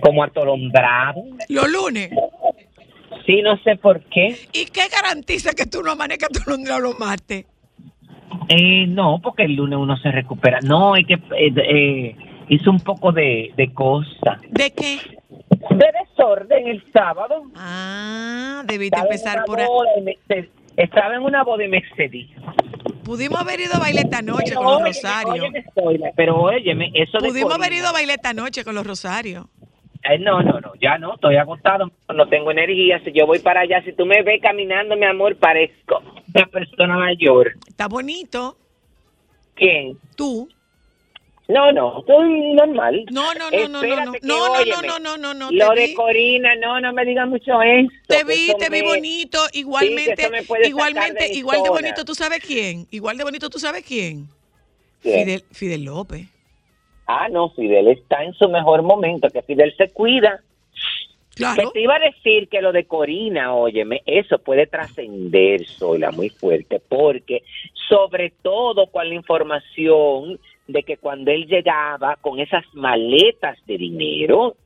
como 0.00 0.24
atolondrado. 0.24 1.22
Los 1.48 1.70
lunes. 1.70 2.10
Sí, 3.26 3.40
no 3.42 3.56
sé 3.58 3.76
por 3.76 4.00
qué. 4.04 4.36
¿Y 4.52 4.66
qué 4.66 4.82
garantiza 4.90 5.52
que 5.52 5.66
tú 5.66 5.82
no 5.82 5.92
amanezcas 5.92 6.30
los 6.46 6.58
los 6.80 6.98
martes? 6.98 7.46
Eh, 8.48 8.86
no, 8.88 9.20
porque 9.22 9.44
el 9.44 9.54
lunes 9.54 9.78
uno 9.78 9.96
se 9.98 10.10
recupera. 10.10 10.60
No, 10.62 10.96
es 10.96 11.06
que 11.06 11.14
eh, 11.14 11.52
eh, 11.56 12.16
hizo 12.48 12.70
un 12.70 12.80
poco 12.80 13.12
de, 13.12 13.52
de 13.56 13.72
cosa. 13.72 14.38
¿De 14.50 14.70
qué? 14.72 14.98
De 15.70 15.92
desorden 16.00 16.68
el 16.68 16.84
sábado. 16.92 17.44
Ah, 17.56 18.62
debiste 18.66 18.98
empezar 18.98 19.44
por 19.44 19.60
ahí. 19.60 19.68
estaba 20.76 21.14
en 21.14 21.22
una 21.22 21.42
boda 21.44 21.64
y 21.64 21.68
me 21.68 21.78
excedí. 21.78 22.34
Pudimos 23.04 23.40
haber 23.40 23.60
ido 23.60 23.74
a 23.74 23.78
bailar 23.78 24.04
esta 24.06 24.22
noche 24.22 24.44
Pero 24.48 24.60
con 24.62 24.72
los 24.72 24.82
rosarios. 24.82 25.46
pero 26.16 26.36
óyeme, 26.36 26.90
eso 26.94 27.18
de 27.18 27.28
Pudimos 27.28 27.54
haber 27.54 27.72
ido 27.74 27.88
a 27.88 27.92
bailar 27.92 28.16
esta 28.16 28.32
noche 28.32 28.64
con 28.64 28.74
los 28.74 28.86
rosarios. 28.86 29.46
Eh, 30.04 30.18
no, 30.18 30.42
no, 30.42 30.60
no, 30.60 30.72
ya 30.80 30.98
no, 30.98 31.14
estoy 31.14 31.36
agotado, 31.36 31.90
no 32.14 32.28
tengo 32.28 32.50
energía. 32.50 33.00
Si 33.04 33.12
yo 33.12 33.26
voy 33.26 33.38
para 33.38 33.60
allá, 33.60 33.82
si 33.84 33.92
tú 33.92 34.04
me 34.04 34.22
ves 34.22 34.40
caminando, 34.42 34.96
mi 34.96 35.06
amor, 35.06 35.36
parezco 35.36 36.02
una 36.34 36.46
persona 36.46 36.96
mayor. 36.98 37.52
Está 37.66 37.88
bonito. 37.88 38.56
¿Quién? 39.54 39.96
Tú. 40.16 40.48
No, 41.46 41.70
no, 41.72 41.98
estoy 42.00 42.54
normal. 42.54 43.04
No, 43.10 43.34
no, 43.34 43.50
no, 43.50 43.68
no, 43.68 43.68
no, 43.68 43.82
no. 43.82 43.82
Espérate 43.82 44.20
que, 44.20 44.26
No, 44.26 44.48
no, 44.48 44.64
no, 44.64 44.82
no, 44.82 44.98
no, 44.98 45.16
no, 45.18 45.34
no. 45.34 45.50
Lo 45.50 45.70
de 45.74 45.88
vi, 45.88 45.94
Corina, 45.94 46.54
no, 46.56 46.80
no 46.80 46.92
me 46.94 47.04
digas 47.04 47.28
mucho 47.28 47.60
esto. 47.60 47.92
te 48.08 48.18
que 48.18 48.24
vi, 48.24 48.52
te 48.58 48.70
vi 48.70 48.80
bonito. 48.80 49.38
Igualmente, 49.52 50.16
que 50.16 50.68
igualmente, 50.68 51.24
de 51.28 51.34
igual 51.34 51.62
de 51.62 51.68
bonito, 51.68 52.04
¿tú 52.04 52.14
sabes 52.14 52.40
quién? 52.40 52.86
Igual 52.90 53.18
de 53.18 53.24
bonito, 53.24 53.50
¿tú 53.50 53.58
sabes 53.58 53.84
quién? 53.84 54.26
¿Quién? 55.02 55.24
Fidel, 55.24 55.44
Fidel 55.52 55.84
López. 55.84 56.26
Ah, 57.06 57.28
no, 57.30 57.50
Fidel 57.50 57.88
está 57.88 58.24
en 58.24 58.32
su 58.32 58.48
mejor 58.48 58.82
momento, 58.82 59.28
que 59.28 59.42
Fidel 59.42 59.74
se 59.76 59.90
cuida. 59.90 60.40
Que 61.36 61.42
Claro. 61.42 61.72
te 61.72 61.80
iba 61.80 61.96
a 61.96 61.98
decir 61.98 62.48
que 62.48 62.62
lo 62.62 62.70
de 62.72 62.84
Corina, 62.86 63.54
óyeme, 63.54 64.02
eso 64.06 64.38
puede 64.38 64.66
trascender, 64.68 65.66
Sola, 65.66 66.12
muy 66.12 66.30
fuerte, 66.30 66.80
porque 66.88 67.42
sobre 67.88 68.30
todo 68.42 68.86
con 68.86 69.08
la 69.08 69.14
información 69.16 70.38
de 70.66 70.82
que 70.82 70.96
cuando 70.96 71.30
él 71.30 71.46
llegaba 71.46 72.16
con 72.16 72.38
esas 72.40 72.64
maletas 72.74 73.58
de 73.66 73.76
dinero, 73.76 74.56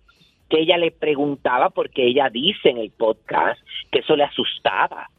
que 0.48 0.60
ella 0.60 0.78
le 0.78 0.90
preguntaba, 0.90 1.70
porque 1.70 2.06
ella 2.06 2.30
dice 2.30 2.70
en 2.70 2.78
el 2.78 2.90
podcast 2.90 3.60
que 3.90 4.00
eso 4.00 4.16
le 4.16 4.24
asustaba, 4.24 5.10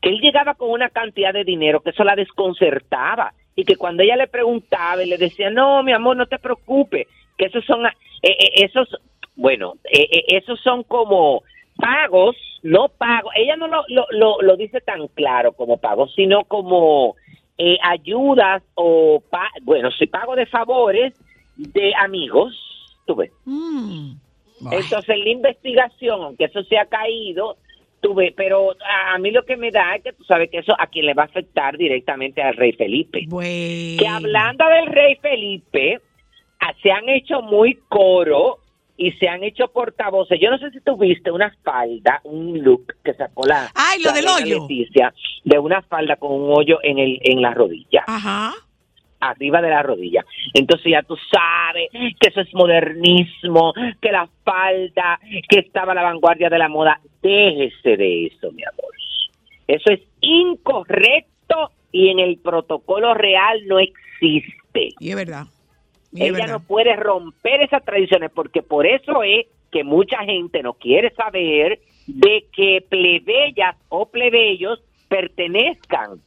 que 0.00 0.08
él 0.08 0.20
llegaba 0.20 0.54
con 0.54 0.70
una 0.70 0.88
cantidad 0.88 1.32
de 1.32 1.44
dinero 1.44 1.80
que 1.80 1.90
eso 1.90 2.04
la 2.04 2.16
desconcertaba 2.16 3.34
y 3.54 3.64
que 3.64 3.76
cuando 3.76 4.02
ella 4.02 4.16
le 4.16 4.28
preguntaba 4.28 5.02
y 5.02 5.08
le 5.08 5.18
decía, 5.18 5.50
no, 5.50 5.82
mi 5.82 5.92
amor, 5.92 6.16
no 6.16 6.26
te 6.26 6.38
preocupes, 6.38 7.06
que 7.36 7.46
esos 7.46 7.64
son, 7.66 7.84
eh, 7.86 7.90
eh, 8.22 8.64
esos, 8.64 8.88
bueno, 9.36 9.74
eh, 9.92 10.24
esos 10.28 10.58
son 10.60 10.82
como 10.84 11.42
pagos, 11.76 12.36
no 12.62 12.88
pagos, 12.88 13.32
ella 13.36 13.56
no 13.56 13.66
lo, 13.66 13.84
lo, 13.88 14.40
lo 14.40 14.56
dice 14.56 14.80
tan 14.80 15.08
claro 15.08 15.52
como 15.52 15.78
pagos, 15.78 16.12
sino 16.14 16.44
como 16.44 17.16
eh, 17.62 17.76
ayudas 17.82 18.62
o, 18.74 19.22
pa- 19.28 19.52
bueno, 19.62 19.90
si 19.90 20.06
pago 20.06 20.34
de 20.34 20.46
favores 20.46 21.12
de 21.56 21.92
amigos, 21.94 22.54
tú 23.06 23.16
ves. 23.16 23.30
Mm. 23.44 24.12
Entonces, 24.72 25.18
la 25.18 25.28
investigación, 25.28 26.22
aunque 26.22 26.44
eso 26.44 26.62
se 26.64 26.78
ha 26.78 26.86
caído, 26.86 27.58
tuve, 28.00 28.32
pero 28.34 28.74
a 29.12 29.18
mí 29.18 29.30
lo 29.30 29.44
que 29.44 29.56
me 29.58 29.70
da 29.70 29.94
es 29.96 30.02
que 30.04 30.12
tú 30.14 30.24
sabes 30.24 30.48
que 30.50 30.58
eso 30.58 30.74
a 30.78 30.86
quien 30.86 31.04
le 31.04 31.12
va 31.12 31.24
a 31.24 31.26
afectar 31.26 31.76
directamente 31.76 32.40
al 32.42 32.54
rey 32.54 32.72
Felipe. 32.72 33.24
Bueno. 33.28 33.98
Que 33.98 34.08
hablando 34.08 34.64
del 34.66 34.86
rey 34.86 35.16
Felipe, 35.16 36.00
se 36.82 36.90
han 36.90 37.08
hecho 37.10 37.42
muy 37.42 37.74
coro 37.88 38.58
y 38.96 39.12
se 39.12 39.28
han 39.28 39.42
hecho 39.44 39.68
portavoces. 39.68 40.38
Yo 40.40 40.50
no 40.50 40.58
sé 40.58 40.70
si 40.70 40.80
tuviste 40.80 41.30
una 41.30 41.54
falda, 41.62 42.20
un 42.24 42.62
look 42.62 42.94
que 43.04 43.12
sacó 43.14 43.46
la, 43.46 43.70
Ay, 43.74 44.02
lo 44.02 44.12
del 44.12 44.26
hoyo. 44.28 44.60
Leticia, 44.62 45.12
de 45.50 45.58
una 45.58 45.82
falda 45.82 46.16
con 46.16 46.32
un 46.32 46.52
hoyo 46.56 46.78
en 46.82 46.98
el 46.98 47.18
en 47.22 47.42
la 47.42 47.52
rodilla 47.52 48.04
Ajá. 48.06 48.52
arriba 49.20 49.60
de 49.60 49.68
la 49.68 49.82
rodilla. 49.82 50.24
Entonces 50.54 50.92
ya 50.92 51.02
tú 51.02 51.16
sabes 51.30 51.90
que 51.92 52.28
eso 52.28 52.40
es 52.40 52.54
modernismo, 52.54 53.74
que 54.00 54.12
la 54.12 54.28
falda, 54.44 55.18
que 55.48 55.58
estaba 55.58 55.92
a 55.92 55.94
la 55.96 56.02
vanguardia 56.02 56.48
de 56.48 56.58
la 56.58 56.68
moda. 56.68 57.00
Déjese 57.22 57.96
de 57.96 58.26
eso, 58.26 58.50
mi 58.52 58.62
amor. 58.64 58.94
Eso 59.66 59.90
es 59.92 60.00
incorrecto 60.20 61.70
y 61.92 62.08
en 62.10 62.18
el 62.20 62.38
protocolo 62.38 63.14
real 63.14 63.60
no 63.66 63.78
existe. 63.78 64.90
Y 65.00 65.10
es 65.10 65.16
verdad. 65.16 65.44
Y 66.12 66.22
es 66.22 66.28
Ella 66.28 66.38
verdad. 66.38 66.52
no 66.54 66.60
puede 66.60 66.96
romper 66.96 67.62
esas 67.62 67.84
tradiciones 67.84 68.30
porque 68.34 68.62
por 68.62 68.86
eso 68.86 69.22
es 69.22 69.46
que 69.70 69.84
mucha 69.84 70.18
gente 70.24 70.62
no 70.62 70.74
quiere 70.74 71.10
saber 71.14 71.78
de 72.06 72.46
que 72.52 72.84
plebeyas 72.88 73.76
o 73.88 74.06
plebeyos 74.06 74.80
pertenezcan 75.10 76.22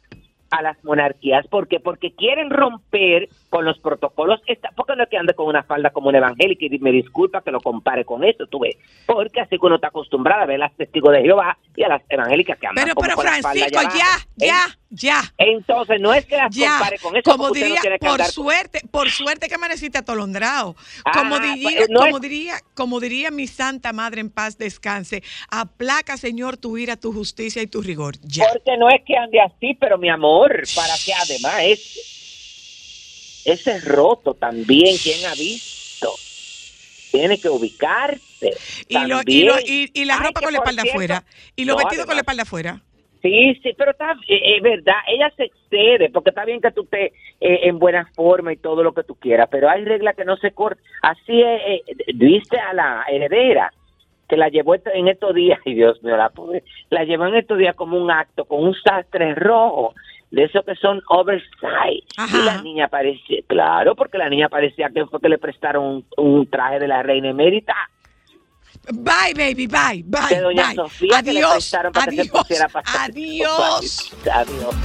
a 0.55 0.61
las 0.61 0.83
monarquías. 0.83 1.47
¿Por 1.47 1.67
qué? 1.67 1.79
Porque 1.79 2.13
quieren 2.13 2.49
romper 2.51 3.27
con 3.49 3.65
los 3.65 3.79
protocolos. 3.79 4.39
Esta- 4.45 4.69
¿Por 4.71 4.85
qué 4.85 4.95
no 4.95 5.03
es 5.03 5.09
que 5.09 5.17
ande 5.17 5.33
con 5.33 5.47
una 5.47 5.63
falda 5.63 5.89
como 5.89 6.09
una 6.09 6.19
evangélica? 6.19 6.65
Y 6.65 6.77
me 6.79 6.91
disculpa 6.91 7.41
que 7.41 7.49
lo 7.51 7.59
compare 7.59 8.05
con 8.05 8.23
eso, 8.23 8.45
tú 8.47 8.59
ves. 8.59 8.75
Porque 9.07 9.41
así 9.41 9.57
que 9.57 9.65
uno 9.65 9.75
está 9.75 9.87
acostumbrado 9.87 10.43
a 10.43 10.45
ver 10.45 10.55
a 10.57 10.67
las 10.67 10.75
testigos 10.75 11.11
de 11.13 11.21
Jehová 11.23 11.57
y 11.75 11.83
a 11.83 11.87
las 11.89 12.01
evangélicas 12.07 12.59
que 12.59 12.67
andan 12.67 12.83
Pero, 12.85 12.95
como 12.95 13.05
pero 13.05 13.15
con 13.15 13.25
la 13.25 13.31
falda 13.31 13.49
Francisco, 13.51 13.79
allá 13.79 13.89
ya, 14.37 14.45
ya, 14.47 14.77
ya. 14.91 15.21
Entonces, 15.39 15.99
no 15.99 16.13
es 16.13 16.25
que 16.27 16.37
las 16.37 16.55
Ya, 16.55 16.69
compare 16.77 16.99
con 16.99 17.15
eso. 17.17 17.31
como 17.31 17.47
porque 17.47 17.59
no 17.61 17.65
diría, 17.65 17.81
por 17.99 18.09
andar- 18.21 18.27
suerte, 18.31 18.81
por 18.91 19.09
suerte 19.09 19.47
que 19.47 19.55
amaneciste 19.55 19.97
atolondrado. 19.97 20.75
Ah, 21.03 21.11
Como 21.15 21.37
pues, 21.37 21.41
diría, 21.55 21.79
no 21.89 22.01
como 22.01 22.17
es- 22.17 22.21
diría, 22.21 22.53
como 22.75 22.99
diría 22.99 23.31
mi 23.31 23.47
santa 23.47 23.91
madre 23.91 24.21
en 24.21 24.29
paz 24.29 24.57
descanse, 24.59 25.23
aplaca, 25.49 26.17
Señor, 26.17 26.57
tu 26.57 26.77
ira, 26.77 26.95
tu 26.95 27.11
justicia 27.11 27.61
y 27.61 27.67
tu 27.67 27.81
rigor. 27.81 28.15
Ya. 28.21 28.45
Porque 28.51 28.77
no 28.77 28.89
es 28.89 29.01
que 29.05 29.15
ande 29.17 29.39
así, 29.41 29.75
pero 29.79 29.97
mi 29.97 30.09
amor, 30.09 30.42
para 30.73 30.97
que 30.99 31.13
además 31.13 31.55
es 31.65 31.79
ese 33.43 33.79
roto 33.81 34.33
también, 34.35 34.97
¿quién 34.99 35.25
ha 35.25 35.35
visto? 35.35 36.19
Tiene 37.11 37.39
que 37.39 37.49
ubicarse. 37.49 38.21
Y, 38.87 38.97
lo, 39.05 39.19
y, 39.25 39.43
lo- 39.43 39.59
y, 39.59 39.89
y 39.93 40.05
la 40.05 40.15
Ay, 40.15 40.27
ropa 40.27 40.41
con 40.41 40.53
la 40.53 40.59
espalda 40.59 40.81
cierto- 40.83 40.97
afuera. 40.97 41.23
Y 41.55 41.65
los 41.65 41.75
No, 41.75 41.79
vestidos 41.79 42.05
con 42.05 42.15
la 42.15 42.21
espalda 42.21 42.43
afuera. 42.43 42.81
Sí, 43.21 43.55
sí, 43.63 43.73
pero 43.77 43.91
está, 43.91 44.11
eh, 44.27 44.57
es 44.57 44.61
verdad, 44.61 44.95
ella 45.07 45.31
se 45.37 45.45
excede, 45.45 46.09
porque 46.09 46.31
está 46.31 46.43
bien 46.43 46.59
que 46.59 46.71
tú 46.71 46.81
estés 46.83 47.13
eh, 47.39 47.59
en 47.63 47.79
buena 47.79 48.11
forma 48.15 48.51
y 48.51 48.57
todo 48.57 48.83
lo 48.83 48.93
que 48.93 49.03
tú 49.05 49.15
quieras, 49.15 49.47
pero 49.49 49.69
hay 49.69 49.85
reglas 49.85 50.15
que 50.17 50.25
no 50.25 50.35
se 50.37 50.51
cortan. 50.51 50.83
Así 51.01 51.41
es, 51.41 51.61
eh, 51.65 51.83
viste 52.15 52.59
a 52.59 52.73
la 52.73 53.05
heredera, 53.09 53.71
que 54.27 54.35
la 54.35 54.49
llevó 54.49 54.75
esto- 54.75 54.89
en 54.93 55.07
estos 55.07 55.33
días, 55.35 55.57
y 55.65 55.73
Dios 55.73 56.03
mío, 56.03 56.17
la 56.17 56.31
pobre, 56.31 56.63
la 56.89 57.05
llevó 57.05 57.27
en 57.27 57.35
estos 57.35 57.57
días 57.57 57.75
como 57.75 57.97
un 57.97 58.11
acto, 58.11 58.43
con 58.43 58.61
un 58.61 58.75
sastre 58.75 59.35
rojo, 59.35 59.93
de 60.33 60.45
esos 60.45 60.65
que 60.65 60.73
son 60.75 60.99
oversize. 61.09 62.03
Ajá. 62.17 62.37
Y 62.37 62.41
la 62.41 62.61
niña 62.63 62.87
parecía, 62.87 63.41
claro, 63.47 63.95
porque 63.95 64.17
la 64.17 64.29
niña 64.29 64.49
parecía 64.49 64.89
que 64.89 65.05
fue 65.05 65.21
que 65.21 65.29
le 65.29 65.37
prestaron 65.37 65.85
un, 65.85 66.05
un 66.17 66.47
traje 66.49 66.79
de 66.79 66.87
la 66.87 67.03
reina 67.03 67.29
emérita. 67.29 67.75
Bye, 68.91 69.35
baby, 69.35 69.67
bye, 69.67 70.03
bye. 70.03 70.35
de 70.35 70.41
doña 70.41 70.65
bye. 70.69 70.75
Sofía 70.75 71.21
que 71.21 71.33
le 71.33 71.39
adiós, 71.39 71.51
prestaron 71.53 71.93
para 71.93 72.07
que 72.07 72.15
se 72.15 72.21
adiós, 72.21 72.41
pusiera 72.41 72.67
pasar. 72.67 73.11
adiós. 73.11 74.15
Adiós. 74.33 74.75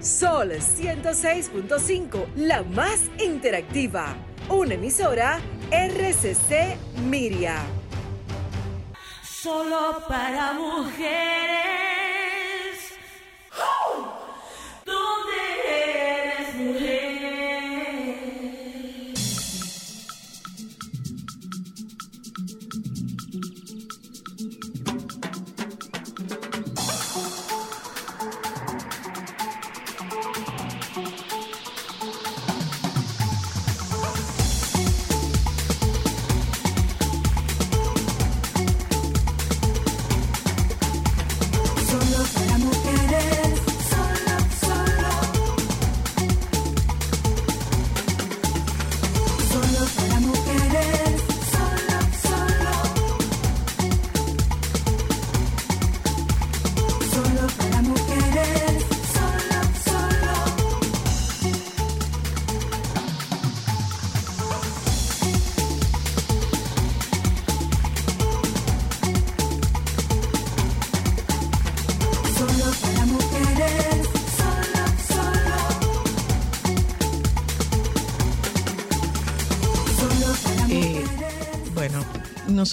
Sol 0.00 0.50
106.5, 0.52 2.26
la 2.36 2.62
más 2.62 3.10
interactiva. 3.22 4.16
Una 4.48 4.74
emisora 4.74 5.38
RCC 5.70 6.78
Miria. 7.04 7.56
Solo 9.22 9.98
para 10.08 10.54
mujeres. 10.54 12.01
¿Dónde 14.84 15.40
eres 15.66 16.54
mujer? 16.54 17.21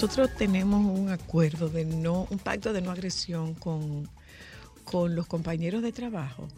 Nosotros 0.00 0.30
tenemos 0.34 0.80
un 0.98 1.10
acuerdo 1.10 1.68
de 1.68 1.84
no, 1.84 2.26
un 2.30 2.38
pacto 2.38 2.72
de 2.72 2.80
no 2.80 2.90
agresión 2.90 3.52
con, 3.52 4.08
con 4.82 5.14
los 5.14 5.26
compañeros 5.26 5.82
de 5.82 5.92
trabajo. 5.92 6.48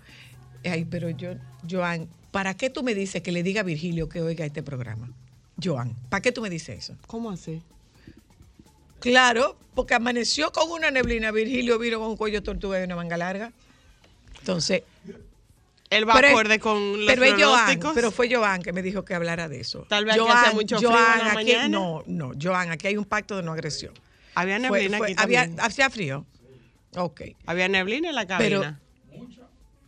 Ay, 0.64 0.84
pero 0.84 1.10
yo, 1.10 1.30
Joan, 1.68 2.06
¿para 2.30 2.54
qué 2.54 2.70
tú 2.70 2.84
me 2.84 2.94
dices 2.94 3.20
que 3.20 3.32
le 3.32 3.42
diga 3.42 3.62
a 3.62 3.64
Virgilio 3.64 4.08
que 4.08 4.22
oiga 4.22 4.46
este 4.46 4.62
programa? 4.62 5.10
Joan, 5.60 5.92
¿para 6.08 6.20
qué 6.20 6.30
tú 6.30 6.40
me 6.40 6.50
dices 6.50 6.84
eso? 6.84 6.94
¿Cómo 7.08 7.32
así? 7.32 7.60
Claro, 9.00 9.56
porque 9.74 9.94
amaneció 9.94 10.52
con 10.52 10.70
una 10.70 10.92
neblina, 10.92 11.32
Virgilio 11.32 11.80
vino 11.80 11.98
con 11.98 12.10
un 12.10 12.16
cuello 12.16 12.44
tortuga 12.44 12.80
y 12.80 12.84
una 12.84 12.94
manga 12.94 13.16
larga. 13.16 13.52
Entonces, 14.38 14.84
Él 15.92 16.08
va 16.08 16.14
Pero- 16.14 16.28
acorde 16.28 16.58
con 16.58 16.98
los 16.98 17.06
pero 17.06 17.24
es 17.24 17.32
Joan, 17.32 17.40
pronósticos. 17.54 17.92
pero 17.94 18.10
fue 18.10 18.34
Joan 18.34 18.62
que 18.62 18.72
me 18.72 18.82
dijo 18.82 19.04
que 19.04 19.14
hablara 19.14 19.48
de 19.48 19.60
eso. 19.60 19.86
Tal 19.88 20.04
vez 20.04 20.14
aquí 20.14 20.24
hace 20.28 20.54
mucho 20.54 20.78
frío 20.78 20.90
en 20.90 20.94
la 20.96 21.26
aquí- 21.26 21.34
mañana. 21.34 21.68
No, 21.68 22.02
no, 22.06 22.32
Joan, 22.40 22.70
aquí 22.70 22.86
hay 22.88 22.96
un 22.96 23.04
pacto 23.04 23.36
de 23.36 23.42
no 23.42 23.52
agresión. 23.52 23.92
Había 24.34 24.56
Fue- 24.58 24.70
neblina 24.80 24.98
fue- 24.98 25.06
aquí 25.12 25.16
había, 25.22 25.40
también. 25.42 25.60
¿Hacía 25.66 25.90
frío? 25.90 26.26
Ok, 26.96 27.22
Había 27.46 27.68
neblina 27.68 28.08
en 28.10 28.14
la 28.14 28.26
Pero- 28.26 28.60
cabina. 28.62 28.80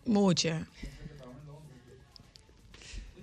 mucha. 0.06 0.66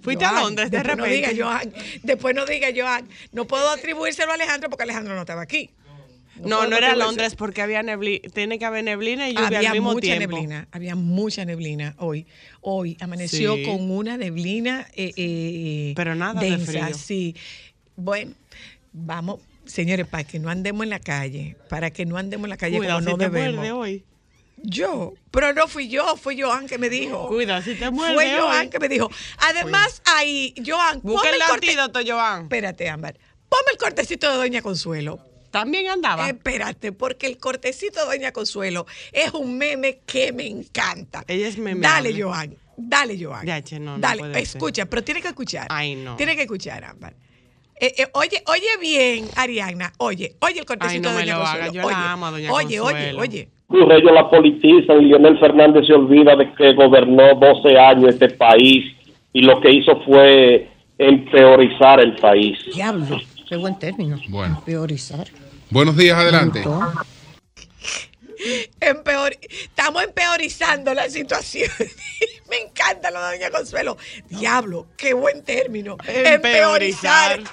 Fuiste 0.02 0.26
a 0.26 0.30
Joan, 0.30 0.44
Londres 0.44 0.72
de 0.72 0.82
repente. 0.82 1.02
No 1.02 1.14
diga 1.14 1.30
Joan, 1.38 1.74
después 2.02 2.34
no 2.36 2.46
diga 2.46 2.70
Joan. 2.76 3.08
No 3.34 3.46
puedo 3.46 3.70
atribuírselo 3.70 4.32
a 4.32 4.36
Alejandro 4.36 4.70
porque 4.70 4.84
Alejandro 4.84 5.14
no 5.14 5.22
estaba 5.22 5.44
aquí. 5.44 5.70
No, 6.44 6.68
no 6.68 6.78
era. 6.78 6.96
Londres 6.96 7.36
porque 7.36 7.62
había 7.62 7.84
neblina. 7.84 8.28
Tiene 8.34 8.58
que 8.60 8.66
haber 8.66 8.84
neblina 8.84 9.30
y 9.30 9.34
lluvia 9.34 9.48
había 9.58 9.70
al 9.72 9.76
mismo 9.78 9.94
mucha 9.94 10.02
tiempo. 10.02 10.36
neblina, 10.36 10.68
había 10.72 10.96
mucha 10.96 11.46
neblina 11.46 11.96
hoy. 11.98 12.26
Hoy 12.62 12.98
amaneció 13.00 13.56
Sí. 13.56 13.64
con 13.64 13.90
una 13.92 14.18
neblina 14.18 14.88
eh, 14.96 15.12
eh, 15.16 15.94
Pero 15.96 16.16
nada 16.16 16.40
de 16.42 16.50
densa, 16.52 16.72
frío. 16.72 16.98
sí. 16.98 17.36
Bueno, 17.96 18.34
vamos, 18.94 19.40
señores, 19.66 20.08
para 20.08 20.24
que 20.24 20.40
no 20.40 20.50
andemos 20.50 20.84
en 20.84 20.90
la 20.90 21.00
calle, 21.00 21.56
para 21.70 21.92
que 21.92 22.06
no 22.06 22.18
andemos 22.18 22.46
en 22.46 22.50
la 22.52 22.58
calle 22.58 22.78
Cuidado 22.78 23.00
como 23.00 23.06
si 23.10 23.12
no 23.14 23.18
te 23.18 23.24
debemos. 23.30 23.56
muerde 23.56 23.72
hoy. 23.72 24.04
Yo, 24.64 25.16
pero 25.32 25.54
no 25.54 25.68
fui 25.68 25.88
yo, 25.88 26.16
fue 26.18 26.40
Joan 26.40 26.68
que 26.68 26.78
me 26.78 26.88
dijo. 26.90 27.28
Cuidado 27.28 27.64
si 27.64 27.74
te 27.76 27.90
muerde 27.90 28.14
Fue 28.14 28.32
Joan 28.40 28.62
hoy. 28.66 28.70
que 28.70 28.80
me 28.80 28.90
dijo. 28.90 29.10
Además, 29.40 30.04
ahí, 30.06 30.54
Joan, 30.64 31.02
Busca 31.02 31.30
el 31.32 31.42
antídoto, 31.42 32.00
Joan. 32.06 32.44
Espérate, 32.44 32.88
Ámbar. 32.88 33.18
Ponme 33.50 33.72
el 33.72 33.78
cortecito 33.80 34.30
de 34.32 34.38
Doña 34.38 34.62
Consuelo. 34.62 35.20
También 35.52 35.90
andaba. 35.90 36.28
Espérate, 36.28 36.92
porque 36.92 37.28
el 37.28 37.38
cortecito 37.38 38.00
de 38.08 38.18
Doña 38.18 38.32
Consuelo 38.32 38.86
es 39.12 39.34
un 39.34 39.58
meme 39.58 40.00
que 40.06 40.32
me 40.34 40.48
encanta. 40.48 41.24
Ella 41.28 41.48
es 41.48 41.58
memeable. 41.58 42.10
Dale, 42.12 42.22
Joan. 42.24 42.56
Dale, 42.78 43.18
Joan. 43.24 43.46
Ya, 43.46 43.62
che, 43.62 43.80
no, 43.80 43.94
no 43.96 44.00
Dale, 44.00 44.24
ser. 44.34 44.38
escucha, 44.38 44.86
pero 44.86 45.04
tiene 45.04 45.22
que 45.22 45.28
escuchar. 45.28 45.68
Ay, 45.70 45.96
no. 45.96 46.16
Tiene 46.16 46.36
que 46.36 46.44
escuchar, 46.44 46.84
Ámbar. 46.84 47.14
Eh, 47.80 47.94
eh, 47.98 48.08
oye, 48.14 48.44
oye 48.48 48.68
bien, 48.80 49.28
Ariana. 49.36 49.92
Oye, 49.98 50.36
oye 50.40 50.60
el 50.60 50.66
cortecito 50.66 51.10
Ay, 51.10 51.14
no 51.16 51.20
de 51.20 51.26
me 51.26 51.32
Doña 51.32 51.34
lo 51.34 51.40
Consuelo. 51.44 51.64
haga, 51.66 51.74
yo 51.74 51.82
la 51.82 51.86
oye, 51.88 51.96
amo 51.96 52.26
a 52.28 52.32
Doña 52.32 52.54
oye, 52.54 52.80
oye, 52.80 52.94
Consuelo. 52.94 53.20
oye. 53.22 53.50
ocurre, 53.68 53.98
ellos 53.98 54.12
la 54.14 54.30
politizan 54.30 55.02
y 55.02 55.06
Leonel 55.06 55.40
Fernández 55.40 55.88
se 55.88 55.94
olvida 55.94 56.36
de 56.36 56.54
que 56.54 56.74
gobernó 56.74 57.34
12 57.36 57.78
años 57.80 58.10
este 58.10 58.30
país 58.30 58.86
y 59.34 59.42
lo 59.42 59.60
que 59.62 59.72
hizo 59.72 60.00
fue 60.06 60.70
empeorizar 60.98 62.00
el 62.00 62.16
país. 62.16 62.58
Diablo, 62.74 63.20
qué 63.52 63.58
buen 63.58 63.78
término. 63.78 64.18
Bueno. 64.30 64.62
Priorizar. 64.64 65.28
Buenos 65.70 65.98
días, 65.98 66.18
adelante. 66.18 66.64
Empeor, 68.80 69.38
estamos 69.42 70.04
empeorizando 70.04 70.94
la 70.94 71.10
situación. 71.10 71.70
Me 72.50 72.60
encanta 72.62 73.12
lo 73.12 73.22
de 73.22 73.36
Doña 73.38 73.52
Consuelo. 73.52 73.98
Diablo, 74.30 74.88
qué 74.96 75.14
buen 75.14 75.44
término. 75.44 75.98
Empeorizar. 76.08 77.40
Empeorizar. 77.40 77.44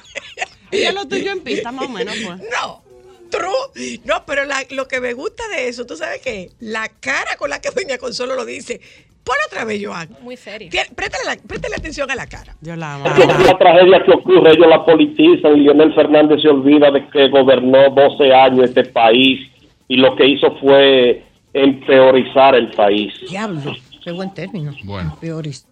Ella 0.70 0.92
lo 0.92 1.08
tuyo 1.08 1.32
en 1.32 1.40
pista, 1.40 1.72
más 1.72 1.86
o 1.86 1.88
menos, 1.88 2.14
pues. 2.24 2.38
No, 2.52 2.84
true. 3.28 4.00
No, 4.04 4.24
pero 4.24 4.44
la- 4.44 4.64
lo 4.70 4.86
que 4.86 5.00
me 5.00 5.14
gusta 5.14 5.48
de 5.48 5.66
eso, 5.68 5.84
¿tú 5.84 5.96
sabes 5.96 6.20
qué? 6.22 6.52
La 6.60 6.88
cara 6.88 7.36
con 7.36 7.50
la 7.50 7.60
que 7.60 7.70
Doña 7.70 7.98
Consuelo 7.98 8.36
lo 8.36 8.44
dice. 8.44 8.80
Ponlo 9.28 9.42
otra 9.46 9.64
vez, 9.66 9.80
Joan. 9.84 10.08
Muy 10.22 10.38
serio. 10.38 10.70
Préstale, 10.96 11.24
la- 11.26 11.36
préstale 11.46 11.74
atención 11.76 12.10
a 12.10 12.14
la 12.14 12.26
cara. 12.26 12.54
Yo 12.62 12.74
la 12.76 12.94
amo. 12.94 13.04
La 13.44 13.58
tragedia 13.58 14.02
que 14.02 14.12
ocurre, 14.12 14.52
ellos 14.52 14.66
la 14.66 14.82
politizan 14.86 15.54
y 15.58 15.60
Leonel 15.64 15.94
Fernández 15.94 16.40
se 16.40 16.48
olvida 16.48 16.90
de 16.90 17.06
que 17.10 17.28
gobernó 17.28 17.90
12 17.90 18.32
años 18.32 18.64
este 18.70 18.84
país 18.84 19.38
y 19.86 19.96
lo 19.98 20.16
que 20.16 20.26
hizo 20.26 20.56
fue 20.60 21.24
empeorizar 21.52 22.54
el 22.54 22.70
país. 22.70 23.12
Diablo, 23.28 23.76
qué 24.02 24.12
buen 24.12 24.32
término. 24.32 24.74
Bueno. 24.84 25.14
Priorizar. 25.20 25.68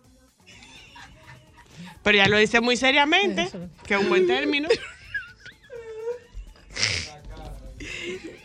Pero 2.03 2.19
ya 2.19 2.29
lo 2.29 2.37
dice 2.37 2.61
muy 2.61 2.77
seriamente, 2.77 3.49
que 3.87 3.95
es 3.95 4.01
un 4.01 4.09
buen 4.11 4.27
término. 4.27 4.69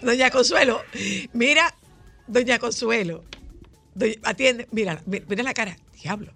Doña 0.01 0.31
Consuelo, 0.31 0.81
mira, 1.33 1.73
Doña 2.27 2.57
Consuelo. 2.59 3.23
Atiende, 4.23 4.67
mira, 4.71 5.01
mi- 5.05 5.21
mira 5.27 5.43
la 5.43 5.53
cara. 5.53 5.77
Diablo. 6.01 6.31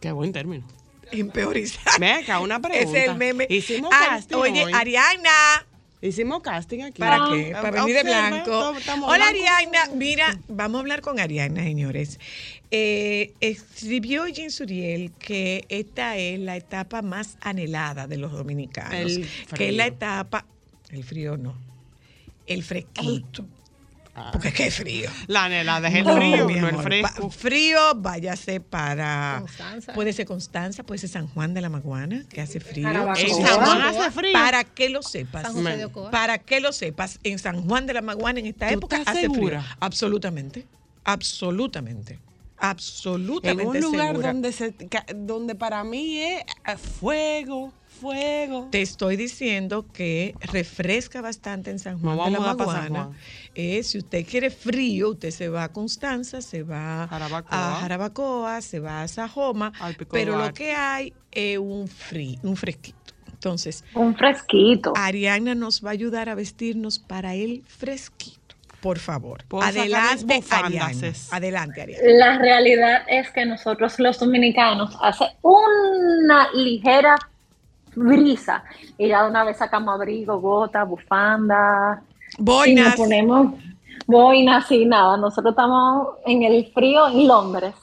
Qué 0.00 0.12
buen 0.12 0.32
término. 0.32 0.66
Empeorizar. 1.12 1.98
Ven 2.00 2.22
acá, 2.22 2.40
una 2.40 2.60
pregunta. 2.60 2.88
Ese 2.88 3.04
es 3.04 3.10
el 3.10 3.16
meme. 3.16 3.46
Hicimos 3.50 3.92
Ar- 3.92 4.08
casting 4.10 4.36
Oye, 4.36 4.64
hoy. 4.64 4.72
Ariana. 4.72 5.66
Hicimos 6.02 6.40
casting 6.40 6.82
aquí. 6.82 6.98
¿Para 7.00 7.16
Ah, 7.16 7.30
qué? 7.32 7.50
Para 7.52 7.70
venir 7.82 7.96
de 7.96 8.02
blanco. 8.04 8.74
Hola. 9.06 9.26
Ariana. 9.28 9.86
Mira, 9.94 10.38
vamos 10.48 10.78
a 10.78 10.80
hablar 10.80 11.00
con 11.02 11.20
Ariana, 11.20 11.62
señores. 11.62 12.18
Eh, 12.70 13.34
escribió 13.40 14.26
Jean 14.28 14.50
Suriel 14.50 15.10
que 15.18 15.66
esta 15.68 16.16
es 16.16 16.38
la 16.38 16.56
etapa 16.56 17.02
más 17.02 17.36
anhelada 17.40 18.06
de 18.06 18.16
los 18.16 18.32
dominicanos. 18.32 18.94
El 18.94 19.28
que 19.54 19.68
es 19.70 19.74
la 19.74 19.86
etapa. 19.88 20.46
El 20.90 21.04
frío 21.04 21.36
no. 21.36 21.54
El 22.46 22.62
fresquito. 22.62 23.44
Ah. 24.14 24.30
Porque 24.32 24.52
qué 24.52 24.70
frío. 24.70 25.08
La 25.28 25.48
nela 25.48 25.78
es 25.86 25.94
el 25.94 26.04
No, 26.04 26.16
frío, 26.16 26.48
no 26.48 26.68
el 26.68 26.76
fresco. 26.78 27.28
pa- 27.28 27.30
frío, 27.30 27.78
váyase 27.96 28.60
para. 28.60 29.36
Constanza. 29.40 29.92
Puede 29.94 30.12
ser 30.12 30.26
Constanza, 30.26 30.82
puede 30.82 30.98
ser 30.98 31.10
San 31.10 31.28
Juan 31.28 31.54
de 31.54 31.60
la 31.60 31.68
Maguana, 31.68 32.24
que 32.28 32.40
hace 32.40 32.58
frío. 32.60 32.88
En 32.88 32.94
San 33.44 33.60
Juan 33.60 33.80
es 33.88 33.96
hace 33.96 34.10
frío. 34.10 34.32
Para 34.32 34.64
que 34.64 34.88
lo 34.88 35.02
sepas. 35.02 35.42
San 35.42 35.52
José 35.54 35.76
de 35.76 35.84
Ocoa. 35.84 36.10
Para 36.10 36.38
que 36.38 36.60
lo 36.60 36.72
sepas, 36.72 37.18
en 37.22 37.38
San 37.38 37.62
Juan 37.66 37.86
de 37.86 37.94
la 37.94 38.02
Maguana 38.02 38.40
en 38.40 38.46
esta 38.46 38.68
¿Tú 38.68 38.74
época 38.74 38.96
estás 38.96 39.12
hace 39.16 39.22
segura? 39.22 39.62
frío. 39.62 39.76
Absolutamente. 39.80 40.66
Absolutamente. 41.04 42.14
En 42.14 42.68
Absolutamente 42.68 43.78
un 43.78 43.80
lugar 43.84 44.08
segura. 44.08 44.32
donde, 44.32 44.52
se, 44.52 44.74
donde 45.14 45.54
para 45.54 45.82
mí 45.82 46.18
es 46.20 46.42
eh, 46.66 46.76
fuego, 46.76 47.72
fuego. 48.00 48.68
Te 48.70 48.82
estoy 48.82 49.16
diciendo 49.16 49.86
que 49.94 50.34
refresca 50.40 51.22
bastante 51.22 51.70
en 51.70 51.78
San 51.78 51.98
Juan 52.00 52.16
de 52.16 52.38
la 52.38 52.38
a 52.38 52.48
San 52.48 52.56
Maguana. 52.58 53.04
Juan. 53.04 53.16
Eh, 53.62 53.82
si 53.82 53.98
usted 53.98 54.24
quiere 54.26 54.48
frío, 54.48 55.10
usted 55.10 55.30
se 55.30 55.50
va 55.50 55.64
a 55.64 55.68
Constanza, 55.68 56.40
se 56.40 56.62
va 56.62 57.06
Jarabacoa. 57.08 57.76
a 57.76 57.80
Jarabacoa, 57.82 58.62
se 58.62 58.80
va 58.80 59.02
a 59.02 59.08
Sajoma, 59.08 59.70
pero 60.10 60.38
lo 60.38 60.54
que 60.54 60.72
hay 60.72 61.12
es 61.30 61.58
un 61.58 61.86
frío, 61.86 62.38
un 62.42 62.56
fresquito. 62.56 62.96
Entonces, 63.30 63.84
Un 63.94 64.16
fresquito. 64.16 64.94
Ariana 64.96 65.54
nos 65.54 65.84
va 65.84 65.90
a 65.90 65.92
ayudar 65.92 66.30
a 66.30 66.34
vestirnos 66.34 66.98
para 66.98 67.34
el 67.34 67.62
fresquito. 67.66 68.54
Por 68.80 68.98
favor. 68.98 69.44
Adelante, 69.62 70.42
Ariana. 70.50 71.12
Adelante, 71.30 71.82
Ariana. 71.82 72.02
La 72.04 72.38
realidad 72.38 73.02
es 73.08 73.30
que 73.30 73.44
nosotros 73.44 74.00
los 74.00 74.18
dominicanos 74.18 74.96
hace 75.02 75.26
una 75.42 76.50
ligera 76.54 77.16
brisa 77.94 78.64
y 78.96 79.08
ya 79.08 79.22
de 79.24 79.28
una 79.28 79.44
vez 79.44 79.58
sacamos 79.58 79.94
abrigo, 79.94 80.40
gota, 80.40 80.84
bufanda 80.84 82.02
y 82.40 82.42
nos 82.42 82.56
Boinas. 82.56 82.96
ponemos 82.96 83.54
boinas 84.06 84.70
y 84.72 84.84
nada. 84.86 85.16
Nosotros 85.16 85.52
estamos 85.52 86.08
en 86.26 86.42
el 86.42 86.66
frío 86.72 87.08
en 87.08 87.28
Londres. 87.28 87.74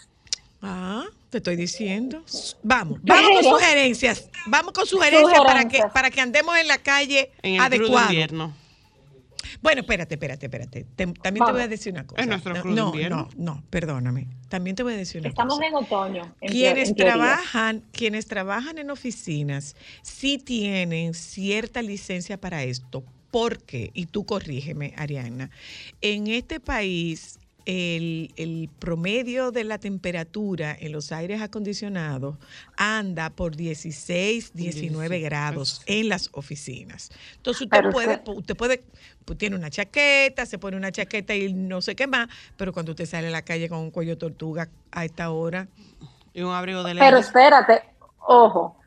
Ah, 0.62 1.04
te 1.30 1.38
estoy 1.38 1.56
diciendo. 1.56 2.24
Vamos, 2.64 3.00
vamos 3.04 3.32
con 3.42 3.44
sugerencias. 3.44 4.30
Vamos 4.48 4.74
con 4.74 4.86
sugerencias, 4.86 5.40
para 5.46 5.68
que 5.68 5.82
para 5.94 6.10
que 6.10 6.22
andemos 6.22 6.58
en 6.58 6.68
la 6.68 6.78
calle 6.80 7.32
En 7.42 7.62
el 7.62 7.86
invierno. 7.86 8.54
Bueno, 9.62 9.82
espérate, 9.82 10.16
espérate, 10.16 10.46
espérate. 10.48 10.86
Te- 10.96 11.08
también 11.08 11.46
te 11.46 11.52
voy 11.52 11.62
a 11.62 11.68
decir 11.68 11.94
una 11.94 12.06
cosa. 12.06 12.22
Es 12.22 12.28
nuestro 12.28 12.54
no, 12.54 12.62
crudo 12.62 12.76
no, 12.76 12.86
invierno. 12.90 13.30
no, 13.38 13.56
no, 13.56 13.64
perdóname. 13.70 14.28
También 14.50 14.76
te 14.76 14.84
voy 14.84 14.94
a 14.94 14.98
decir 14.98 15.22
una 15.22 15.30
Estamos 15.30 15.56
cosa. 15.56 15.68
en 15.68 15.76
otoño. 15.76 16.24
en 16.42 16.50
teo- 16.50 16.52
Quienes 16.52 16.90
en 16.90 16.96
trabajan, 16.96 17.84
quienes 17.92 18.28
trabajan 18.28 18.78
en 18.78 18.90
oficinas 18.92 19.76
sí 20.02 20.38
tienen 20.38 21.14
cierta 21.14 21.82
licencia 21.82 22.38
para 22.40 22.64
esto. 22.64 23.04
¿Por 23.38 23.60
qué? 23.62 23.92
Y 23.94 24.08
tú 24.08 24.26
corrígeme, 24.26 24.96
Ariana. 24.98 25.52
En 26.02 26.26
este 26.26 26.60
país, 26.60 27.38
el, 27.68 28.34
el 28.36 28.68
promedio 28.80 29.52
de 29.52 29.64
la 29.64 29.78
temperatura 29.78 30.76
en 30.80 30.92
los 30.92 31.12
aires 31.12 31.40
acondicionados 31.44 32.38
anda 32.78 33.30
por 33.30 33.56
16, 33.56 34.54
19 34.56 35.20
grados 35.20 35.84
en 35.86 36.10
las 36.10 36.30
oficinas. 36.32 37.12
Entonces 37.36 37.62
usted 37.62 37.78
Pero 37.78 37.92
puede, 37.92 38.16
usted- 38.16 38.32
usted 38.34 38.56
puede, 38.58 38.84
pues, 39.24 39.38
tiene 39.38 39.56
una 39.56 39.70
chaqueta, 39.70 40.48
se 40.48 40.58
pone 40.58 40.76
una 40.76 40.92
chaqueta 40.92 41.36
y 41.36 41.54
no 41.54 41.84
sé 41.84 41.96
qué 41.96 42.08
más, 42.08 42.30
pero 42.58 42.74
cuando 42.74 42.94
usted 42.94 43.06
sale 43.06 43.28
a 43.28 43.32
la 43.32 43.44
calle 43.44 43.70
con 43.70 43.78
un 43.78 43.92
cuello 43.92 44.14
de 44.14 44.18
tortuga 44.20 44.68
a 44.92 45.06
esta 45.06 45.30
hora, 45.30 45.68
Y 46.34 46.42
un 46.42 46.54
abrigo 46.54 46.80
de 46.84 46.96
Pero 46.96 47.06
lana. 47.06 47.20
espérate, 47.20 47.84
ojo. 48.26 48.80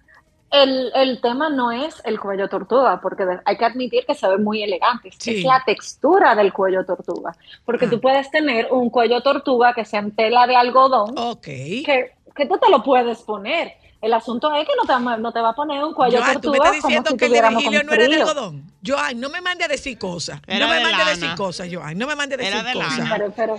El, 0.51 0.91
el 0.95 1.21
tema 1.21 1.49
no 1.49 1.71
es 1.71 2.03
el 2.05 2.19
cuello 2.19 2.49
tortuga, 2.49 3.01
porque 3.01 3.25
hay 3.45 3.57
que 3.57 3.65
admitir 3.65 4.05
que 4.07 4.15
se 4.15 4.27
ve 4.29 4.39
muy 4.39 4.63
elegante. 4.63 5.11
Sí. 5.17 5.39
Es 5.39 5.45
la 5.45 5.63
textura 5.65 6.35
del 6.35 6.53
cuello 6.53 6.85
tortuga. 6.85 7.37
Porque 7.65 7.87
Ah. 7.87 7.91
tú 7.91 8.01
puedes 8.01 8.31
tener 8.31 8.69
un 8.73 8.91
cuello 8.91 9.21
tortuga 9.23 9.73
que 9.75 9.85
sea 9.85 10.01
en 10.01 10.11
tela 10.15 10.47
de 10.47 10.57
algodón, 10.57 11.15
Ok. 11.17 11.43
que, 11.45 12.13
que 12.35 12.47
tú 12.47 12.59
te 12.59 12.69
lo 12.71 12.83
puedes 12.83 13.23
poner. 13.23 13.75
El 14.03 14.15
asunto 14.15 14.53
es 14.55 14.67
que 14.67 14.73
no 14.77 14.85
te, 14.87 14.93
va- 15.05 15.17
no 15.19 15.31
te 15.31 15.41
va 15.41 15.51
a 15.51 15.55
poner 15.55 15.85
un 15.85 15.93
cuello 15.93 16.19
Joan, 16.23 16.41
tú 16.41 16.51
me 16.53 16.57
tortuga 16.57 16.77
estás 16.77 16.83
diciendo 16.83 17.11
si 17.11 17.17
que 17.19 17.27
el 17.27 17.33
de 17.33 17.43
Virgilio 17.43 17.83
no 17.85 17.93
era 17.93 18.09
de 18.09 18.15
algodón. 18.17 18.65
Joan, 18.85 19.21
no 19.21 19.29
me 19.29 19.41
mande 19.43 19.65
a 19.65 19.69
decir 19.69 19.99
cosas. 19.99 20.41
Era 20.47 20.61
no 20.67 20.69
me 20.73 20.79
de 20.79 20.83
mande 20.85 21.03
a 21.03 21.09
decir 21.11 21.35
cosas, 21.37 21.69
Joan. 21.71 21.99
No 21.99 22.07
me 22.07 22.17
mande 22.17 22.35
a 22.37 22.39
Era 22.39 22.63
decir 22.63 22.67
de 22.67 22.73
cosas. 22.85 22.99
lana. 22.99 23.15
Pero, 23.19 23.33
pero, 23.37 23.59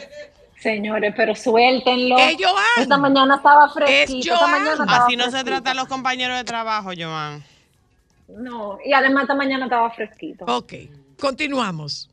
señores, 0.61 1.13
pero 1.17 1.35
suéltenlo. 1.35 2.17
Es 2.17 2.37
Joan. 2.39 2.63
Esta 2.77 2.97
mañana 2.97 3.35
estaba 3.35 3.69
fresquito. 3.69 4.33
Esta 4.33 4.37
Joan. 4.37 4.51
mañana 4.51 4.71
estaba 4.71 5.05
Así 5.05 5.15
no 5.15 5.23
se 5.25 5.31
fresquito. 5.31 5.51
trata 5.51 5.71
a 5.71 5.73
los 5.73 5.87
compañeros 5.87 6.37
de 6.37 6.43
trabajo, 6.43 6.91
Joan. 6.97 7.43
No, 8.29 8.77
y 8.85 8.93
además 8.93 9.23
esta 9.23 9.35
mañana 9.35 9.65
estaba 9.65 9.89
fresquito. 9.91 10.45
Ok, 10.45 10.73
continuamos. 11.19 12.09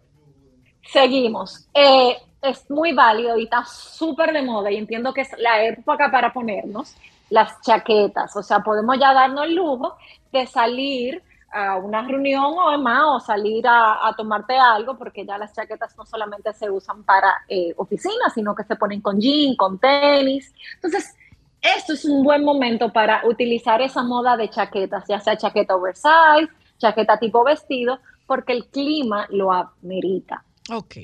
Seguimos. 0.92 1.68
Eh, 1.74 2.16
es 2.42 2.68
muy 2.70 2.92
válido 2.92 3.38
y 3.38 3.44
está 3.44 3.64
súper 3.64 4.32
de 4.32 4.42
moda 4.42 4.70
y 4.70 4.76
entiendo 4.76 5.12
que 5.12 5.22
es 5.22 5.28
la 5.38 5.62
época 5.64 6.11
para 6.11 6.32
ponernos 6.32 6.94
las 7.30 7.61
chaquetas. 7.61 8.34
O 8.36 8.42
sea, 8.42 8.61
podemos 8.61 8.99
ya 8.99 9.12
darnos 9.12 9.44
el 9.44 9.55
lujo 9.55 9.96
de 10.32 10.46
salir 10.46 11.22
a 11.51 11.76
una 11.76 12.03
reunión 12.03 12.55
o 12.57 12.70
demás 12.70 13.03
o 13.07 13.20
salir 13.20 13.66
a, 13.66 14.07
a 14.07 14.14
tomarte 14.14 14.57
algo 14.57 14.96
porque 14.96 15.24
ya 15.24 15.38
las 15.38 15.53
chaquetas 15.55 15.96
no 15.96 16.05
solamente 16.05 16.53
se 16.53 16.70
usan 16.70 17.05
para 17.05 17.32
eh, 17.49 17.72
oficinas, 17.76 18.34
sino 18.34 18.55
que 18.55 18.64
se 18.64 18.76
ponen 18.76 19.01
con 19.01 19.20
jean, 19.20 19.57
con 19.57 19.78
tenis. 19.78 20.53
Entonces, 20.74 21.16
esto 21.61 21.94
es 21.94 22.05
un 22.05 22.22
buen 22.22 22.44
momento 22.44 22.92
para 22.92 23.26
utilizar 23.26 23.80
esa 23.82 24.03
moda 24.03 24.36
de 24.36 24.49
chaquetas, 24.51 25.05
ya 25.09 25.20
sea 25.20 25.36
chaqueta 25.36 25.74
oversize, 25.74 26.53
chaqueta 26.78 27.18
tipo 27.18 27.42
vestido, 27.42 27.99
porque 28.26 28.53
el 28.53 28.66
clima 28.66 29.26
lo 29.30 29.53
amerita. 29.53 30.44
Ok. 30.70 30.96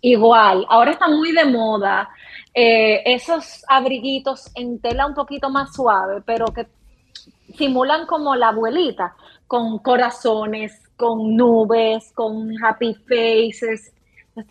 Igual, 0.00 0.66
ahora 0.68 0.92
está 0.92 1.08
muy 1.08 1.32
de 1.32 1.44
moda 1.46 2.10
eh, 2.52 3.02
esos 3.06 3.64
abriguitos 3.68 4.50
en 4.54 4.78
tela 4.78 5.06
un 5.06 5.14
poquito 5.14 5.48
más 5.48 5.74
suave, 5.74 6.22
pero 6.26 6.46
que 6.46 6.66
simulan 7.56 8.06
como 8.06 8.34
la 8.36 8.48
abuelita, 8.48 9.14
con 9.46 9.78
corazones, 9.78 10.88
con 10.96 11.36
nubes, 11.36 12.12
con 12.12 12.52
happy 12.62 12.94
faces. 12.94 13.92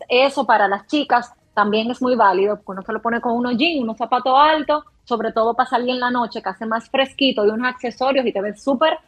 Eso 0.08 0.46
para 0.46 0.68
las 0.68 0.86
chicas 0.86 1.32
también 1.54 1.90
es 1.90 2.02
muy 2.02 2.16
válido, 2.16 2.56
porque 2.56 2.72
uno 2.72 2.82
se 2.82 2.92
lo 2.92 3.00
pone 3.00 3.20
con 3.20 3.32
unos 3.32 3.56
jeans, 3.56 3.82
unos 3.82 3.96
zapatos 3.96 4.34
altos, 4.36 4.84
sobre 5.04 5.32
todo 5.32 5.54
para 5.54 5.70
salir 5.70 5.90
en 5.90 6.00
la 6.00 6.10
noche, 6.10 6.42
que 6.42 6.48
hace 6.48 6.66
más 6.66 6.90
fresquito, 6.90 7.46
y 7.46 7.50
unos 7.50 7.68
accesorios 7.68 8.26
y 8.26 8.32
te 8.32 8.40
ves 8.40 8.62
súper 8.62 8.98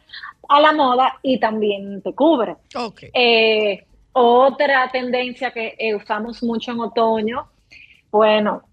a 0.47 0.61
la 0.61 0.71
moda 0.71 1.19
y 1.21 1.39
también 1.39 2.01
te 2.01 2.13
cubre. 2.13 2.55
Eh, 3.13 3.85
otra 4.13 4.89
tendencia 4.89 5.51
que 5.51 5.75
eh, 5.77 5.93
usamos 5.93 6.41
mucho 6.41 6.71
en 6.71 6.79
otoño, 6.79 7.47
bueno, 8.09 8.63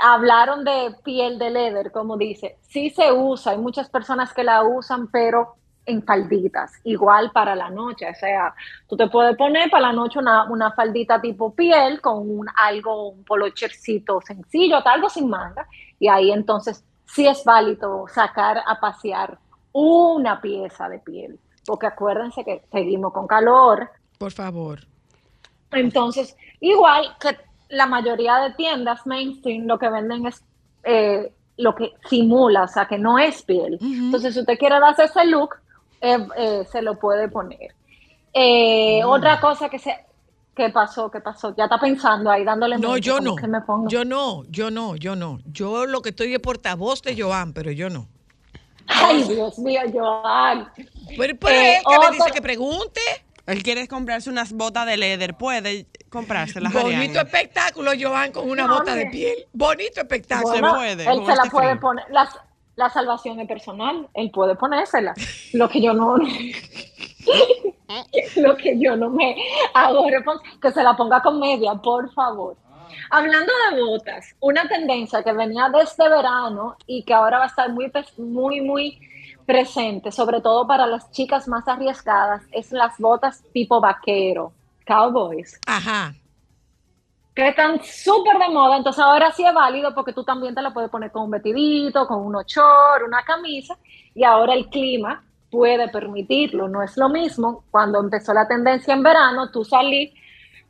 hablaron 0.00 0.64
de 0.64 0.94
piel 1.04 1.38
de 1.38 1.50
leather, 1.50 1.90
como 1.92 2.16
dice, 2.16 2.58
sí 2.68 2.90
se 2.90 3.12
usa, 3.12 3.52
hay 3.52 3.58
muchas 3.58 3.88
personas 3.88 4.32
que 4.32 4.44
la 4.44 4.62
usan, 4.62 5.08
pero 5.08 5.54
en 5.86 6.02
falditas, 6.02 6.72
igual 6.84 7.30
para 7.32 7.56
la 7.56 7.70
noche, 7.70 8.10
o 8.10 8.14
sea, 8.14 8.54
tú 8.86 8.94
te 8.96 9.08
puedes 9.08 9.36
poner 9.36 9.70
para 9.70 9.86
la 9.86 9.92
noche 9.92 10.18
una, 10.18 10.44
una 10.44 10.70
faldita 10.72 11.18
tipo 11.18 11.54
piel 11.54 12.02
con 12.02 12.18
un 12.18 12.46
algo, 12.56 13.08
un 13.08 13.24
polochercito 13.24 14.20
sencillo, 14.20 14.86
algo 14.86 15.08
sin 15.08 15.30
manga, 15.30 15.66
y 15.98 16.08
ahí 16.08 16.30
entonces 16.30 16.84
sí 17.06 17.26
es 17.26 17.42
válido 17.42 18.06
sacar 18.06 18.62
a 18.66 18.78
pasear 18.78 19.38
una 19.72 20.40
pieza 20.42 20.90
de 20.90 20.98
piel, 20.98 21.40
porque 21.64 21.86
acuérdense 21.86 22.44
que 22.44 22.62
seguimos 22.70 23.12
con 23.14 23.26
calor, 23.26 23.90
Por 24.18 24.32
favor. 24.32 24.80
entonces, 25.72 26.36
igual 26.60 27.16
que 27.18 27.47
la 27.68 27.86
mayoría 27.86 28.36
de 28.36 28.52
tiendas 28.54 29.06
mainstream 29.06 29.66
lo 29.66 29.78
que 29.78 29.88
venden 29.90 30.26
es 30.26 30.42
eh, 30.84 31.32
lo 31.56 31.74
que 31.74 31.92
simula, 32.08 32.62
o 32.64 32.68
sea, 32.68 32.86
que 32.86 32.98
no 32.98 33.18
es 33.18 33.42
piel. 33.42 33.78
Entonces, 33.80 34.34
si 34.34 34.40
usted 34.40 34.58
quiere 34.58 34.78
darse 34.80 35.04
ese 35.04 35.24
look, 35.26 35.56
eh, 36.00 36.18
eh, 36.36 36.64
se 36.70 36.82
lo 36.82 36.98
puede 36.98 37.28
poner. 37.28 37.74
Eh, 38.32 39.00
Mm. 39.04 39.08
Otra 39.08 39.40
cosa 39.40 39.68
que 39.68 39.78
se... 39.78 39.94
¿Qué 40.54 40.70
pasó? 40.70 41.08
¿Qué 41.10 41.20
pasó? 41.20 41.54
Ya 41.56 41.64
está 41.64 41.78
pensando 41.78 42.30
ahí, 42.30 42.42
dándole 42.44 42.78
No, 42.78 42.96
yo 42.96 43.20
no. 43.20 43.36
que 43.36 43.46
me 43.46 43.60
pongo. 43.60 43.88
Yo 43.88 44.04
no, 44.04 44.42
yo 44.48 44.70
no, 44.72 44.96
yo 44.96 45.14
no. 45.14 45.38
Yo 45.46 45.86
lo 45.86 46.02
que 46.02 46.08
estoy 46.08 46.34
es 46.34 46.40
portavoz 46.40 47.00
de 47.02 47.20
Joan, 47.20 47.52
pero 47.52 47.70
yo 47.70 47.88
no. 47.90 48.08
Ay, 48.88 49.22
Dios 49.22 49.56
mío, 49.60 49.82
Joan. 49.92 50.68
Pero, 51.16 51.34
pero 51.38 51.54
es 51.60 51.84
que 51.84 51.90
me 51.90 51.96
otra- 51.98 52.10
dice 52.10 52.30
que 52.32 52.42
pregunte. 52.42 53.00
Él 53.48 53.62
quiere 53.62 53.88
comprarse 53.88 54.30
unas 54.30 54.52
botas 54.52 54.86
de 54.86 54.96
leather. 54.96 55.34
Puede 55.34 55.86
comprárselas, 56.10 56.72
Bonito 56.72 57.18
espectáculo, 57.20 57.90
Joan, 57.98 58.30
con 58.32 58.48
una 58.48 58.66
No, 58.66 58.78
bota 58.78 58.94
de 58.94 59.06
piel. 59.06 59.46
Bonito 59.52 60.00
espectáculo. 60.00 60.54
se 60.54 60.60
Bueno, 60.60 60.76
puede, 60.76 61.04
Él 61.10 61.20
se 61.26 61.34
la 61.34 61.42
este 61.44 61.50
puede 61.50 61.68
frío. 61.70 61.80
poner. 61.80 62.04
La, 62.10 62.28
la 62.76 62.90
salvación 62.90 63.40
es 63.40 63.48
personal. 63.48 64.08
Él 64.14 64.30
puede 64.30 64.54
ponérsela. 64.54 65.14
Lo 65.54 65.68
que 65.68 65.80
yo 65.82 65.94
no. 65.94 66.16
lo 68.36 68.56
que 68.56 68.78
yo 68.78 68.96
no 68.96 69.10
me 69.10 69.36
hago 69.74 70.06
que 70.60 70.70
se 70.72 70.82
la 70.82 70.96
ponga 70.96 71.22
con 71.22 71.38
media, 71.40 71.74
por 71.74 72.12
favor. 72.12 72.56
Hablando 73.10 73.52
de 73.72 73.82
botas, 73.82 74.34
una 74.40 74.66
tendencia 74.68 75.22
que 75.22 75.32
venía 75.32 75.68
desde 75.70 76.08
verano 76.08 76.76
y 76.86 77.02
que 77.04 77.14
ahora 77.14 77.38
va 77.38 77.44
a 77.44 77.48
estar 77.48 77.70
muy, 77.72 77.88
pes- 77.90 78.18
muy, 78.18 78.60
muy 78.60 78.98
presente, 79.48 80.12
sobre 80.12 80.42
todo 80.42 80.66
para 80.66 80.86
las 80.86 81.10
chicas 81.10 81.48
más 81.48 81.66
arriesgadas, 81.66 82.42
es 82.52 82.70
las 82.70 82.98
botas 82.98 83.42
tipo 83.54 83.80
vaquero, 83.80 84.52
cowboys 84.86 85.58
Ajá. 85.66 86.12
que 87.34 87.48
están 87.48 87.82
súper 87.82 88.36
de 88.36 88.50
moda, 88.50 88.76
entonces 88.76 89.02
ahora 89.02 89.32
sí 89.32 89.46
es 89.46 89.54
válido 89.54 89.94
porque 89.94 90.12
tú 90.12 90.22
también 90.22 90.54
te 90.54 90.60
la 90.60 90.74
puedes 90.74 90.90
poner 90.90 91.10
con 91.10 91.22
un 91.22 91.30
vestidito, 91.30 92.06
con 92.06 92.26
unos 92.26 92.44
shorts, 92.44 93.06
una 93.06 93.22
camisa, 93.22 93.78
y 94.14 94.22
ahora 94.22 94.52
el 94.52 94.68
clima 94.68 95.24
puede 95.50 95.88
permitirlo. 95.88 96.68
No 96.68 96.82
es 96.82 96.98
lo 96.98 97.08
mismo 97.08 97.64
cuando 97.70 98.00
empezó 98.00 98.34
la 98.34 98.46
tendencia 98.46 98.92
en 98.92 99.02
verano, 99.02 99.50
tú 99.50 99.64
salí 99.64 100.12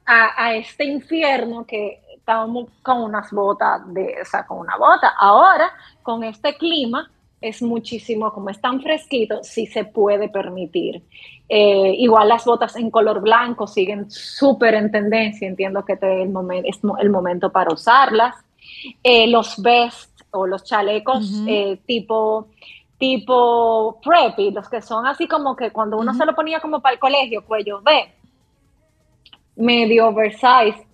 a, 0.06 0.44
a 0.44 0.54
este 0.54 0.84
infierno 0.84 1.66
que 1.66 2.00
estábamos 2.14 2.68
con 2.80 3.02
unas 3.02 3.28
botas, 3.32 3.92
de, 3.92 4.18
o 4.22 4.24
sea, 4.24 4.46
con 4.46 4.58
una 4.58 4.76
bota. 4.76 5.14
Ahora, 5.18 5.72
con 6.04 6.22
este 6.22 6.56
clima, 6.56 7.10
es 7.40 7.62
muchísimo, 7.62 8.32
como 8.32 8.50
es 8.50 8.60
tan 8.60 8.82
fresquito, 8.82 9.42
sí 9.42 9.66
se 9.66 9.84
puede 9.84 10.28
permitir. 10.28 11.02
Eh, 11.48 11.94
igual 11.98 12.28
las 12.28 12.44
botas 12.44 12.76
en 12.76 12.90
color 12.90 13.20
blanco 13.20 13.66
siguen 13.66 14.10
súper 14.10 14.74
en 14.74 14.90
tendencia, 14.90 15.46
entiendo 15.48 15.84
que 15.84 15.94
es 15.94 16.02
el, 16.02 16.30
momen- 16.30 16.64
es 16.64 16.80
el 17.00 17.10
momento 17.10 17.50
para 17.50 17.72
usarlas. 17.72 18.34
Eh, 19.02 19.28
los 19.28 19.60
vests 19.62 20.24
o 20.30 20.46
los 20.46 20.62
chalecos 20.64 21.42
eh, 21.46 21.78
tipo, 21.86 22.48
tipo 22.98 23.98
preppy, 24.02 24.50
los 24.50 24.68
que 24.68 24.82
son 24.82 25.06
así 25.06 25.26
como 25.26 25.56
que 25.56 25.70
cuando 25.70 25.96
uno 25.96 26.12
se 26.14 26.26
lo 26.26 26.34
ponía 26.34 26.60
como 26.60 26.80
para 26.80 26.94
el 26.94 26.98
colegio, 27.00 27.44
cuello 27.44 27.80
B, 27.82 28.12
medio 29.56 30.08
oversize, 30.08 30.86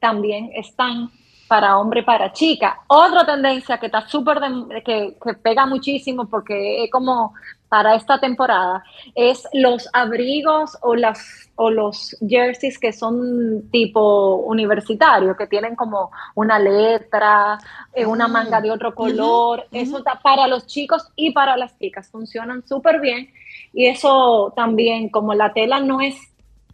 también 0.00 0.50
están 0.54 1.10
para 1.50 1.78
hombre 1.78 2.02
y 2.02 2.04
para 2.04 2.32
chica. 2.32 2.78
Otra 2.86 3.26
tendencia 3.26 3.76
que 3.78 3.86
está 3.86 4.06
súper, 4.06 4.38
que, 4.84 5.16
que 5.20 5.34
pega 5.34 5.66
muchísimo 5.66 6.28
porque 6.28 6.84
es 6.84 6.90
como 6.92 7.34
para 7.68 7.96
esta 7.96 8.18
temporada, 8.18 8.84
es 9.14 9.46
los 9.52 9.88
abrigos 9.92 10.76
o, 10.82 10.94
las, 10.94 11.50
o 11.56 11.70
los 11.70 12.16
jerseys 12.28 12.78
que 12.78 12.92
son 12.92 13.68
tipo 13.70 14.36
universitario, 14.36 15.36
que 15.36 15.46
tienen 15.48 15.74
como 15.74 16.10
una 16.36 16.58
letra, 16.58 17.58
eh, 17.92 18.06
una 18.06 18.26
Ah, 18.26 18.28
manga 18.28 18.60
de 18.60 18.70
otro 18.70 18.94
color. 18.94 19.66
Eso 19.72 19.98
está 19.98 20.20
para 20.20 20.46
los 20.46 20.66
chicos 20.66 21.08
y 21.16 21.32
para 21.32 21.56
las 21.56 21.76
chicas. 21.78 22.08
Funcionan 22.10 22.64
súper 22.64 23.00
bien. 23.00 23.32
Y 23.72 23.86
eso 23.86 24.52
también, 24.54 25.08
como 25.08 25.34
la 25.34 25.52
tela 25.52 25.80
no 25.80 26.00
es 26.00 26.16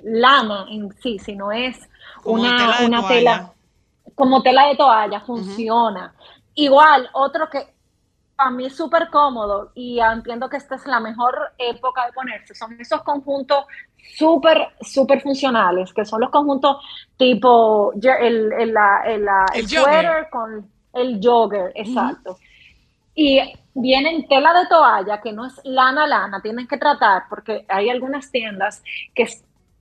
lana 0.03 0.67
en 0.71 0.93
sí, 1.03 1.19
sino 1.19 1.51
es 1.51 1.79
Como 2.23 2.43
una, 2.43 2.57
tela 2.57 2.87
una 2.87 3.09
tela 3.09 3.53
como 4.17 4.43
tela 4.43 4.69
de 4.69 4.77
toalla, 4.77 5.21
funciona. 5.23 6.15
Igual, 6.57 7.11
otro 7.15 7.49
que 7.51 7.75
a 8.39 8.51
mí 8.51 8.67
es 8.67 8.77
súper 8.77 9.11
cómodo 9.11 9.73
y 9.75 10.01
entiendo 10.01 10.49
que 10.51 10.59
esta 10.59 10.77
es 10.77 10.87
la 10.87 11.01
mejor 11.01 11.53
época 11.59 12.07
de 12.07 12.13
ponerse, 12.15 12.55
son 12.55 12.81
esos 12.81 13.03
conjuntos 13.03 13.67
súper, 14.19 14.69
súper 14.83 15.23
funcionales, 15.23 15.93
que 15.95 16.05
son 16.07 16.21
los 16.23 16.31
conjuntos 16.31 16.79
tipo 17.19 17.93
el, 17.95 18.53
el, 18.55 18.75
la- 18.75 19.03
el, 19.07 19.25
la- 19.27 19.47
suéter 19.67 20.29
con 20.31 20.71
el 20.95 21.21
jogger, 21.23 21.73
exacto. 21.77 22.39
Y 23.15 23.41
vienen 23.75 24.29
tela 24.29 24.55
de 24.55 24.67
toalla, 24.69 25.21
que 25.23 25.33
no 25.33 25.47
es 25.47 25.61
lana, 25.65 26.07
lana, 26.07 26.41
tienen 26.43 26.69
que 26.69 26.79
tratar, 26.79 27.25
porque 27.31 27.65
hay 27.69 27.91
algunas 27.91 28.31
tiendas 28.31 28.83
que 29.15 29.29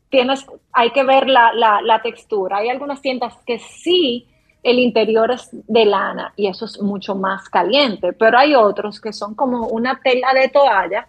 tienes, 0.10 0.46
hay 0.72 0.92
que 0.92 1.04
ver 1.04 1.28
la, 1.28 1.54
la, 1.54 1.82
la 1.82 2.02
textura. 2.02 2.58
Hay 2.58 2.70
algunas 2.70 3.02
tiendas 3.02 3.36
que 3.46 3.60
sí 3.60 4.28
el 4.64 4.80
interior 4.80 5.30
es 5.32 5.50
de 5.52 5.86
lana 5.86 6.34
y 6.36 6.48
eso 6.48 6.66
es 6.66 6.82
mucho 6.82 7.14
más 7.14 7.48
caliente, 7.50 8.14
pero 8.14 8.40
hay 8.40 8.56
otros 8.56 9.00
que 9.00 9.14
son 9.14 9.36
como 9.36 9.68
una 9.68 10.00
tela 10.04 10.34
de 10.34 10.50
toalla 10.50 11.08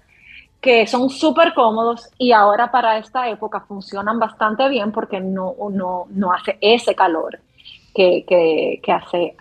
que 0.61 0.87
son 0.87 1.09
súper 1.09 1.55
cómodos 1.55 2.11
y 2.19 2.33
ahora 2.33 2.71
para 2.71 2.99
esta 2.99 3.29
época 3.31 3.61
funcionan 3.61 4.19
bastante 4.19 4.69
bien 4.69 4.93
porque 4.93 5.21
no, 5.21 5.55
no, 5.71 6.05
no 6.11 6.33
hace 6.33 6.59
ese 6.61 6.95
calor 6.95 7.39
que, 7.95 8.25
que, 8.29 8.81
que 8.83 8.93
hace 8.93 9.37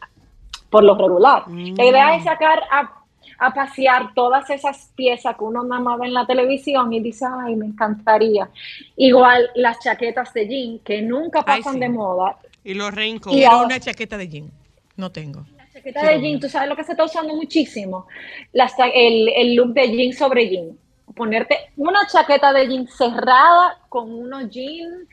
por 0.69 0.83
lo 0.83 0.95
regular. 0.95 1.43
La 1.47 1.85
idea 1.85 2.15
es 2.15 2.23
sacar 2.23 2.63
a, 2.71 3.04
a 3.37 3.53
pasear 3.53 4.13
todas 4.13 4.49
esas 4.49 4.91
piezas 4.95 5.35
que 5.35 5.43
uno 5.43 5.63
mamaba 5.63 6.05
en 6.05 6.13
la 6.13 6.25
televisión 6.25 6.91
y 6.93 6.99
dice, 6.99 7.25
ay, 7.29 7.55
me 7.55 7.65
encantaría. 7.65 8.49
Igual 8.95 9.49
las 9.55 9.79
chaquetas 9.79 10.33
de 10.33 10.47
jean 10.47 10.79
que 10.79 11.01
nunca 11.01 11.43
Ay, 11.45 11.59
pasan 11.59 11.73
sí. 11.73 11.79
de 11.79 11.89
moda. 11.89 12.37
Y 12.63 12.73
los 12.73 12.93
rincos. 12.93 13.33
Y 13.33 13.37
Quiero 13.37 13.63
una 13.63 13.79
chaqueta 13.79 14.17
de 14.17 14.27
jean. 14.27 14.51
No 14.95 15.11
tengo. 15.11 15.45
La 15.57 15.67
chaqueta 15.71 16.07
de 16.07 16.21
jean, 16.21 16.39
tú 16.39 16.49
sabes 16.49 16.69
lo 16.69 16.75
que 16.75 16.83
se 16.83 16.93
está 16.93 17.03
usando 17.03 17.35
muchísimo. 17.35 18.07
Las 18.53 18.73
el, 18.93 19.29
el 19.29 19.55
look 19.55 19.73
de 19.73 19.89
jean 19.89 20.13
sobre 20.13 20.49
jean. 20.49 20.77
Ponerte 21.15 21.57
una 21.77 22.07
chaqueta 22.07 22.51
de 22.53 22.67
jean 22.67 22.87
cerrada 22.87 23.79
con 23.89 24.11
unos 24.11 24.49
jeans 24.49 25.07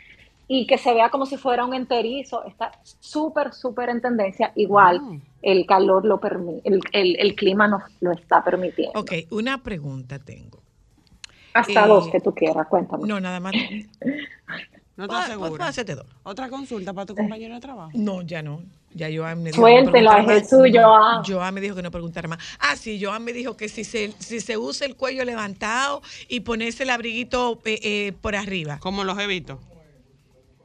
y 0.49 0.67
que 0.67 0.79
se 0.79 0.93
vea 0.93 1.11
como 1.11 1.27
si 1.27 1.37
fuera 1.37 1.65
un 1.65 1.75
enterizo. 1.75 2.45
Está 2.45 2.73
súper, 3.01 3.53
súper 3.53 3.89
en 3.89 4.01
tendencia. 4.01 4.53
Igual 4.55 5.21
el 5.43 5.67
calor 5.67 6.05
lo 6.05 6.19
permite, 6.21 6.67
el, 6.69 6.81
el- 6.93 7.17
el 7.19 7.35
clima 7.35 7.69
nos 7.69 7.83
lo 8.01 8.13
está 8.13 8.43
permitiendo. 8.43 8.99
Ok, 8.99 9.13
una 9.31 9.63
pregunta 9.63 10.19
tengo. 10.19 10.63
Hasta 11.55 11.85
Eh, 11.85 11.89
dos 11.89 12.09
que 12.09 12.21
tú 12.21 12.35
quieras, 12.35 12.67
cuéntame. 12.69 13.07
No, 13.07 13.21
nada 13.21 13.41
más. 13.41 13.53
No 14.95 15.07
hacerte 15.65 15.95
dos. 15.95 16.07
Otra 16.23 16.49
consulta 16.49 16.93
para 16.93 17.07
tu 17.07 17.15
compañero 17.15 17.55
de 17.55 17.61
trabajo. 17.61 17.91
No, 17.95 18.23
ya 18.23 18.43
no. 18.43 18.63
Ya 18.95 19.09
Joan 19.13 19.43
me 19.43 19.51
dijo. 19.51 19.63
Suéltelo 19.63 20.11
a. 20.11 20.23
Jesús, 20.23 20.69
Joan. 20.73 21.25
Joan 21.25 21.55
me 21.55 21.61
dijo 21.63 21.75
que 21.75 21.83
no 21.83 21.91
preguntara 21.91 22.29
más. 22.29 22.39
Ah, 22.61 22.77
sí, 22.77 23.03
Joan 23.03 23.25
me 23.25 23.33
dijo 23.33 23.57
que 23.57 23.69
si 23.71 23.85
se, 23.85 24.13
si 24.19 24.41
se 24.41 24.59
usa 24.59 24.87
el 24.87 24.95
cuello 24.97 25.25
levantado 25.25 26.03
y 26.29 26.41
ponerse 26.41 26.83
el 26.83 26.91
abriguito 26.91 27.59
eh, 27.65 27.81
eh, 27.83 28.13
por 28.21 28.37
arriba. 28.37 28.79
Como 28.81 29.03
los 29.05 29.19
evito. 29.19 29.59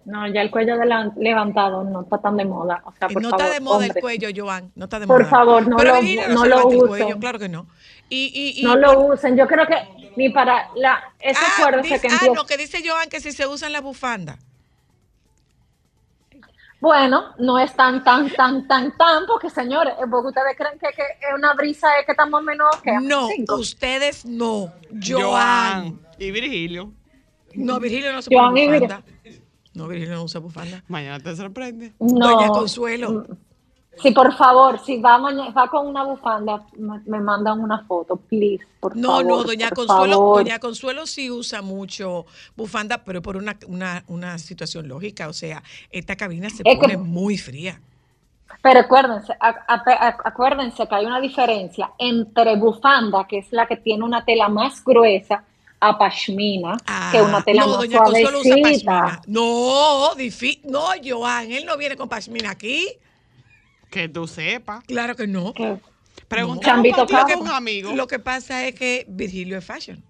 No, 0.08 0.26
ya 0.26 0.42
el 0.42 0.50
cuello 0.50 0.78
de 0.78 0.86
la- 0.86 1.12
levantado 1.18 1.84
no 1.84 2.02
está 2.04 2.18
tan 2.20 2.38
de 2.38 2.46
moda. 2.46 2.82
O 2.86 2.94
sea, 2.94 3.10
Eh, 3.10 3.14
por 3.14 3.22
no 3.22 3.30
favor, 3.30 3.44
está 3.46 3.54
de 3.54 3.60
moda 3.60 3.76
hombre, 3.76 3.92
el 3.94 4.02
cuello, 4.02 4.30
Joan. 4.34 4.72
No 4.76 4.86
está 4.86 5.00
de 5.02 5.06
Por 5.08 5.20
moda. 5.20 5.30
favor, 5.30 5.68
no 5.68 5.76
Pero 5.76 5.96
lo- 5.96 6.02
no, 6.02 6.34
no 6.34 6.46
lo 6.46 6.68
usen. 6.68 6.88
cuello, 6.88 7.20
claro 7.20 7.40
que 7.40 7.50
no. 7.50 7.68
Y, 8.08 8.32
y, 8.34 8.62
y 8.62 8.64
No 8.64 8.78
lo 8.78 9.02
usen. 9.08 9.36
Yo 9.36 9.46
creo 9.48 9.68
que 9.68 9.76
ni 10.16 10.30
para 10.30 10.70
la. 10.76 11.04
Ese 11.20 11.38
Ah, 11.44 11.50
acuérdese 11.60 11.96
dice- 11.96 12.08
que 12.08 12.14
ah, 12.14 12.32
no, 12.34 12.46
que 12.46 12.56
dice 12.56 12.82
Joan 12.88 13.10
que 13.10 13.20
si 13.20 13.34
se 13.34 13.46
usan 13.48 13.74
las 13.74 13.82
bufandas. 13.82 14.40
Bueno, 16.80 17.34
no 17.40 17.58
es 17.60 17.74
tan, 17.76 18.02
tan, 18.04 18.30
tan, 18.30 18.66
tan, 18.68 18.96
tan, 18.96 19.26
porque 19.26 19.50
señores, 19.50 19.94
porque 20.10 20.28
ustedes 20.28 20.56
creen 20.56 20.80
que, 20.80 20.88
que 20.96 21.02
es 21.02 21.34
una 21.36 21.54
brisa 21.56 21.88
es 22.00 22.06
que 22.06 22.12
estamos 22.12 22.42
menos 22.44 22.70
que 22.84 22.94
No, 23.02 23.28
cinco. 23.28 23.56
ustedes 23.56 24.26
no. 24.26 24.72
Joan. 25.06 26.00
Y 26.20 26.32
Virgilio. 26.32 26.94
No, 27.56 27.80
Virgilio 27.80 28.14
no 28.14 28.22
se 28.22 28.34
Joan 28.34 28.50
pone 28.52 28.64
y 28.64 28.68
bufanda. 28.80 29.02
No, 29.78 29.88
Virgilio 29.88 30.16
no 30.16 30.24
usa 30.24 30.40
bufanda. 30.42 30.84
Mañana 30.88 31.20
te 31.24 31.36
sorprende. 31.36 31.94
No. 32.00 32.30
Doña 32.32 32.48
Consuelo. 32.50 33.26
Sí, 34.02 34.12
por 34.12 34.32
favor, 34.36 34.80
si 34.86 35.02
va, 35.02 35.18
maña- 35.18 35.50
va 35.52 35.68
con 35.70 35.88
una 35.88 36.04
bufanda, 36.04 36.64
me, 36.78 37.20
mandan 37.20 37.60
una 37.60 37.80
foto, 37.86 38.16
please, 38.16 38.64
por 38.80 38.96
No, 38.96 39.10
favor. 39.10 39.26
no, 39.26 39.44
doña 39.44 39.70
por 39.70 39.88
Consuelo, 39.88 40.14
favor. 40.18 40.38
doña 40.44 40.60
Consuelo 40.60 41.08
sí 41.08 41.32
usa 41.32 41.64
mucho 41.64 42.26
bufanda, 42.56 43.04
pero 43.04 43.24
por 43.24 43.38
una, 43.38 43.58
una, 43.68 44.04
una 44.08 44.38
situación 44.38 44.88
lógica. 44.88 45.28
O 45.30 45.34
sea, 45.34 45.64
esta 45.90 46.16
cabina 46.16 46.50
se 46.52 46.62
Es 46.64 46.76
que- 46.76 46.80
pone 46.80 46.98
muy 46.98 47.38
fría. 47.40 47.80
Pero 48.62 48.80
acuérdense, 48.82 49.34
acuérdense 49.40 50.88
que 50.88 50.96
hay 50.96 51.06
una 51.06 51.20
diferencia 51.20 51.92
entre 51.98 52.56
bufanda, 52.56 53.26
que 53.28 53.40
es 53.40 53.52
la 53.52 53.66
que 53.68 53.78
tiene 53.78 54.04
una 54.04 54.24
tela 54.24 54.48
más 54.48 54.84
gruesa, 54.84 55.44
a 55.80 55.98
pashmina, 55.98 56.78
que 57.12 57.18
es 57.18 57.24
una 57.24 57.42
tela 57.44 57.62
Ah, 57.64 57.66
no, 57.66 57.72
más 57.74 57.78
doña 57.80 57.98
Consuelo 58.00 58.40
usa 58.40 58.54
suavecita. 58.56 58.92
pashmina. 59.02 59.22
No, 59.28 60.16
difí- 60.16 60.62
no, 60.64 60.86
Joan, 61.06 61.52
él 61.52 61.66
no 61.66 61.78
viene 61.78 61.96
con 61.96 62.10
pashmina 62.10 62.52
aquí. 62.52 62.88
Que 63.92 64.10
tú 64.10 64.28
sepas. 64.28 64.84
Claro 64.86 65.16
que 65.16 65.28
no. 65.28 65.54
Preguntamos 66.28 66.86
a 66.98 67.38
un 67.38 67.48
amigo. 67.50 67.94
Lo 67.96 68.08
que 68.08 68.20
pasa 68.20 68.66
es 68.66 68.76
que 68.76 69.06
Virgilio 69.08 69.58
es 69.58 69.66
fashion. 69.66 70.04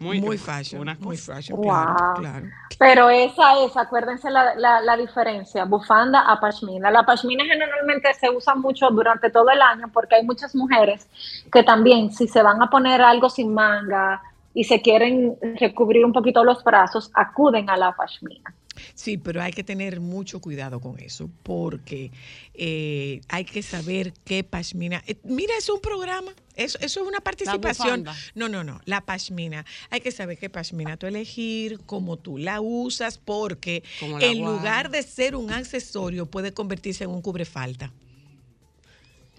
Muy, 0.00 0.20
Muy 0.20 0.36
fashion. 0.36 0.84
Muy 0.98 1.16
fashion, 1.16 1.56
Wow. 1.58 1.64
claro, 1.66 2.14
claro. 2.16 2.46
Pero 2.76 3.08
esa 3.08 3.62
es, 3.64 3.76
acuérdense 3.76 4.28
la, 4.30 4.56
la, 4.56 4.80
la 4.80 4.96
diferencia, 4.96 5.64
bufanda 5.64 6.22
a 6.22 6.40
pashmina. 6.40 6.90
La 6.90 7.06
pashmina 7.06 7.44
generalmente 7.44 8.12
se 8.14 8.28
usa 8.28 8.56
mucho 8.56 8.88
durante 8.90 9.30
todo 9.30 9.48
el 9.50 9.62
año 9.62 9.88
porque 9.92 10.16
hay 10.16 10.24
muchas 10.24 10.56
mujeres 10.56 11.06
que 11.52 11.62
también 11.62 12.12
si 12.12 12.26
se 12.26 12.42
van 12.42 12.60
a 12.60 12.68
poner 12.68 13.00
algo 13.00 13.30
sin 13.30 13.54
manga 13.54 14.20
y 14.54 14.64
se 14.64 14.80
quieren 14.80 15.36
recubrir 15.58 16.04
un 16.04 16.12
poquito 16.12 16.44
los 16.44 16.62
brazos, 16.64 17.10
acuden 17.14 17.70
a 17.70 17.76
la 17.76 17.94
pashmina. 17.94 18.54
Sí, 18.94 19.18
pero 19.18 19.42
hay 19.42 19.52
que 19.52 19.64
tener 19.64 20.00
mucho 20.00 20.40
cuidado 20.40 20.80
con 20.80 20.98
eso, 20.98 21.30
porque 21.42 22.10
eh, 22.54 23.20
hay 23.28 23.44
que 23.44 23.62
saber 23.62 24.12
qué 24.24 24.44
pashmina. 24.44 25.02
eh, 25.06 25.16
mira, 25.24 25.54
es 25.58 25.68
un 25.68 25.80
programa, 25.80 26.32
eso, 26.54 26.78
eso 26.80 27.02
es 27.02 27.06
una 27.06 27.20
participación. 27.20 28.04
No, 28.34 28.48
no, 28.48 28.64
no, 28.64 28.80
la 28.84 29.02
pashmina. 29.02 29.64
Hay 29.90 30.00
que 30.00 30.10
saber 30.10 30.38
qué 30.38 30.50
pashmina 30.50 30.96
tú 30.96 31.06
elegir, 31.06 31.80
cómo 31.86 32.16
tú 32.16 32.38
la 32.38 32.60
usas, 32.60 33.18
porque 33.18 33.82
en 34.20 34.44
lugar 34.44 34.90
de 34.90 35.02
ser 35.02 35.36
un 35.36 35.50
accesorio 35.50 36.26
puede 36.26 36.52
convertirse 36.52 37.04
en 37.04 37.10
un 37.10 37.22
cubrefalta. 37.22 37.92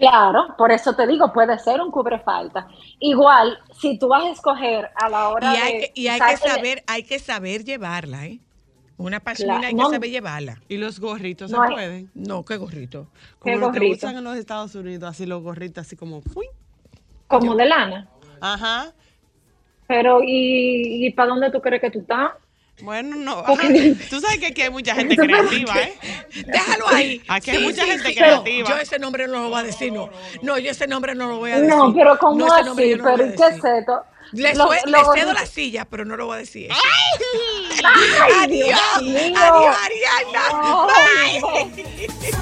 Claro, 0.09 0.53
por 0.57 0.71
eso 0.71 0.95
te 0.95 1.07
digo, 1.07 1.31
puede 1.31 1.57
ser 1.59 1.79
un 1.81 1.89
cubrefalta. 1.91 2.67
Igual, 2.99 3.57
si 3.79 3.97
tú 3.97 4.09
vas 4.09 4.25
a 4.25 4.29
escoger 4.31 4.89
a 4.95 5.07
la 5.09 5.29
Y 5.29 5.33
hora 5.33 5.51
hay, 5.51 5.73
de... 5.73 5.79
que, 5.79 5.91
y 6.01 6.07
hay 6.07 6.19
que 6.19 6.37
saber, 6.37 6.83
hay 6.87 7.03
que 7.03 7.19
saber 7.19 7.63
llevarla, 7.63 8.25
¿eh? 8.25 8.39
Una 8.97 9.19
pashmina 9.21 9.53
Claro, 9.59 9.67
hay 9.67 9.75
que 9.75 9.81
no. 9.81 9.89
saber 9.89 10.09
llevarla. 10.09 10.61
¿Y 10.67 10.77
los 10.77 10.99
gorritos 10.99 11.49
No 11.51 11.57
se 11.61 11.67
hay- 11.67 11.73
pueden? 11.73 12.11
No, 12.13 12.43
qué 12.43 12.57
gorrito. 12.57 13.07
Como 13.39 13.53
¿Qué 13.53 13.59
los 13.59 13.71
que 13.71 13.89
usan 13.91 14.17
en 14.17 14.23
los 14.25 14.35
Estados 14.35 14.75
Unidos, 14.75 15.09
así 15.09 15.25
los 15.25 15.41
gorritos, 15.41 15.85
así 15.87 15.95
como... 15.95 16.21
¡fui! 16.21 16.47
Como 17.27 17.55
de 17.55 17.65
lana. 17.65 18.09
Ajá. 18.41 18.93
Pero, 19.87 20.21
¿y, 20.21 21.05
y 21.07 21.11
para 21.13 21.29
dónde 21.29 21.49
tú 21.49 21.61
crees 21.61 21.81
que 21.81 21.91
tú 21.91 21.99
estás? 21.99 22.31
Bueno, 22.82 23.15
no. 23.17 23.43
Porque-. 23.45 23.95
Tú 24.09 24.19
sabes 24.19 24.39
que 24.39 24.47
aquí 24.47 24.61
hay 24.63 24.69
mucha 24.69 24.95
gente 24.95 25.15
creativa, 25.17 25.74
¿eh? 25.80 25.93
Déjalo 26.45 26.88
ahí. 26.89 27.21
Aquí 27.28 27.51
hay 27.51 27.63
mucha 27.63 27.84
sí, 27.84 27.91
gente 27.91 28.07
sí. 28.09 28.15
creativa. 28.15 28.69
Yo 28.69 28.78
ese 28.78 28.99
nombre 28.99 29.28
no 29.28 29.43
lo 29.43 29.49
voy 29.49 29.59
a 29.59 29.63
decir, 29.63 29.91
no. 29.93 30.09
No, 30.41 30.57
yo 30.57 30.71
ese 30.71 30.88
nombre 30.88 31.15
no 31.15 31.28
lo 31.28 31.38
voy 31.38 31.51
a 31.51 31.61
decir. 31.61 31.76
No, 31.76 31.93
pero 31.93 32.17
¿cómo 32.17 32.36
No, 32.45 32.61
nombre 32.63 32.86
así? 32.86 32.91
yo 32.91 32.97
no 32.97 33.03
lo 33.03 33.15
Pero 33.15 33.24
voy 33.26 33.32
a 33.32 33.34
¿y 33.34 33.38
qué 33.38 33.57
es 33.57 33.63
esto? 33.80 34.03
Le, 34.34 34.55
Lo- 34.55 34.67
sue- 34.67 34.82
lo 34.88 34.97
le 35.13 35.19
cedo 35.19 35.34
la 35.34 35.45
silla, 35.45 35.86
pero 35.86 36.05
no 36.05 36.17
lo 36.17 36.26
voy 36.26 36.36
a 36.36 36.39
decir. 36.39 36.71
eso. 36.71 36.82
¡Ay, 37.84 38.34
adiós, 38.43 38.80
Dios 38.99 39.01
mío! 39.03 39.38
adiós, 39.39 39.76
Ariana. 39.86 40.88
Ay, 40.89 41.41
Bye. 41.41 42.34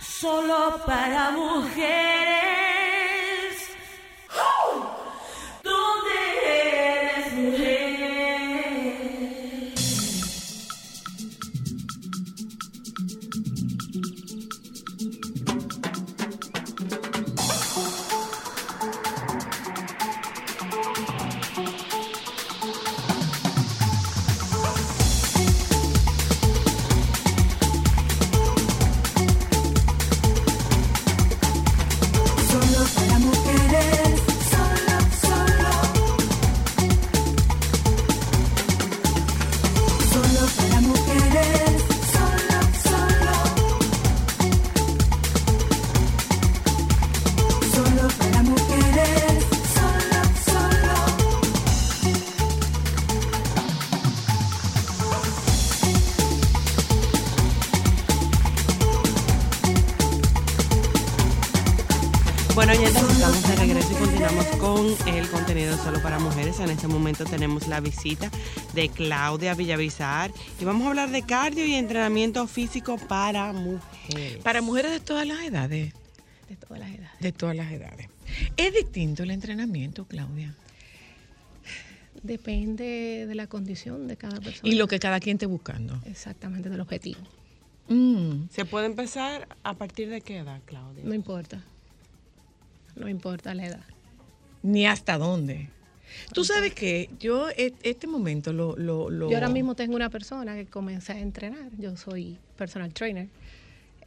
Solo 0.00 0.80
para 0.86 1.30
mujeres. 1.30 2.67
Momento 67.18 67.36
tenemos 67.36 67.68
la 67.68 67.80
visita 67.80 68.30
de 68.74 68.88
Claudia 68.88 69.54
Villavizar 69.54 70.30
y 70.60 70.64
vamos 70.64 70.86
a 70.86 70.90
hablar 70.90 71.10
de 71.10 71.22
cardio 71.22 71.66
y 71.66 71.74
entrenamiento 71.74 72.46
físico 72.46 72.96
para 72.96 73.52
mujeres. 73.52 74.42
Para 74.42 74.62
mujeres 74.62 74.92
de 74.92 75.00
todas 75.00 75.26
las 75.26 75.42
edades. 75.42 75.94
De 76.48 76.56
todas 76.56 76.78
las 76.78 76.90
edades. 76.90 77.20
De 77.20 77.32
todas 77.32 77.56
las 77.56 77.72
edades. 77.72 78.08
¿Es 78.56 78.72
distinto 78.72 79.22
el 79.22 79.30
entrenamiento, 79.30 80.06
Claudia? 80.06 80.54
Depende 82.22 83.26
de 83.26 83.34
la 83.34 83.46
condición 83.46 84.06
de 84.06 84.16
cada 84.16 84.40
persona. 84.40 84.68
Y 84.68 84.76
lo 84.76 84.86
que 84.86 84.98
cada 84.98 85.18
quien 85.20 85.36
esté 85.36 85.46
buscando. 85.46 86.00
Exactamente, 86.06 86.68
del 86.68 86.80
objetivo. 86.80 87.20
Mm. 87.88 88.48
¿Se 88.50 88.64
puede 88.64 88.86
empezar 88.86 89.48
a 89.62 89.74
partir 89.74 90.08
de 90.08 90.20
qué 90.20 90.38
edad, 90.38 90.60
Claudia? 90.66 91.04
No 91.04 91.14
importa. 91.14 91.62
No 92.96 93.08
importa 93.08 93.54
la 93.54 93.66
edad. 93.66 93.84
Ni 94.62 94.86
hasta 94.86 95.18
dónde. 95.18 95.70
Tú 96.32 96.44
sabes 96.44 96.74
que 96.74 97.08
yo 97.20 97.48
e- 97.50 97.74
este 97.82 98.06
momento 98.06 98.52
lo, 98.52 98.76
lo, 98.76 99.10
lo- 99.10 99.30
Yo 99.30 99.36
ahora 99.36 99.48
mismo 99.48 99.74
tengo 99.74 99.94
una 99.96 100.10
persona 100.10 100.54
que 100.54 100.66
comencé 100.66 101.12
a 101.12 101.18
entrenar. 101.20 101.70
Yo 101.78 101.96
soy 101.96 102.38
personal 102.56 102.92
trainer. 102.92 103.28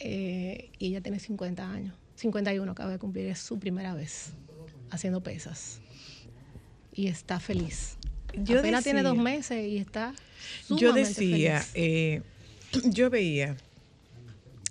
eh, 0.03 0.69
y 0.79 0.87
ella 0.87 1.01
tiene 1.01 1.19
50 1.19 1.69
años. 1.71 1.93
51 2.15 2.71
acaba 2.71 2.91
de 2.91 2.97
cumplir. 2.99 3.27
Es 3.27 3.39
su 3.39 3.59
primera 3.59 3.93
vez 3.93 4.33
haciendo 4.89 5.21
pesas. 5.21 5.79
Y 6.93 7.07
está 7.07 7.39
feliz. 7.39 7.97
Yo 8.33 8.59
Apenas 8.59 8.83
tiene 8.83 8.99
decía- 9.03 9.09
dos 9.13 9.17
meses 9.23 9.67
y 9.67 9.77
está 9.77 10.13
Yo 10.69 10.93
decía, 10.93 11.59
feliz. 11.61 11.71
eh, 11.75 12.21
yo 12.85 13.09
veía 13.09 13.57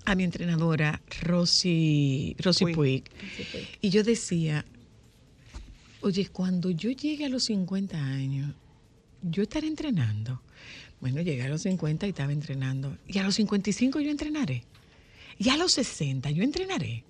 a 0.05 0.15
mi 0.15 0.23
entrenadora 0.23 1.01
Rosy, 1.21 2.35
Rosy 2.39 2.73
Puig. 2.73 3.03
Y 3.81 3.89
yo 3.89 4.03
decía, 4.03 4.65
oye, 6.01 6.27
cuando 6.27 6.69
yo 6.71 6.91
llegue 6.91 7.25
a 7.25 7.29
los 7.29 7.43
50 7.45 7.97
años, 7.97 8.53
yo 9.21 9.43
estaré 9.43 9.67
entrenando. 9.67 10.41
Bueno, 10.99 11.21
llegué 11.21 11.43
a 11.43 11.49
los 11.49 11.61
50 11.63 12.05
y 12.05 12.09
estaba 12.09 12.31
entrenando. 12.31 12.97
Y 13.07 13.17
a 13.17 13.23
los 13.23 13.35
55 13.35 13.99
yo 13.99 14.11
entrenaré. 14.11 14.63
Y 15.37 15.49
a 15.49 15.57
los 15.57 15.71
60 15.73 16.29
yo 16.31 16.43
entrenaré. 16.43 17.03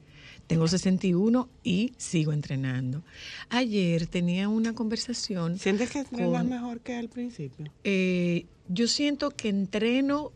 Tengo 0.48 0.68
61 0.68 1.50
y 1.64 1.94
sigo 1.98 2.34
entrenando. 2.34 3.04
Ayer 3.50 4.08
tenía 4.08 4.50
una 4.50 4.74
conversación. 4.74 5.58
¿Sientes 5.60 5.90
que 5.92 6.00
entrenas 6.00 6.42
con- 6.42 6.50
mejor 6.50 6.80
que 6.82 6.96
al 6.96 7.08
principio? 7.10 7.72
eh, 7.84 8.46
yo 8.68 8.88
siento 8.88 9.32
que 9.32 9.50
entreno 9.50 10.32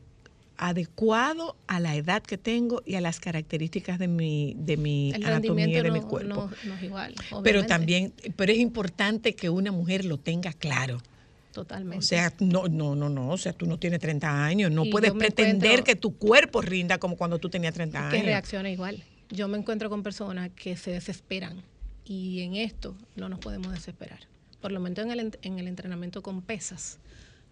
adecuado 0.57 1.55
a 1.67 1.79
la 1.79 1.95
edad 1.95 2.21
que 2.23 2.37
tengo 2.37 2.81
y 2.85 2.95
a 2.95 3.01
las 3.01 3.19
características 3.19 3.99
de 3.99 4.07
mi, 4.07 4.55
de 4.57 4.77
mi 4.77 5.11
El 5.13 5.25
anatomía 5.25 5.81
de 5.83 5.91
mi 5.91 6.01
cuerpo. 6.01 6.27
no- 6.35 6.51
no 6.65 6.75
es 6.75 6.83
igual. 6.83 7.15
pero 7.43 7.65
también, 7.65 8.13
pero 8.35 8.51
es 8.51 8.59
importante 8.59 9.35
que 9.35 9.49
una 9.49 9.71
mujer 9.71 10.05
lo 10.05 10.17
tenga 10.17 10.53
claro. 10.53 11.01
Totalmente. 11.51 11.99
O 11.99 12.01
sea, 12.01 12.33
no, 12.39 12.67
no, 12.67 12.95
no, 12.95 13.07
no, 13.09 13.29
o 13.29 13.37
sea, 13.37 13.53
tú 13.53 13.65
no 13.65 13.79
tienes 13.79 13.99
30 14.01 14.43
años, 14.45 14.71
no 14.71 14.83
Y 14.85 14.91
puedes 14.91 15.13
pretender 15.13 15.83
que 15.83 15.95
tu 15.95 16.17
cuerpo 16.17 16.61
rinda 16.61 16.97
como 16.97 17.15
cuando 17.15 17.39
tú 17.39 17.49
tenías 17.49 17.73
30 17.73 18.09
que 18.09 18.15
años. 18.17 18.25
reacciona 18.25 18.69
igual. 18.69 19.03
Yo 19.29 19.47
me 19.47 19.57
encuentro 19.57 19.89
con 19.89 20.03
personas 20.03 20.51
que 20.53 20.75
se 20.75 20.91
desesperan 20.91 21.61
y 22.03 22.41
en 22.41 22.55
esto 22.55 22.95
no 23.15 23.29
nos 23.29 23.39
podemos 23.39 23.71
desesperar. 23.71 24.19
Por 24.61 24.71
lo 24.73 24.79
menos 24.81 24.99
en 24.99 25.11
el, 25.11 25.37
en 25.43 25.59
el 25.59 25.67
entrenamiento 25.67 26.21
con 26.21 26.41
pesas 26.41 26.99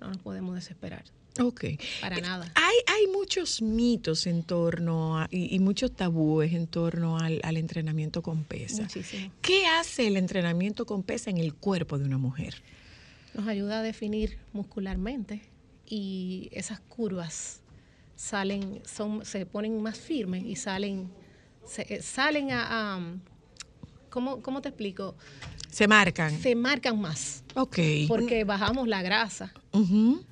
no 0.01 0.07
nos 0.09 0.17
podemos 0.17 0.53
desesperar. 0.55 1.05
Ok. 1.39 1.65
Para 2.01 2.17
nada. 2.19 2.51
Hay, 2.55 2.75
hay 2.87 3.07
muchos 3.07 3.61
mitos 3.61 4.27
en 4.27 4.43
torno 4.43 5.19
a, 5.19 5.27
y, 5.31 5.55
y 5.55 5.59
muchos 5.59 5.91
tabúes 5.91 6.53
en 6.53 6.67
torno 6.67 7.17
al, 7.17 7.39
al 7.43 7.57
entrenamiento 7.57 8.21
con 8.21 8.43
pesa. 8.43 8.83
Muchísimo. 8.83 9.31
¿Qué 9.41 9.65
hace 9.65 10.07
el 10.07 10.17
entrenamiento 10.17 10.85
con 10.85 11.01
pesa 11.03 11.29
en 11.29 11.37
el 11.37 11.53
cuerpo 11.55 11.97
de 11.97 12.05
una 12.05 12.17
mujer? 12.17 12.61
Nos 13.33 13.47
ayuda 13.47 13.79
a 13.79 13.81
definir 13.81 14.37
muscularmente 14.53 15.41
y 15.87 16.49
esas 16.51 16.79
curvas 16.81 17.61
salen, 18.15 18.81
son, 18.85 19.25
se 19.25 19.45
ponen 19.45 19.81
más 19.81 19.97
firmes 19.97 20.43
y 20.45 20.55
salen, 20.55 21.09
se- 21.65 21.87
eh, 21.95 22.01
salen 22.03 22.51
a, 22.51 22.95
a- 22.95 23.01
¿cómo, 24.09 24.41
¿cómo 24.43 24.61
te 24.61 24.69
explico? 24.69 25.15
Se 25.71 25.87
marcan. 25.87 26.39
Se 26.39 26.53
marcan 26.53 27.01
más 27.01 27.43
Ok. 27.55 27.79
porque 28.07 28.43
bajamos 28.43 28.87
la 28.87 29.01
grasa 29.01 29.51
Ujú. 29.71 30.23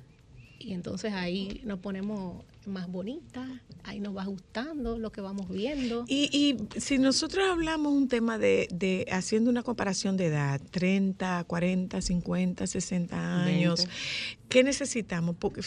Y 0.64 0.72
entonces 0.72 1.12
ahí 1.12 1.60
nos 1.64 1.78
ponemos 1.80 2.44
más 2.66 2.88
bonitas, 2.88 3.48
ahí 3.82 3.98
nos 3.98 4.16
va 4.16 4.24
gustando 4.24 4.98
lo 4.98 5.10
que 5.10 5.20
vamos 5.20 5.48
viendo. 5.48 6.04
Y, 6.06 6.28
y 6.32 6.80
si 6.80 6.98
nosotros 6.98 7.48
hablamos 7.50 7.92
un 7.92 8.08
tema 8.08 8.38
de, 8.38 8.68
de 8.72 9.06
haciendo 9.10 9.50
una 9.50 9.62
comparación 9.62 10.16
de 10.16 10.26
edad, 10.26 10.60
30, 10.70 11.44
40, 11.44 12.00
50, 12.00 12.66
60 12.66 13.44
años, 13.44 13.80
20. 13.80 13.94
¿qué 14.48 14.62
necesitamos? 14.62 15.34
Porque 15.38 15.62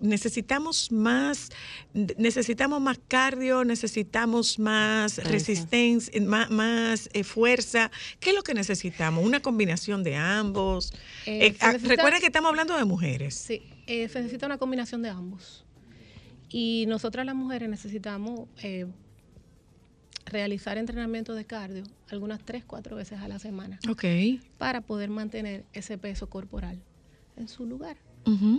necesitamos 0.00 0.90
más, 0.90 1.50
necesitamos 1.92 2.80
más 2.80 2.98
cardio, 3.06 3.64
necesitamos 3.64 4.58
más 4.58 5.18
resistencia, 5.18 6.20
más, 6.22 6.50
más, 6.50 7.10
eh, 7.12 7.22
fuerza. 7.22 7.90
¿Qué 8.18 8.30
es 8.30 8.36
lo 8.36 8.42
que 8.42 8.54
necesitamos? 8.54 9.24
Una 9.24 9.40
combinación 9.40 10.02
de 10.02 10.16
ambos. 10.16 10.92
Eh, 11.26 11.40
Eh, 11.50 11.56
ah, 11.60 11.72
recuerda 11.82 12.20
que 12.20 12.26
estamos 12.26 12.48
hablando 12.48 12.76
de 12.76 12.84
mujeres. 12.84 13.34
Sí, 13.34 13.62
eh, 13.90 14.08
se 14.08 14.20
necesita 14.20 14.46
una 14.46 14.56
combinación 14.58 15.02
de 15.02 15.08
ambos. 15.08 15.64
Y 16.48 16.84
nosotras 16.88 17.26
las 17.26 17.34
mujeres 17.34 17.68
necesitamos 17.68 18.48
eh, 18.62 18.86
realizar 20.26 20.78
entrenamiento 20.78 21.34
de 21.34 21.44
cardio 21.44 21.82
algunas 22.08 22.40
tres, 22.44 22.64
cuatro 22.64 22.96
veces 22.96 23.18
a 23.20 23.28
la 23.28 23.38
semana 23.38 23.78
Ok. 23.88 24.04
para 24.58 24.80
poder 24.80 25.10
mantener 25.10 25.64
ese 25.72 25.98
peso 25.98 26.28
corporal 26.28 26.80
en 27.36 27.48
su 27.48 27.66
lugar 27.66 27.96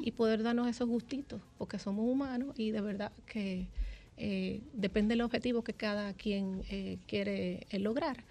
y 0.03 0.11
poder 0.11 0.43
darnos 0.43 0.67
esos 0.67 0.89
gustitos, 0.89 1.39
porque 1.57 1.79
somos 1.79 2.05
humanos 2.05 2.53
y 2.57 2.71
de 2.71 2.81
verdad 2.81 3.13
que 3.25 3.69
eh, 4.17 4.59
depende 4.73 5.13
del 5.13 5.21
objetivo 5.21 5.63
que 5.63 5.73
cada 5.73 6.13
quien 6.13 6.63
eh, 6.69 6.97
quiere 7.07 7.67
eh, 7.69 7.79
lograr. 7.79 8.25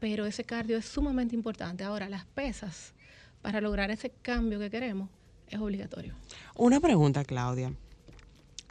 Pero 0.00 0.26
ese 0.26 0.42
cardio 0.42 0.76
es 0.78 0.86
sumamente 0.86 1.36
importante. 1.36 1.84
Ahora, 1.84 2.08
las 2.08 2.24
pesas, 2.24 2.92
para 3.40 3.60
lograr 3.60 3.90
ese 3.92 4.10
cambio 4.22 4.58
que 4.58 4.68
queremos, 4.68 5.10
es 5.50 5.60
obligatorio. 5.60 6.14
Una 6.56 6.80
pregunta, 6.80 7.24
Claudia. 7.24 7.72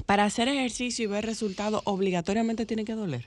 Para 0.06 0.26
hacer 0.26 0.48
ejercicio 0.48 1.04
y 1.06 1.08
ver 1.08 1.26
resultados, 1.26 1.82
obligatoriamente 1.86 2.66
tiene 2.66 2.86
que 2.86 2.94
doler. 2.94 3.26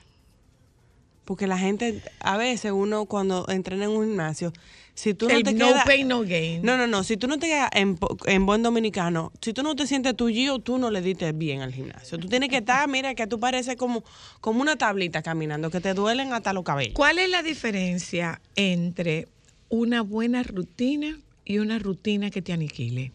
Porque 1.25 1.47
la 1.47 1.57
gente, 1.57 2.01
a 2.19 2.35
veces 2.35 2.73
uno 2.73 3.05
cuando 3.05 3.47
entrena 3.47 3.85
en 3.85 3.91
un 3.91 4.05
gimnasio, 4.07 4.51
si 4.93 5.13
tú 5.13 5.27
no 5.27 5.33
El 5.33 5.43
te 5.43 5.53
no 5.53 5.67
quedas... 5.67 5.85
pain, 5.85 6.07
no 6.07 6.21
gain. 6.23 6.61
No, 6.61 6.75
no, 6.75 6.85
no. 6.85 7.03
Si 7.03 7.15
tú 7.15 7.27
no 7.27 7.39
te 7.39 7.47
quedas 7.47 7.69
en, 7.73 7.97
en 8.25 8.45
buen 8.45 8.61
dominicano, 8.61 9.31
si 9.41 9.53
tú 9.53 9.63
no 9.63 9.75
te 9.75 9.87
sientes 9.87 10.15
tuyo, 10.15 10.59
tú 10.59 10.77
no 10.77 10.91
le 10.91 11.01
diste 11.01 11.31
bien 11.31 11.61
al 11.61 11.73
gimnasio. 11.73 12.17
Tú 12.19 12.27
tienes 12.27 12.49
que 12.49 12.57
estar, 12.57 12.87
mira, 12.89 13.15
que 13.15 13.25
tú 13.25 13.39
pareces 13.39 13.77
como, 13.77 14.03
como 14.41 14.61
una 14.61 14.75
tablita 14.75 15.21
caminando, 15.21 15.69
que 15.71 15.79
te 15.79 15.93
duelen 15.93 16.33
hasta 16.33 16.51
los 16.51 16.63
cabellos. 16.63 16.93
¿Cuál 16.93 17.19
es 17.19 17.29
la 17.29 17.41
diferencia 17.41 18.41
entre 18.55 19.29
una 19.69 20.01
buena 20.01 20.43
rutina 20.43 21.17
y 21.45 21.59
una 21.59 21.79
rutina 21.79 22.29
que 22.29 22.41
te 22.41 22.51
aniquile? 22.51 23.13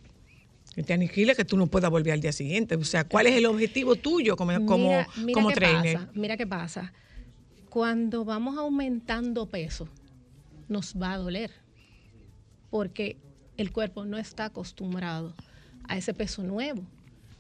Que 0.79 0.85
te 0.85 0.93
aniquile, 0.93 1.35
que 1.35 1.45
tú 1.45 1.57
no 1.57 1.67
puedas 1.67 1.91
volver 1.91 2.13
al 2.13 2.21
día 2.21 2.31
siguiente. 2.31 2.77
O 2.77 2.85
sea, 2.85 3.03
¿cuál 3.03 3.27
es 3.27 3.35
el 3.35 3.47
objetivo 3.47 3.97
tuyo 3.97 4.37
como, 4.37 4.53
como, 4.65 4.77
Mira- 4.91 5.09
mira 5.17 5.33
como 5.35 5.51
trainer? 5.51 5.95
pasa, 5.99 6.11
mira 6.15 6.37
qué 6.37 6.47
pasa. 6.47 6.93
Cuando 7.69 8.25
vamos 8.25 8.57
aumentando 8.57 9.47
peso, 9.47 9.89
nos 10.69 10.95
va 10.95 11.15
a 11.15 11.17
doler. 11.19 11.51
Porque 12.71 13.17
el 13.57 13.73
cuerpo 13.73 14.05
no 14.05 14.19
está 14.19 14.45
acostumbrado 14.45 15.35
a 15.89 15.97
ese 15.99 16.15
peso 16.15 16.45
nuevo. 16.45 16.87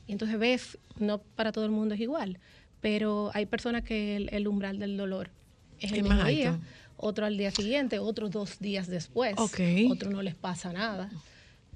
Y 0.08 0.12
entonces 0.12 0.36
ves, 0.36 0.76
no 0.98 1.18
para 1.18 1.52
todo 1.52 1.64
el 1.64 1.70
mundo 1.70 1.94
es 1.94 2.00
igual, 2.00 2.40
pero 2.80 3.30
hay 3.34 3.46
personas 3.46 3.84
que 3.84 4.16
el, 4.16 4.30
el 4.32 4.48
umbral 4.48 4.80
del 4.80 4.96
dolor 4.96 5.30
es 5.78 5.92
el 5.92 6.02
mismo 6.02 6.24
día, 6.24 6.54
alto. 6.54 6.66
otro 6.96 7.24
al 7.24 7.36
día 7.38 7.52
siguiente, 7.52 8.00
otros 8.00 8.32
dos 8.32 8.58
días 8.58 8.88
después, 8.88 9.36
otro 9.38 10.10
no 10.10 10.22
les 10.22 10.34
pasa 10.34 10.72
nada. 10.72 11.08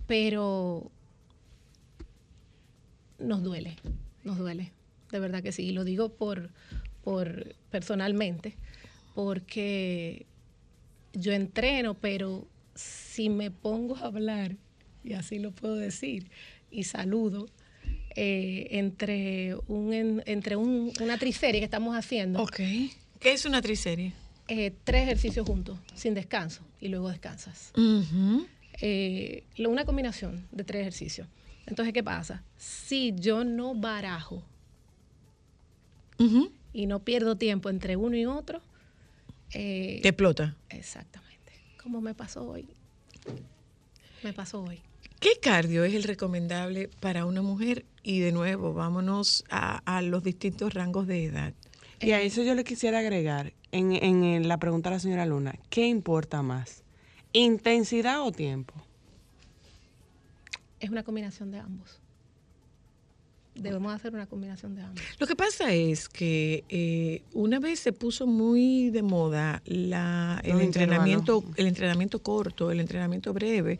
Pero 0.09 0.91
nos 3.23 3.43
duele, 3.43 3.77
nos 4.25 4.39
duele, 4.39 4.73
de 5.11 5.19
verdad 5.19 5.43
que 5.43 5.53
sí. 5.53 5.63
Y 5.65 5.73
lo 5.73 5.85
digo 5.85 6.11
por, 6.11 6.51
por 7.03 7.55
personalmente, 7.71 8.57
porque 9.15 10.27
yo 11.13 11.33
entreno, 11.33 11.95
pero 11.95 12.47
si 12.75 13.29
me 13.29 13.51
pongo 13.51 13.97
a 13.97 14.07
hablar, 14.07 14.57
y 15.05 15.13
así 15.15 15.39
lo 15.39 15.53
puedo 15.53 15.77
decir, 15.77 16.31
y 16.71 16.85
saludo, 16.85 17.49
eh, 18.17 18.69
entre, 18.73 19.57
un, 19.69 19.93
en- 19.93 20.23
entre 20.27 20.57
un- 20.57 20.93
una 21.01 21.19
triserie 21.19 21.61
que 21.61 21.65
estamos 21.65 21.97
haciendo, 21.97 22.43
Ok. 22.43 22.57
¿Qué 23.21 23.33
es 23.33 23.45
una 23.45 23.63
triserie? 23.63 24.13
eh, 24.49 24.73
tres 24.85 25.05
ejercicios 25.05 25.47
juntos, 25.47 25.79
sin 25.95 26.13
descanso, 26.15 26.63
y 26.81 26.89
luego 26.89 27.09
descansas. 27.09 27.73
Eh, 28.81 29.45
lo- 29.57 29.71
una 29.71 29.85
combinación 29.85 30.47
de 30.51 30.65
tres 30.65 30.81
ejercicios. 30.83 31.29
Entonces, 31.67 31.93
¿qué 31.95 32.03
pasa? 32.03 32.43
Si 32.57 33.15
yo 33.17 33.45
no 33.45 33.75
barajo 33.75 34.43
y 36.73 36.87
no 36.87 37.01
pierdo 37.01 37.37
tiempo 37.37 37.69
entre 37.69 37.97
uno 37.97 38.17
y 38.17 38.27
otro, 38.27 38.61
eh, 39.55 40.01
Te 40.03 40.09
explota. 40.09 40.57
Exactamente. 40.71 41.53
Como 41.83 42.01
me 42.01 42.15
pasó 42.15 42.49
hoy. 42.49 42.69
Me 44.23 44.33
pasó 44.33 44.63
hoy. 44.63 44.81
¿Qué 45.21 45.39
cardio 45.41 45.85
es 45.85 45.95
el 45.95 46.05
recomendable 46.05 46.89
para 47.01 47.27
una 47.27 47.43
mujer? 47.43 47.85
Y 48.03 48.21
de 48.21 48.33
nuevo, 48.33 48.73
vámonos 48.73 49.45
a, 49.51 49.79
a 49.85 50.01
los 50.03 50.23
distintos 50.23 50.75
rangos 50.75 51.07
de 51.07 51.25
edad. 51.25 51.55
Y 52.01 52.13
a 52.13 52.21
eso 52.21 52.43
yo 52.43 52.55
le 52.55 52.65
quisiera 52.65 52.99
agregar, 52.99 53.53
en, 53.71 53.93
en 53.93 54.49
la 54.49 54.59
pregunta 54.59 54.89
a 54.89 54.93
la 54.93 54.99
señora 54.99 55.27
Luna, 55.27 55.55
¿qué 55.71 55.87
importa 55.87 56.43
más? 56.43 56.83
¿Intensidad 57.33 58.23
o 58.23 58.33
tiempo? 58.33 58.75
Es 60.83 60.91
una 60.91 61.05
combinación 61.05 61.53
de 61.53 61.61
ambos. 61.61 62.02
Debemos 63.55 63.93
hacer 63.93 64.15
una 64.15 64.27
combinación 64.27 64.75
de 64.75 64.81
ambos. 64.83 65.03
Lo 65.19 65.27
que 65.27 65.37
pasa 65.37 65.75
es 65.75 66.09
que 66.09 66.65
eh, 66.71 67.23
una 67.35 67.61
vez 67.61 67.81
se 67.81 67.93
puso 67.93 68.27
muy 68.27 68.89
de 68.91 69.03
moda 69.03 69.63
la, 69.67 70.41
el 70.43 70.53
Los 70.53 70.63
entrenamiento, 70.63 71.45
el 71.57 71.67
entrenamiento 71.67 72.23
corto, 72.23 72.71
el 72.71 72.81
entrenamiento 72.81 73.33
breve, 73.35 73.79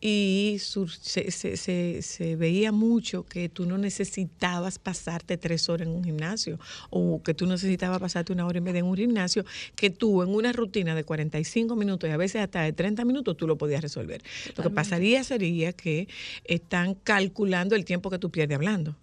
y 0.00 0.56
sur- 0.60 0.90
se, 0.90 1.30
se- 1.30 1.58
se- 1.58 2.00
se 2.00 2.36
veía 2.36 2.72
mucho 2.72 3.24
que 3.24 3.50
tú 3.50 3.66
no 3.66 3.76
necesitabas 3.76 4.78
pasarte 4.78 5.36
tres 5.36 5.68
horas 5.68 5.86
en 5.86 5.94
un 5.94 6.02
gimnasio, 6.04 6.58
o 6.88 7.22
que 7.22 7.34
tú 7.34 7.46
necesitabas 7.46 8.00
pasarte 8.00 8.32
una 8.32 8.46
hora 8.46 8.56
en 8.58 8.64
vez 8.64 8.72
de 8.72 8.80
en 8.80 8.86
un 8.86 8.96
gimnasio, 8.96 9.44
que 9.76 9.90
tú 9.90 10.22
en 10.22 10.30
una 10.34 10.52
rutina 10.52 10.94
de 10.94 11.04
45 11.04 11.76
minutos 11.76 12.08
y 12.08 12.12
a 12.12 12.16
veces 12.16 12.40
hasta 12.42 12.62
de 12.62 12.72
30 12.72 13.04
minutos 13.04 13.36
tú 13.36 13.46
lo 13.46 13.58
podías 13.58 13.82
resolver. 13.82 14.22
Lo 14.56 14.62
que 14.62 14.70
pasaría 14.70 15.22
sería 15.24 15.72
que 15.74 16.08
están 16.44 16.94
calculando 16.94 17.76
el 17.76 17.84
tiempo 17.84 18.08
que 18.10 18.18
tú 18.18 18.30
pierdes 18.30 18.56
hablando. 18.56 18.96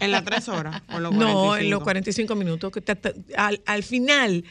¿En 0.00 0.10
las 0.10 0.24
tres 0.24 0.48
horas? 0.48 0.82
¿O 0.94 0.98
los 1.00 1.12
No, 1.14 1.56
en 1.56 1.70
los 1.70 1.82
45 1.82 2.34
45? 2.34 2.34
minutos. 2.36 2.72
Que 2.72 2.82
al, 3.36 3.60
al 3.66 3.82
final, 3.82 4.44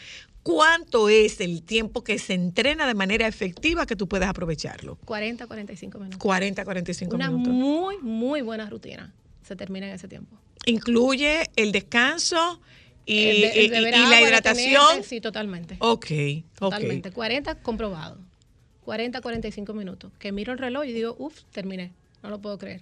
¿cuánto 0.43 1.09
es 1.09 1.39
el 1.41 1.63
tiempo 1.63 2.03
que 2.03 2.17
se 2.19 2.34
entrena 2.34 2.88
de 2.88 2.93
manera 2.93 3.28
efectiva 3.28 3.86
que 3.86 3.95
tú 3.95 4.07
puedes 4.07 4.28
aprovecharlo? 4.28 4.97
40, 5.05 5.47
45 5.47 5.97
minutos. 5.99 6.19
40, 6.19 6.63
45 6.63 7.15
Una 7.15 7.30
minutos. 7.30 7.53
muy, 7.53 7.97
muy 7.99 8.41
buena 8.41 8.69
rutina. 8.69 9.13
Se 9.43 9.55
termina 9.55 9.88
en 9.88 9.93
ese 9.93 10.07
tiempo. 10.07 10.36
Incluye 10.65 11.49
el 11.55 11.71
descanso 11.71 12.59
y, 13.05 13.19
El 13.28 13.41
de- 13.41 13.47
el 13.51 13.55
y- 13.55 13.86
y- 13.86 13.88
y 14.05 14.09
la 14.09 14.21
hidratación. 14.21 15.03
Sí, 15.03 15.21
totalmente. 15.21 15.75
Ok, 15.80 16.05
ok. 16.05 16.59
Totalmente. 16.59 17.11
40 17.11 17.55
comprobado. 17.55 18.17
40, 18.84 19.21
45 19.21 19.73
minutos. 19.73 20.11
Que 20.19 20.32
miro 20.32 20.51
el 20.53 20.59
reloj 20.59 20.86
y 20.86 20.93
digo, 20.93 21.15
uff, 21.19 21.43
terminé. 21.51 21.91
No 22.23 22.30
lo 22.30 22.39
puedo 22.41 22.57
creer. 22.57 22.82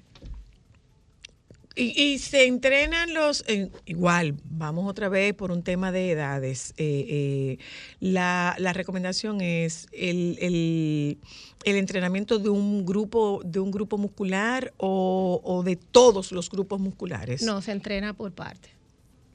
Y, 1.77 2.01
y 2.01 2.19
se 2.19 2.45
entrenan 2.47 3.13
los, 3.13 3.43
eh, 3.47 3.69
igual, 3.85 4.35
vamos 4.45 4.89
otra 4.89 5.09
vez 5.09 5.33
por 5.33 5.51
un 5.51 5.61
tema 5.61 5.91
de 5.91 6.11
edades. 6.11 6.73
Eh, 6.77 7.05
eh, 7.09 7.57
la, 7.99 8.55
la 8.59 8.71
recomendación 8.71 9.41
es 9.41 9.87
el, 9.91 10.37
el- 10.39 11.17
el 11.65 11.75
entrenamiento 11.77 12.37
de 12.39 12.47
un 12.49 12.85
grupo, 12.85 13.41
de 13.43 13.59
un 13.59 13.71
grupo 13.71 13.97
muscular 13.97 14.71
o, 14.77 15.41
o 15.43 15.63
de 15.63 15.75
todos 15.75 16.31
los 16.31 16.49
grupos 16.49 16.79
musculares. 16.79 17.41
No, 17.41 17.61
se 17.61 17.71
entrena 17.71 18.13
por 18.13 18.31
parte. 18.31 18.69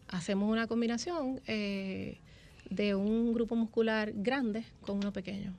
Hacemos 0.09 0.51
una 0.51 0.66
combinación 0.68 1.41
eh, 1.47 2.18
de 2.70 2.95
un 2.95 3.32
grupo 3.34 3.57
muscular 3.57 4.12
grande 4.14 4.64
con 4.82 4.99
uno 4.99 5.12
pequeño. 5.12 5.53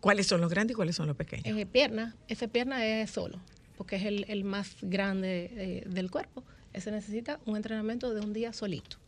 ¿Cuáles 0.00 0.26
son 0.28 0.40
los 0.40 0.48
grandes 0.48 0.74
y 0.74 0.76
cuáles 0.76 0.94
son 0.96 1.08
los 1.08 1.16
pequeños? 1.16 1.44
Eh, 1.58 1.66
pierna, 1.66 2.14
ese 2.28 2.46
pierna 2.48 2.86
es 2.86 3.10
solo, 3.10 3.38
porque 3.80 3.96
es 3.96 4.04
el, 4.04 4.26
el 4.28 4.44
más 4.44 4.76
grande 4.82 5.50
eh, 5.56 5.84
del 5.88 6.10
cuerpo. 6.10 6.44
Ese 6.74 6.90
necesita 6.90 7.40
un 7.46 7.56
entrenamiento 7.56 8.12
de 8.12 8.20
un 8.20 8.34
día 8.34 8.52
solito. 8.52 8.98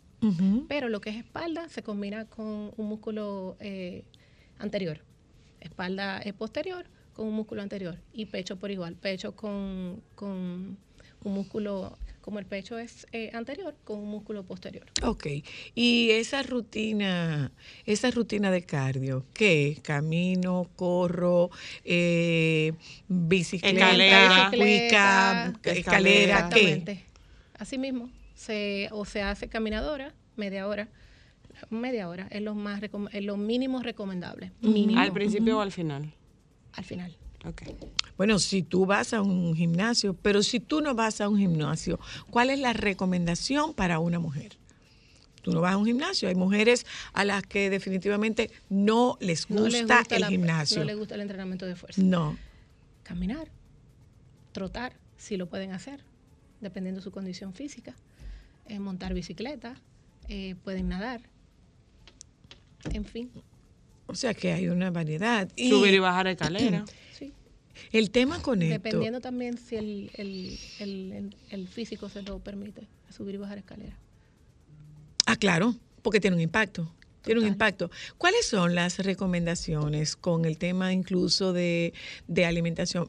Pero 0.67 0.89
lo 0.89 1.03
que 1.03 1.11
es 1.11 1.17
espalda 1.17 1.69
se 1.69 1.83
combina 1.83 2.25
con 2.25 2.73
un 2.75 2.87
músculo 2.87 3.59
eh, 3.61 4.05
anterior. 4.59 5.01
Espalda 5.61 6.21
es 6.21 6.33
posterior 6.33 6.87
con 7.13 7.27
un 7.27 7.35
músculo 7.35 7.61
anterior. 7.61 7.99
Y 8.15 8.25
pecho 8.25 8.57
por 8.57 8.71
igual. 8.71 8.95
Pecho 8.95 9.37
con, 9.37 10.03
con 10.15 10.79
un 11.23 11.35
músculo, 11.35 11.99
como 12.23 12.39
el 12.39 12.47
pecho 12.47 12.79
es 12.79 13.07
eh, 13.13 13.31
anterior, 13.35 13.77
con 13.85 13.99
un 13.99 14.09
músculo 14.09 14.45
posterior. 14.45 14.87
Ok. 15.03 15.27
Y 15.75 16.11
esa 16.13 16.43
rutina, 16.43 17.53
esa 17.85 18.11
rutina 18.11 18.51
de 18.51 18.63
cardio, 18.63 19.27
¿qué? 19.35 19.73
es? 19.73 19.81
Camino, 19.81 20.71
corro, 20.77 21.51
eh, 21.85 22.73
bicicleta, 23.09 23.75
Escalera. 24.47 24.51
cuica, 24.57 25.53
escalera, 25.65 26.49
¿qué? 26.49 26.61
Exactamente. 26.73 27.05
Así 27.59 27.77
mismo. 27.77 28.09
Se, 28.35 28.89
o 28.93 29.05
se 29.05 29.21
hace 29.23 29.49
caminadora, 29.49 30.15
media 30.37 30.67
hora. 30.67 30.89
Media 31.71 32.09
hora 32.09 32.27
es 32.31 32.41
lo 32.41 32.55
más 32.55 32.81
recom- 32.81 33.09
es 33.13 33.23
lo 33.25 33.37
mínimo 33.37 33.83
recomendable. 33.83 34.53
Mínimo. 34.63 34.99
¿Al 35.01 35.13
principio 35.13 35.59
o 35.59 35.61
al 35.61 35.71
final? 35.71 36.13
Al 36.73 36.85
final. 36.85 37.15
Ok. 37.45 37.63
Bueno, 38.17 38.39
si 38.39 38.63
tú 38.63 38.87
vas 38.87 39.13
a 39.15 39.23
un 39.23 39.55
gimnasio, 39.57 40.15
pero 40.15 40.43
si 40.43 40.61
tú 40.61 40.81
no 40.81 40.95
vas 40.95 41.21
a 41.21 41.29
un 41.29 41.39
gimnasio, 41.39 41.99
¿cuál 42.31 42.51
es 42.51 42.59
la 42.59 42.73
recomendación 42.73 43.75
para 43.75 43.99
una 43.99 44.19
mujer? 44.19 44.57
Tú 45.43 45.51
no 45.53 45.61
vas 45.61 45.73
a 45.75 45.77
un 45.77 45.87
gimnasio. 45.87 46.29
Hay 46.29 46.35
mujeres 46.37 46.87
a 47.15 47.25
las 47.25 47.43
que 47.43 47.69
definitivamente 47.69 48.51
no 48.69 49.17
les 49.21 49.47
gusta, 49.49 49.63
No 49.63 49.69
les 49.69 49.87
gusta 49.89 50.15
el 50.15 50.21
la- 50.21 50.29
gimnasio. 50.29 50.79
No 50.79 50.85
les 50.85 50.97
gusta 50.97 51.15
el 51.17 51.21
entrenamiento 51.23 51.67
de 51.67 51.75
fuerza. 51.75 52.01
No. 52.01 52.37
Caminar, 53.03 53.49
trotar, 54.53 54.93
si 55.17 55.37
lo 55.37 55.49
pueden 55.49 55.73
hacer, 55.73 56.05
dependiendo 56.61 57.01
de 57.01 57.05
su 57.05 57.11
condición 57.11 57.55
física. 57.55 57.97
Eh, 58.67 58.79
montar 58.79 59.15
bicicleta, 59.15 59.75
eh, 60.29 60.55
pueden 60.63 60.89
nadar. 60.89 61.23
En 62.93 63.05
fin, 63.05 63.31
O 64.07 64.15
sea 64.15 64.35
que 64.35 64.53
hay 64.53 64.69
una 64.69 64.91
variedad. 64.91 65.49
Y 65.57 65.71
Subir 65.71 65.95
y 65.95 65.99
bajar 65.99 66.27
escalera. 66.29 66.85
sí. 67.19 67.33
El 67.93 68.11
tema 68.11 68.41
con 68.43 68.63
esto. 68.63 68.73
Dependiendo 68.83 69.21
también 69.21 69.59
si 69.59 69.77
el, 69.77 70.11
el, 70.15 70.59
el- 70.81 71.13
el- 71.13 71.37
el 71.51 71.69
físico 71.69 72.09
se 72.09 72.23
lo 72.23 72.39
permite, 72.39 72.87
subir 73.11 73.35
y 73.35 73.39
bajar 73.39 73.59
escalera. 73.59 73.97
Ah, 75.27 75.37
claro, 75.37 75.75
porque 76.03 76.21
tiene 76.21 76.37
un 76.37 76.43
impacto. 76.43 76.93
Tiene 77.23 77.41
un 77.41 77.47
impacto. 77.47 77.89
¿Cuáles 78.19 78.47
son 78.47 78.75
las 78.75 78.99
recomendaciones 78.99 80.17
con 80.17 80.45
el 80.45 80.59
tema 80.59 80.93
incluso 80.93 81.53
de, 81.53 81.93
de 82.27 82.45
alimentación? 82.47 83.09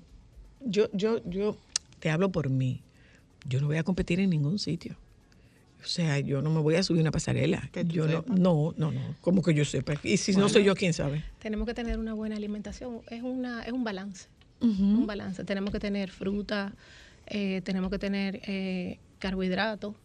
Yo, 0.63 0.87
yo, 0.93 1.19
yo 1.27 1.57
te 1.99 2.11
hablo 2.11 2.31
por 2.31 2.49
mí. 2.49 2.81
Yo 3.49 3.59
no 3.59 3.67
voy 3.67 3.77
a 3.77 3.83
competir 3.83 4.19
en 4.19 4.29
ningún 4.29 4.59
sitio. 4.59 4.95
O 5.83 5.85
sea, 5.87 6.19
yo 6.19 6.41
no 6.43 6.49
me 6.51 6.61
voy 6.61 6.75
a 6.75 6.83
subir 6.83 7.01
una 7.01 7.11
pasarela. 7.11 7.69
Yo 7.87 8.07
no, 8.07 8.23
no, 8.27 8.73
no, 8.77 8.91
no. 8.91 9.15
Como 9.19 9.41
que 9.41 9.53
yo 9.55 9.65
sepa. 9.65 9.95
Y 10.03 10.17
si 10.17 10.33
no 10.33 10.47
soy 10.47 10.63
yo, 10.63 10.75
¿quién 10.75 10.93
sabe? 10.93 11.23
Tenemos 11.39 11.67
que 11.67 11.73
tener 11.73 11.97
una 11.99 12.13
buena 12.13 12.35
alimentación, 12.37 13.01
es, 13.09 13.21
una, 13.23 13.63
es 13.63 13.73
un 13.73 13.83
balance. 13.83 14.27
Un 14.63 15.05
balance. 15.05 15.43
Tenemos 15.43 15.71
que 15.71 15.79
tener 15.79 16.09
fruta, 16.09 16.73
eh, 17.27 17.61
tenemos 17.63 17.91
que 17.91 17.99
tener 17.99 18.41
eh, 18.45 18.97
carbohidratos, 19.19 19.95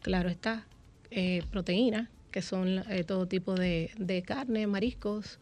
claro 0.00 0.28
está, 0.28 0.66
eh, 1.10 1.42
proteínas, 1.50 2.08
que 2.30 2.42
son 2.42 2.82
eh, 2.90 3.04
todo 3.04 3.26
tipo 3.26 3.54
de, 3.54 3.90
de 3.98 4.22
carne, 4.22 4.66
mariscos, 4.66 5.38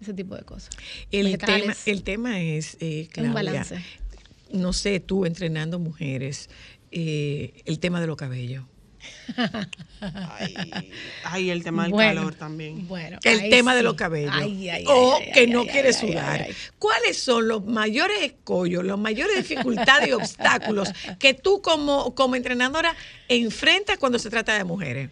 ese 0.00 0.14
tipo 0.14 0.34
de 0.36 0.42
cosas. 0.42 0.70
El 1.10 1.36
tema, 1.38 1.74
el 1.86 2.02
tema 2.02 2.40
es, 2.40 2.76
eh, 2.80 3.08
Claudia, 3.12 3.30
un 3.30 3.34
balance. 3.34 3.82
no 4.52 4.72
sé, 4.72 5.00
tú 5.00 5.24
entrenando 5.26 5.78
mujeres, 5.78 6.48
el 6.90 7.78
tema 7.80 8.00
de 8.00 8.06
los 8.06 8.16
cabellos. 8.16 8.64
Ay, 10.00 10.54
ay, 11.24 11.50
el 11.50 11.62
tema 11.64 11.84
del 11.84 11.92
Bueno, 11.92 12.20
calor 12.20 12.34
también. 12.34 12.86
Bueno, 12.86 13.18
El 13.24 13.50
tema 13.50 13.74
de 13.74 13.82
los 13.82 13.94
cabellos. 13.94 14.32
Ay, 14.34 14.68
ay, 14.68 14.84
o 14.86 15.16
ay, 15.16 15.24
ay, 15.26 15.32
que 15.32 15.40
ay, 15.40 15.46
no 15.48 15.60
ay, 15.62 15.68
quiere 15.68 15.88
ay, 15.88 15.94
sudar. 15.94 16.40
ay, 16.42 16.46
ay. 16.50 16.54
¿Cuáles 16.78 17.18
son 17.22 17.48
los 17.48 17.64
mayores 17.64 18.22
escollos, 18.22 18.84
las 18.84 18.98
mayores 18.98 19.36
dificultades 19.36 20.08
y 20.08 20.12
obstáculos 20.12 20.90
que 21.18 21.34
tú 21.34 21.60
como, 21.62 22.14
como 22.14 22.36
entrenadora 22.36 22.94
enfrentas 23.28 23.98
cuando 23.98 24.18
se 24.18 24.30
trata 24.30 24.56
de 24.56 24.64
mujeres? 24.64 25.10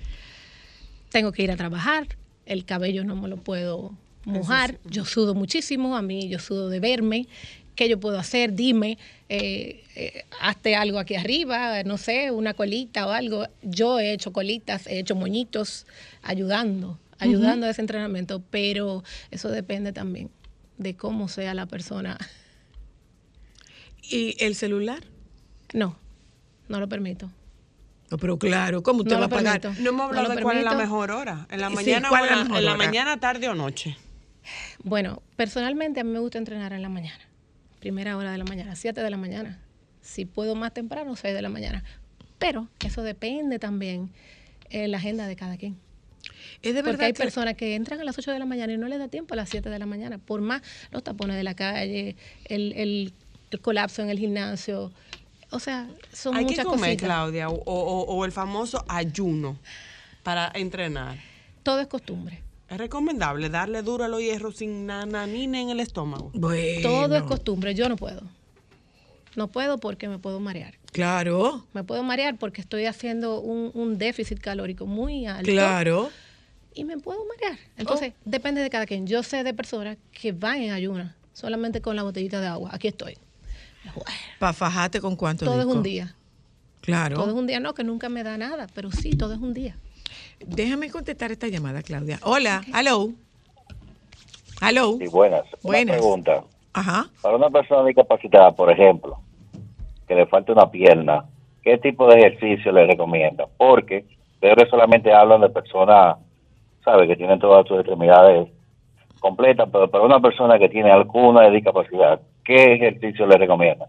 Tengo 1.10 1.32
que 1.32 1.42
ir 1.42 1.50
a 1.50 1.56
trabajar, 1.56 2.08
el 2.46 2.64
cabello 2.64 3.04
no 3.04 3.16
me 3.16 3.28
lo 3.28 3.36
puedo 3.36 3.96
mojar, 4.24 4.78
yo 4.84 5.04
sudo 5.04 5.34
muchísimo, 5.34 5.96
a 5.96 6.02
mí 6.02 6.28
yo 6.28 6.38
sudo 6.38 6.68
de 6.68 6.80
verme. 6.80 7.26
¿Qué 7.74 7.88
yo 7.88 7.98
puedo 7.98 8.18
hacer? 8.18 8.54
Dime, 8.54 8.98
eh, 9.28 9.82
eh, 9.96 10.24
hazte 10.40 10.76
algo 10.76 10.98
aquí 10.98 11.14
arriba, 11.16 11.82
no 11.82 11.98
sé, 11.98 12.30
una 12.30 12.54
colita 12.54 13.06
o 13.06 13.10
algo. 13.10 13.46
Yo 13.62 13.98
he 13.98 14.12
hecho 14.12 14.32
colitas, 14.32 14.86
he 14.86 14.98
hecho 15.00 15.14
moñitos, 15.16 15.86
ayudando, 16.22 16.98
ayudando 17.18 17.66
a 17.66 17.70
ese 17.70 17.80
entrenamiento, 17.80 18.42
pero 18.50 19.02
eso 19.30 19.48
depende 19.48 19.92
también 19.92 20.30
de 20.78 20.94
cómo 20.96 21.28
sea 21.28 21.52
la 21.54 21.66
persona. 21.66 22.16
¿Y 24.02 24.36
el 24.44 24.54
celular? 24.54 25.02
No, 25.72 25.96
no 26.68 26.78
lo 26.80 26.88
permito. 26.88 27.30
No, 28.10 28.18
pero 28.18 28.38
claro, 28.38 28.82
¿cómo 28.82 29.00
usted 29.00 29.12
No 29.12 29.20
va 29.20 29.24
a 29.26 29.28
lo 29.28 29.34
pagar? 29.34 29.60
permito. 29.60 29.82
No 29.82 29.90
hemos 29.90 30.06
hablado 30.08 30.28
No 30.28 30.34
de 30.36 30.42
cuál 30.42 30.58
es 30.58 30.64
la 30.64 30.74
mejor 30.74 31.10
hora. 31.10 31.46
En 31.50 31.60
la 31.60 31.68
Sí, 31.70 31.74
mañana, 31.74 32.08
¿cuál 32.08 32.22
o 32.22 32.24
en 32.26 32.30
la 32.30 32.36
la, 32.36 32.44
mejor 32.44 32.58
en 32.58 32.64
la 32.66 32.72
hora? 32.74 32.84
mañana, 32.86 33.18
tarde 33.18 33.48
o 33.48 33.54
noche. 33.54 33.96
Bueno, 34.82 35.22
personalmente 35.36 36.00
a 36.00 36.04
mí 36.04 36.10
me 36.10 36.18
gusta 36.18 36.38
entrenar 36.38 36.72
en 36.74 36.82
la 36.82 36.88
mañana. 36.90 37.18
Primera 37.84 38.16
hora 38.16 38.32
de 38.32 38.38
la 38.38 38.44
mañana, 38.44 38.74
7 38.76 39.02
de 39.02 39.10
la 39.10 39.18
mañana. 39.18 39.58
Si 40.00 40.24
puedo 40.24 40.54
más 40.54 40.72
temprano, 40.72 41.14
6 41.16 41.34
de 41.34 41.42
la 41.42 41.50
mañana. 41.50 41.84
Pero 42.38 42.66
eso 42.82 43.02
depende 43.02 43.58
también 43.58 44.08
de 44.70 44.88
la 44.88 44.96
agenda 44.96 45.26
de 45.26 45.36
cada 45.36 45.58
quien. 45.58 45.76
Es 46.62 46.72
de 46.72 46.80
Porque 46.80 46.92
verdad 46.92 47.06
hay 47.08 47.12
que- 47.12 47.22
personas 47.22 47.54
que 47.56 47.74
entran 47.74 48.00
a 48.00 48.04
las 48.04 48.16
8 48.16 48.32
de 48.32 48.38
la 48.38 48.46
mañana 48.46 48.72
y 48.72 48.78
no 48.78 48.88
les 48.88 48.98
da 48.98 49.08
tiempo 49.08 49.34
a 49.34 49.36
las 49.36 49.50
7 49.50 49.68
de 49.68 49.78
la 49.78 49.84
mañana, 49.84 50.16
por 50.16 50.40
más 50.40 50.62
los 50.92 51.04
tapones 51.04 51.36
de 51.36 51.44
la 51.44 51.52
calle, 51.52 52.16
el, 52.46 52.72
el- 52.72 53.12
el 53.50 53.60
colapso 53.60 54.00
en 54.00 54.08
el 54.08 54.18
gimnasio. 54.18 54.90
O 55.50 55.58
sea, 55.60 55.86
son 56.10 56.36
Hay 56.36 56.46
que 56.46 56.52
muchas 56.52 56.64
comer, 56.64 56.92
cositas. 56.96 57.04
Claudia, 57.06 57.50
o, 57.50 57.52
o- 57.66 58.04
o 58.16 58.24
el 58.24 58.32
famoso 58.32 58.82
ayuno 58.88 59.58
para 60.22 60.50
entrenar. 60.54 61.18
Todo 61.62 61.80
es 61.80 61.86
costumbre. 61.86 62.40
Es 62.68 62.78
recomendable 62.78 63.50
darle 63.50 63.82
duro 63.82 64.04
a 64.04 64.08
los 64.08 64.20
hierros 64.20 64.56
sin 64.56 64.86
nananina 64.86 65.60
en 65.60 65.70
el 65.70 65.80
estómago. 65.80 66.32
Todo 66.82 67.14
es 67.16 67.22
costumbre. 67.24 67.74
Yo 67.74 67.88
no 67.88 67.96
puedo. 67.96 68.22
No 69.36 69.48
puedo 69.48 69.78
porque 69.78 70.08
me 70.08 70.18
puedo 70.18 70.40
marear. 70.40 70.74
Claro, 70.92 71.66
Me 71.72 71.82
puedo 71.82 72.02
marear 72.04 72.36
porque 72.38 72.60
estoy 72.60 72.86
haciendo 72.86 73.40
un, 73.40 73.72
un 73.74 73.98
déficit 73.98 74.38
calórico 74.38 74.86
muy 74.86 75.26
alto. 75.26 75.50
claro. 75.50 76.10
Y 76.76 76.84
me 76.84 76.98
puedo 76.98 77.20
marear. 77.26 77.58
Entonces, 77.76 78.14
depende 78.24 78.60
de 78.60 78.70
cada 78.70 78.86
quien. 78.86 79.06
Yo 79.06 79.22
sé 79.22 79.44
de 79.44 79.54
personas 79.54 79.96
que 80.12 80.32
van 80.32 80.60
en 80.62 80.72
ayunas 80.72 81.14
solamente 81.32 81.80
con 81.80 81.94
la 81.94 82.02
botellita 82.02 82.40
de 82.40 82.46
agua. 82.48 82.70
Aquí 82.72 82.88
estoy. 82.88 83.16
Para 84.38 84.52
fajarte 84.52 85.00
con 85.00 85.14
cuánto 85.16 85.44
Todo 85.44 85.60
es 85.60 85.66
un 85.66 85.82
día. 85.82 86.14
Claro. 86.80 87.16
Todo 87.16 87.28
es 87.28 87.34
un 87.34 87.46
día, 87.46 87.60
no, 87.60 87.74
que 87.74 87.84
nunca 87.84 88.08
me 88.08 88.22
da 88.24 88.36
nada, 88.38 88.66
pero 88.74 88.90
sí, 88.92 89.10
todo 89.10 89.34
es 89.34 89.40
un 89.40 89.54
día. 89.54 89.76
Déjame 90.40 90.90
contestar 90.90 91.32
esta 91.32 91.48
llamada, 91.48 91.82
Claudia. 91.82 92.18
Hola, 92.22 92.62
hello. 92.74 93.10
Hello. 94.60 94.96
Sí, 94.98 95.06
buenas. 95.08 95.44
Buenas. 95.62 95.96
Una 95.96 96.00
pregunta. 96.00 96.44
Ajá. 96.72 97.06
Para 97.22 97.36
una 97.36 97.50
persona 97.50 97.84
discapacitada, 97.84 98.52
por 98.52 98.70
ejemplo, 98.70 99.18
que 100.06 100.14
le 100.14 100.26
falta 100.26 100.52
una 100.52 100.70
pierna, 100.70 101.24
¿qué 101.62 101.78
tipo 101.78 102.06
de 102.08 102.18
ejercicio 102.18 102.72
le 102.72 102.86
recomienda? 102.86 103.46
Porque 103.56 104.04
veo 104.40 104.56
que 104.56 104.66
solamente 104.66 105.12
hablan 105.12 105.40
de 105.40 105.50
personas, 105.50 106.18
¿sabe? 106.84 107.06
Que 107.06 107.16
tienen 107.16 107.38
todas 107.38 107.66
sus 107.66 107.78
extremidades 107.78 108.48
completas, 109.20 109.68
pero 109.72 109.88
para 109.88 110.04
una 110.04 110.20
persona 110.20 110.58
que 110.58 110.68
tiene 110.68 110.90
alguna 110.90 111.48
discapacidad, 111.48 112.20
¿qué 112.44 112.74
ejercicio 112.74 113.26
le 113.26 113.38
recomienda? 113.38 113.86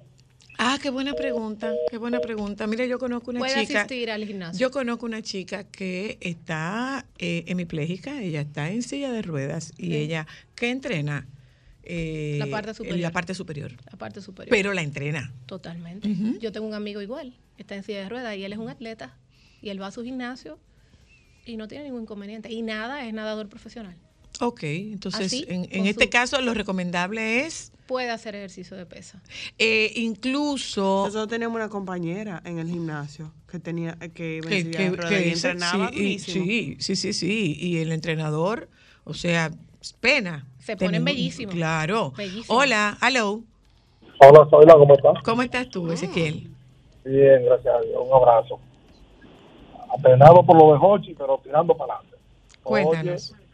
Ah, 0.57 0.77
qué 0.81 0.89
buena 0.89 1.13
pregunta, 1.13 1.73
qué 1.91 1.97
buena 1.97 2.19
pregunta. 2.19 2.65
Mira, 2.67 2.85
yo 2.85 2.97
conozco 2.97 3.31
una 3.31 3.39
Puede 3.39 3.65
chica. 3.65 3.81
asistir 3.81 4.09
al 4.09 4.25
gimnasio. 4.25 4.59
Yo 4.59 4.71
conozco 4.71 5.05
una 5.05 5.21
chica 5.21 5.65
que 5.65 6.17
está 6.21 7.05
eh, 7.17 7.43
hemipléjica, 7.47 8.21
ella 8.21 8.41
está 8.41 8.69
en 8.69 8.81
silla 8.81 9.11
de 9.11 9.21
ruedas 9.21 9.73
y 9.77 9.87
Sí. 9.87 9.95
ella 9.95 10.27
que 10.55 10.69
entrena 10.69 11.27
eh, 11.83 12.37
La 12.39 12.47
parte 12.47 12.73
superior. 12.73 12.99
La 12.99 13.11
parte 13.11 13.33
superior. 13.35 13.71
La 13.91 13.97
parte 13.97 14.21
superior. 14.21 14.49
Pero 14.49 14.73
la 14.73 14.81
entrena. 14.81 15.31
Totalmente. 15.45 16.09
Yo 16.39 16.51
tengo 16.51 16.65
un 16.67 16.73
amigo 16.73 17.01
igual, 17.01 17.35
está 17.57 17.75
en 17.75 17.83
silla 17.83 17.99
de 17.99 18.09
ruedas 18.09 18.35
y 18.37 18.43
él 18.43 18.53
es 18.53 18.57
un 18.59 18.69
atleta 18.69 19.15
y 19.61 19.69
él 19.69 19.79
va 19.81 19.87
a 19.87 19.91
su 19.91 20.03
gimnasio 20.03 20.57
y 21.45 21.57
no 21.57 21.67
tiene 21.67 21.83
ningún 21.83 22.01
inconveniente. 22.03 22.51
Y 22.51 22.61
nada, 22.63 23.05
es 23.05 23.13
nadador 23.13 23.49
profesional. 23.49 23.95
Ok, 24.39 24.63
entonces 24.63 25.27
Así, 25.27 25.45
en, 25.47 25.67
en 25.69 25.85
este 25.85 26.05
su- 26.05 26.09
caso 26.09 26.41
lo 26.41 26.53
recomendable 26.55 27.45
es 27.45 27.71
Puede 27.88 28.09
hacer 28.09 28.33
ejercicio 28.36 28.75
de 28.75 28.86
pesa. 28.86 29.21
eh, 29.59 29.91
incluso 29.95 31.03
Nosotros 31.05 31.27
teníamos 31.27 31.55
una 31.57 31.69
compañera 31.69 32.41
en 32.45 32.57
el 32.59 32.67
gimnasio 32.67 33.31
que 33.47 33.59
tenía 33.59 33.95
que, 34.13 34.38
en 34.38 34.43
que, 34.43 34.71
que- 34.71 34.89
ruedas 34.89 35.09
que 35.11 35.27
y 35.27 35.31
entrenaba 35.33 35.89
sí, 35.89 35.95
y- 36.03 36.19
sí, 36.19 36.77
sí, 36.79 36.95
sí, 36.95 37.13
sí. 37.13 37.57
Y 37.59 37.77
el 37.77 37.91
entrenador, 37.91 38.69
o 39.03 39.13
sea, 39.13 39.51
pena. 39.99 40.47
Se 40.59 40.75
ponen 40.75 40.93
ningún- 41.03 41.05
bellísimos. 41.05 41.53
Claro. 41.53 42.11
Bellísimos. 42.17 42.47
Hola, 42.49 42.97
hello. 43.01 43.41
Hola, 44.19 44.47
Zoila, 44.49 44.73
¿cómo 44.73 44.95
estás? 44.95 45.13
¿Cómo 45.23 45.41
estás 45.43 45.69
tú, 45.69 45.91
Ezequiel? 45.91 46.49
Bien, 47.03 47.45
gracias 47.45 47.75
a 47.75 47.81
Dios. 47.81 48.01
Un 48.03 48.13
abrazo. 48.15 48.59
Apenado 49.95 50.43
por 50.43 50.57
lo 50.57 50.73
de 50.73 50.79
Hochi, 50.81 51.13
pero 51.13 51.39
tirando 51.43 51.75
para 51.77 51.95
adelante. 51.95 52.17
Cuéntanos. 52.63 53.31
Oye, 53.33 53.44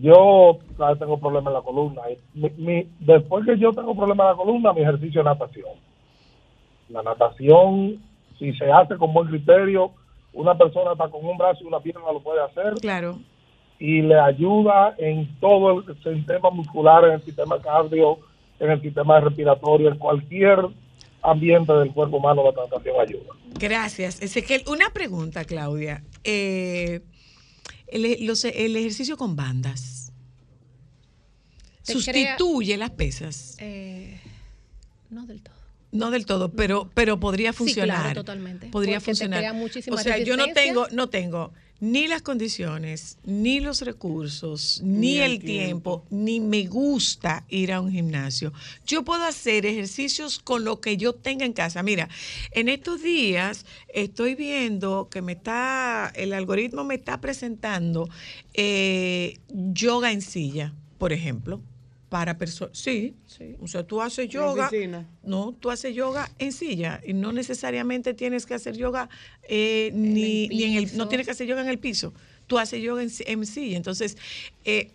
yo 0.00 0.58
claro, 0.76 0.96
tengo 0.96 1.18
problemas 1.18 1.48
en 1.48 1.54
la 1.54 1.62
columna. 1.62 2.02
y 2.10 2.38
mi- 2.38 2.50
mi- 2.58 2.88
después 3.00 3.44
que 3.46 3.58
yo 3.58 3.72
tengo 3.72 3.94
problemas 3.94 4.26
en 4.26 4.30
la 4.32 4.36
columna, 4.44 4.72
mi 4.72 4.82
ejercicio 4.82 5.20
es 5.20 5.24
natación. 5.24 5.70
La 6.88 7.02
natación, 7.02 8.00
si 8.38 8.52
se 8.54 8.70
hace 8.70 8.96
con 8.96 9.12
buen 9.12 9.28
criterio, 9.28 9.90
una 10.32 10.56
persona 10.56 10.92
está 10.92 11.08
con 11.08 11.24
un 11.24 11.36
brazo 11.38 11.64
y 11.64 11.66
una 11.66 11.80
pierna 11.80 12.12
lo 12.12 12.20
puede 12.20 12.42
hacer. 12.42 12.74
Claro. 12.74 13.18
Y 13.78 14.02
le 14.02 14.18
ayuda 14.18 14.94
en 14.98 15.28
todo 15.40 15.80
el 15.80 15.84
sistema 16.02 16.50
muscular, 16.50 17.04
en 17.06 17.12
el 17.12 17.22
sistema 17.22 17.58
cardio, 17.60 18.18
en 18.60 18.70
el 18.70 18.80
sistema 18.80 19.18
respiratorio, 19.20 19.88
en 19.90 19.98
cualquier 19.98 20.58
ambiente 21.22 21.72
del 21.72 21.92
cuerpo 21.92 22.18
humano, 22.18 22.42
la 22.44 22.52
natación 22.62 23.00
ayuda. 23.00 23.32
Gracias, 23.58 24.22
Ezequiel. 24.22 24.62
Una 24.68 24.90
pregunta, 24.90 25.44
Claudia. 25.44 26.02
Eh, 26.22 27.00
el, 27.88 28.26
los- 28.26 28.44
el 28.44 28.76
ejercicio 28.76 29.16
con 29.16 29.36
bandas 29.36 30.12
sustituye 31.82 32.76
las 32.76 32.90
pesas. 32.90 33.56
Eh, 33.60 34.20
no 35.10 35.26
del 35.26 35.42
todo. 35.42 35.54
No 35.92 36.10
del 36.10 36.26
todo, 36.26 36.50
pero, 36.52 36.90
pero 36.94 37.18
podría 37.20 37.52
Sí, 37.52 37.58
funcionar. 37.58 38.00
claro, 38.02 38.20
totalmente. 38.22 38.66
Podría 38.68 38.96
Porque 38.96 39.04
te 39.04 39.10
funcionar. 39.12 39.38
crea 39.40 39.52
muchísima 39.52 39.96
o 39.96 39.98
sea, 40.00 40.18
yo 40.18 40.36
no 40.36 40.52
tengo, 40.52 40.88
no 40.90 41.08
tengo 41.08 41.52
ni 41.80 42.08
las 42.08 42.22
condiciones, 42.22 43.18
ni 43.24 43.60
los 43.60 43.82
recursos, 43.82 44.80
ni, 44.82 44.96
Ni 44.98 45.18
el 45.18 45.32
el 45.32 45.38
tiempo, 45.40 46.04
ni 46.10 46.40
me 46.40 46.66
gusta 46.66 47.44
ir 47.48 47.72
a 47.72 47.80
un 47.80 47.90
gimnasio. 47.90 48.52
Yo 48.86 49.04
puedo 49.04 49.24
hacer 49.24 49.66
ejercicios 49.66 50.38
con 50.38 50.64
lo 50.64 50.80
que 50.80 50.96
yo 50.96 51.14
tenga 51.14 51.44
en 51.44 51.52
casa. 51.52 51.82
Mira, 51.82 52.08
en 52.52 52.68
estos 52.68 53.02
días 53.02 53.66
estoy 53.88 54.34
viendo 54.34 55.08
que 55.10 55.22
me 55.22 55.32
está, 55.32 56.10
el 56.14 56.32
algoritmo 56.32 56.84
me 56.84 56.94
está 56.94 57.20
presentando 57.20 58.08
eh, 58.54 59.38
yoga 59.48 60.12
en 60.12 60.22
silla, 60.22 60.74
por 60.98 61.12
ejemplo, 61.12 61.60
para 62.08 62.38
personas. 62.38 62.78
Sí, 62.78 63.14
o 63.60 63.66
sea, 63.66 63.82
tú 63.84 64.00
haces 64.00 64.28
yoga. 64.28 64.70
No, 65.22 65.56
tú 65.58 65.70
haces 65.70 65.94
yoga 65.94 66.30
en 66.38 66.52
silla 66.52 67.00
y 67.04 67.12
no 67.12 67.32
necesariamente 67.32 68.14
tienes 68.14 68.46
que 68.46 68.54
hacer 68.54 68.76
yoga 68.76 69.08
eh, 69.48 69.90
ni, 69.94 70.48
ni 70.48 70.64
en 70.64 70.74
el, 70.74 70.96
no 70.96 71.08
tienes 71.08 71.26
que 71.26 71.32
hacer 71.32 71.46
yoga 71.46 71.62
en 71.62 71.68
el 71.68 71.78
piso. 71.78 72.12
Tú 72.46 72.58
haces 72.58 72.80
yoga 72.82 73.02
en, 73.02 73.10
en 73.26 73.46
silla. 73.46 73.76
Entonces, 73.76 74.16
eh, 74.64 74.92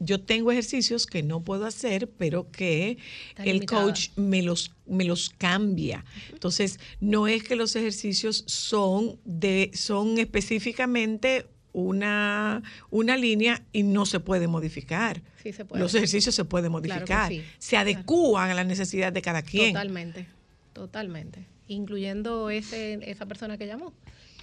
yo 0.00 0.20
tengo 0.20 0.52
ejercicios 0.52 1.06
que 1.06 1.22
no 1.22 1.40
puedo 1.42 1.66
hacer, 1.66 2.08
pero 2.08 2.50
que 2.50 2.98
Está 3.30 3.42
el 3.44 3.54
limitada. 3.54 3.82
coach 3.82 4.10
me 4.16 4.42
los, 4.42 4.70
me 4.86 5.04
los 5.04 5.28
cambia. 5.30 6.04
Entonces, 6.32 6.78
no 7.00 7.26
es 7.26 7.42
que 7.42 7.56
los 7.56 7.74
ejercicios 7.76 8.44
son 8.46 9.18
de, 9.24 9.70
son 9.74 10.18
específicamente 10.18 11.46
una, 11.72 12.62
una 12.90 13.16
línea 13.16 13.62
y 13.72 13.82
no 13.82 14.06
se 14.06 14.20
puede 14.20 14.46
modificar. 14.48 15.20
Sí 15.42 15.52
se 15.52 15.64
puede. 15.64 15.82
Los 15.82 15.94
ejercicios 15.94 16.34
se 16.34 16.44
pueden 16.44 16.72
Claro 16.72 16.82
que 17.04 17.12
modificar. 17.14 17.28
sí, 17.30 17.42
Se 17.58 17.76
adecúan 17.76 18.50
a 18.50 18.54
la 18.54 18.64
necesidad 18.64 19.12
de 19.12 19.22
cada 19.22 19.42
quien. 19.42 19.72
Totalmente, 19.74 20.26
totalmente. 20.72 21.44
Incluyendo 21.68 22.50
ese, 22.50 22.98
esa 23.10 23.26
persona 23.26 23.58
que 23.58 23.66
llamó, 23.66 23.92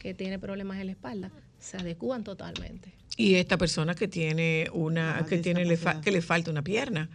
que 0.01 0.13
tiene 0.13 0.37
problemas 0.39 0.77
en 0.79 0.87
la 0.87 0.91
espalda, 0.91 1.31
se 1.59 1.77
adecúan 1.77 2.23
totalmente. 2.23 2.91
Y 3.17 3.35
esta 3.35 3.57
persona 3.57 3.95
que 3.95 4.07
tiene 4.07 4.67
una, 4.73 5.19
Ah, 5.19 5.25
que 5.25 5.37
tiene 5.39 5.61
le 5.65 5.77
fa- 5.77 5.91
discapacidad. 5.91 6.03
que 6.03 6.11
le 6.11 6.21
falta 6.21 6.51
una 6.51 6.61
pierna. 6.63 7.09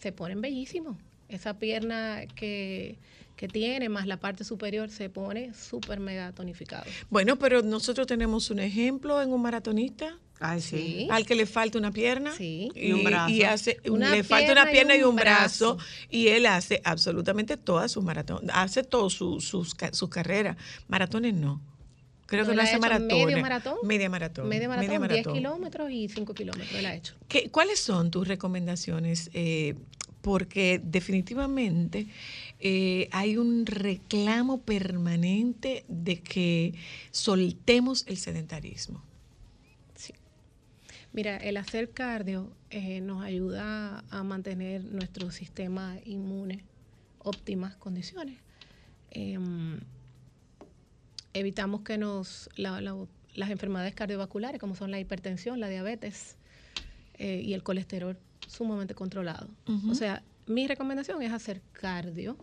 Se 0.00 0.12
ponen 0.12 0.40
bellísimos. 0.40 0.96
Esa 1.28 1.58
pierna 1.58 2.20
que, 2.36 2.96
que 3.36 3.48
tiene, 3.48 3.88
más 3.88 4.06
la 4.06 4.16
parte 4.18 4.44
superior, 4.44 4.88
se 4.90 5.10
pone 5.10 5.52
súper 5.54 6.00
mega 6.00 6.32
tonificado. 6.32 6.84
Bueno, 7.10 7.36
pero 7.38 7.62
nosotros 7.62 8.06
tenemos 8.06 8.50
un 8.50 8.58
ejemplo 8.60 9.20
en 9.22 9.32
un 9.32 9.42
maratonista. 9.42 10.18
Ay, 10.40 10.60
sí. 10.60 10.76
Sí. 10.76 11.08
Al 11.10 11.24
que 11.24 11.34
le 11.34 11.46
falta 11.46 11.78
una 11.78 11.90
pierna 11.92 12.32
Sí. 12.36 12.68
Y 12.74 12.92
un 12.92 13.04
brazo. 13.04 13.30
y 13.30 13.42
hace, 13.42 13.78
Una 13.88 14.10
le 14.10 14.22
falta 14.22 14.52
una 14.52 14.66
pierna 14.70 14.94
y 14.96 15.02
un 15.02 15.16
brazo, 15.16 15.78
y 16.10 16.28
él 16.28 16.44
hace 16.46 16.80
absolutamente 16.84 17.56
todas 17.56 17.92
sus 17.92 18.02
maratones, 18.04 18.50
hace 18.54 18.82
todas 18.82 19.12
sus, 19.14 19.44
sus, 19.44 19.74
ca- 19.74 19.92
sus 19.94 20.08
carreras. 20.10 20.56
Maratones 20.88 21.32
no. 21.34 21.60
Creo 22.26 22.42
No, 22.42 22.50
que 22.50 22.56
no 22.56 22.60
ha 22.62 22.64
hace 22.64 22.78
maratones. 22.78 23.24
medio 23.26 23.38
maratón. 23.40 23.76
Media 23.84 24.10
maratón. 24.10 24.48
Media 24.48 24.68
maratón, 24.68 24.88
10 24.90 25.00
maratón. 25.00 25.32
kilómetros 25.34 25.90
y 25.90 26.08
5 26.08 26.34
kilómetros 26.34 26.74
él 26.74 26.86
ha 26.86 26.94
hecho. 26.94 27.14
¿Qué- 27.28 27.48
¿Cuáles 27.50 27.78
son 27.78 28.10
tus 28.10 28.26
recomendaciones? 28.26 29.30
Eh, 29.32 29.74
porque 30.22 30.80
definitivamente 30.82 32.08
eh, 32.60 33.08
hay 33.12 33.36
un 33.36 33.66
reclamo 33.66 34.60
permanente 34.62 35.84
de 35.88 36.20
que 36.20 36.74
soltemos 37.10 38.04
el 38.06 38.16
sedentarismo. 38.16 39.02
Mira, 41.12 41.38
el 41.38 41.56
hacer 41.56 41.90
cardio 41.92 42.52
eh, 42.70 43.00
nos 43.00 43.22
ayuda 43.24 44.04
a 44.10 44.22
mantener 44.22 44.84
nuestro 44.84 45.30
sistema 45.30 45.96
inmune 46.04 46.62
óptimas 47.20 47.74
condiciones. 47.76 48.38
Em, 49.10 49.80
evitamos 51.32 51.80
que 51.82 51.96
nos 51.98 52.50
la- 52.56 52.80
la- 52.82 53.06
las 53.34 53.50
enfermedades 53.50 53.94
cardiovasculares, 53.94 54.60
como 54.60 54.74
son 54.74 54.90
la 54.90 55.00
hipertensión, 55.00 55.58
la 55.60 55.68
diabetes 55.68 56.36
eh, 57.18 57.40
y 57.42 57.54
el 57.54 57.62
colesterol, 57.62 58.18
sumamente 58.46 58.94
controlado. 58.94 59.48
O 59.90 59.94
sea, 59.94 60.22
mi 60.46 60.66
recomendación 60.66 61.22
es 61.22 61.32
hacer 61.32 61.62
cardio 61.72 62.36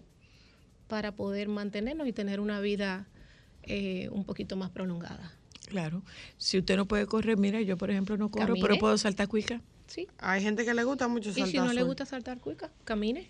para 0.88 1.14
poder 1.16 1.48
mantenernos 1.48 2.08
y 2.08 2.14
tener 2.14 2.40
una 2.40 2.60
vida 2.60 3.08
eh, 3.64 4.10
un 4.12 4.26
poquito 4.26 4.56
más 4.56 4.70
prolongada. 4.70 5.32
Claro. 5.68 6.04
Si 6.38 6.58
usted 6.60 6.76
no 6.76 6.86
puede 6.88 7.06
correr, 7.06 7.38
mira, 7.38 7.62
yo 7.62 7.78
por 7.78 7.90
ejemplo 7.90 8.18
no 8.18 8.30
corro, 8.30 8.48
Camine. 8.48 8.68
pero 8.68 8.80
puedo 8.80 8.98
saltar 8.98 9.28
cuica. 9.28 9.62
Sí. 9.88 10.08
Hay 10.20 10.42
gente 10.42 10.66
que 10.66 10.74
le 10.74 10.84
gusta 10.84 11.08
mucho 11.08 11.30
Y 11.30 11.34
saltar. 11.34 11.50
si 11.52 11.58
no 11.58 11.72
le 11.74 11.84
gusta 11.84 12.06
saltar 12.06 12.40
cuica, 12.40 12.72
camine. 12.84 13.30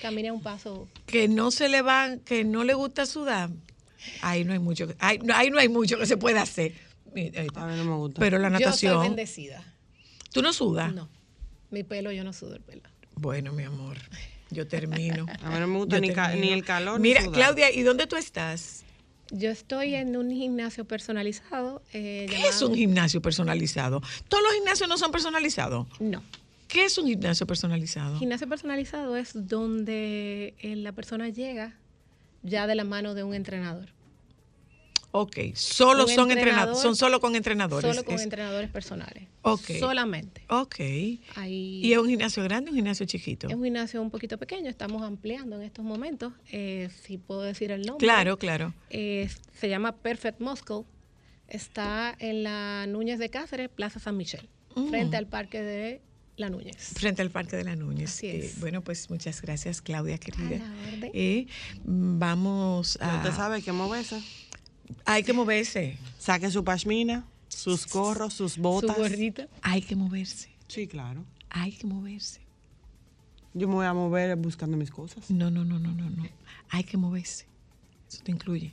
Camine 0.00 0.32
un 0.32 0.42
paso. 0.42 0.88
Que 1.06 1.28
no 1.28 1.50
se 1.50 1.68
le 1.68 1.82
van, 1.82 2.20
que 2.20 2.44
no 2.44 2.64
le 2.64 2.74
gusta 2.74 3.04
sudar. 3.06 3.50
Ahí 4.22 4.44
no 4.44 4.52
hay 4.54 4.58
mucho, 4.58 4.86
que- 4.88 4.96
ahí, 4.98 5.18
no- 5.18 5.34
ahí 5.34 5.50
no 5.50 5.58
hay 5.58 5.68
mucho 5.68 5.98
que 5.98 6.06
se 6.06 6.16
pueda 6.16 6.40
hacer. 6.42 6.72
A 7.10 7.12
mí 7.14 7.30
no 7.76 7.84
me 7.84 7.96
gusta. 7.96 8.18
Pero 8.20 8.38
la 8.38 8.48
Yo 8.48 8.54
soy 8.56 8.64
natación. 8.64 9.02
bendecida. 9.02 9.62
¿Tú 10.32 10.40
no 10.42 10.52
sudas? 10.54 10.94
No. 10.94 11.08
Mi 11.70 11.82
pelo, 11.84 12.10
yo 12.12 12.24
no 12.24 12.32
sudo 12.32 12.54
el 12.56 12.62
pelo. 12.62 12.82
Bueno, 13.20 13.52
mi 13.52 13.64
amor, 13.64 13.98
yo 14.50 14.66
termino. 14.66 15.26
A 15.42 15.50
mí 15.50 15.60
no 15.60 15.66
me 15.66 15.76
gusta 15.78 16.00
ni, 16.00 16.10
ca- 16.10 16.34
ni 16.34 16.48
el 16.52 16.64
calor 16.64 16.98
ni 16.98 17.10
Mira. 17.10 17.22
Claudia, 17.30 17.70
¿y 17.70 17.82
dónde 17.82 18.06
tú 18.06 18.16
estás? 18.16 18.82
Yo 19.30 19.50
estoy 19.50 19.94
en 19.94 20.16
un 20.16 20.30
gimnasio 20.30 20.86
personalizado. 20.86 21.82
eh, 21.92 22.24
¿Qué 22.30 22.36
llamado- 22.36 22.50
es 22.50 22.62
un 22.62 22.74
gimnasio 22.74 23.20
personalizado? 23.20 24.00
¿Todos 24.28 24.42
los 24.42 24.54
gimnasios 24.54 24.88
no 24.88 24.96
son 24.96 25.12
personalizados? 25.12 25.86
No. 26.00 26.22
¿Qué 26.66 26.86
es 26.86 26.96
un 26.96 27.06
gimnasio 27.08 27.46
personalizado? 27.46 28.18
Gimnasio 28.18 28.48
personalizado 28.48 29.16
es 29.16 29.32
donde 29.34 30.54
eh, 30.62 30.76
la 30.76 30.92
persona 30.92 31.28
llega 31.28 31.74
ya 32.42 32.66
de 32.66 32.74
la 32.74 32.84
mano 32.84 33.12
de 33.14 33.22
un 33.22 33.34
entrenador. 33.34 33.90
Ok, 35.12 35.36
solo 35.54 36.06
son 36.06 36.30
entrenador, 36.30 36.38
entrenadores, 36.38 36.82
son 36.82 36.94
solo 36.96 37.20
con 37.20 37.34
entrenadores. 37.34 37.90
Solo 37.90 38.04
con 38.04 38.14
Es- 38.14 38.22
entrenadores 38.22 38.70
personales. 38.70 39.24
Ok. 39.42 39.70
Solamente. 39.80 40.44
Ok. 40.48 40.76
Ahí 41.34 41.80
¿Y 41.84 41.92
es 41.92 41.98
un 41.98 42.08
gimnasio 42.08 42.42
grande 42.44 42.70
o 42.70 42.72
un 42.72 42.76
gimnasio 42.76 43.04
chiquito? 43.06 43.48
es 43.48 43.54
un 43.54 43.64
gimnasio 43.64 44.00
un 44.00 44.10
poquito 44.10 44.38
pequeño, 44.38 44.68
estamos 44.70 45.02
ampliando 45.02 45.56
en 45.56 45.62
estos 45.62 45.84
momentos. 45.84 46.32
eh, 46.52 46.90
si 47.02 47.18
puedo 47.18 47.42
decir 47.42 47.72
el 47.72 47.82
nombre. 47.82 48.06
Claro, 48.06 48.38
claro. 48.38 48.72
Eh, 48.90 49.28
se 49.58 49.68
llama 49.68 49.96
Perfect 49.96 50.40
Muscle. 50.40 50.84
Está 51.48 52.14
en 52.20 52.44
la 52.44 52.86
Núñez 52.86 53.18
de 53.18 53.28
Cáceres, 53.30 53.68
Plaza 53.68 53.98
San 53.98 54.16
Michel, 54.16 54.48
Mm. 54.76 54.88
frente 54.90 55.16
al 55.16 55.26
Parque 55.26 55.60
de 55.60 56.00
La 56.36 56.48
Núñez. 56.48 56.76
Frente 56.94 57.20
al 57.22 57.30
Parque 57.30 57.56
de 57.56 57.64
la 57.64 57.74
Núñez. 57.74 58.10
Así 58.10 58.28
Eh, 58.28 58.38
es. 58.46 58.60
bueno, 58.60 58.82
pues 58.82 59.10
muchas 59.10 59.42
gracias, 59.42 59.82
Claudia, 59.82 60.16
querida. 60.18 60.58
la 60.58 60.94
orden. 60.94 61.10
Eh, 61.12 61.46
vamos 61.84 62.98
a... 63.00 63.16
Usted 63.16 63.32
sabe 63.32 63.62
que 63.62 63.72
moverse. 63.72 64.20
Hay 65.04 65.22
que 65.22 65.32
moverse. 65.32 65.98
Saque 66.18 66.50
su 66.50 66.64
pashmina, 66.64 67.26
sus 67.48 67.86
gorros, 67.86 68.34
sus 68.34 68.58
botas. 68.58 68.96
gorrita. 68.96 69.48
Hay 69.62 69.82
que 69.82 69.96
moverse. 69.96 70.50
Sí, 70.68 70.86
claro. 70.86 71.24
Hay 71.50 71.72
que 71.72 71.86
moverse. 71.86 72.40
Yo 73.52 73.66
me 73.66 73.74
voy 73.74 73.86
a 73.86 73.92
mover 73.94 74.36
buscando 74.36 74.76
mis 74.76 74.90
cosas. 74.90 75.30
No, 75.30 75.50
no, 75.50 75.64
no, 75.64 75.78
no, 75.78 75.90
no, 75.92 76.08
no. 76.08 76.24
Hay 76.68 76.84
que 76.84 76.96
moverse. 76.96 77.46
Eso 78.08 78.22
te 78.22 78.30
incluye. 78.30 78.72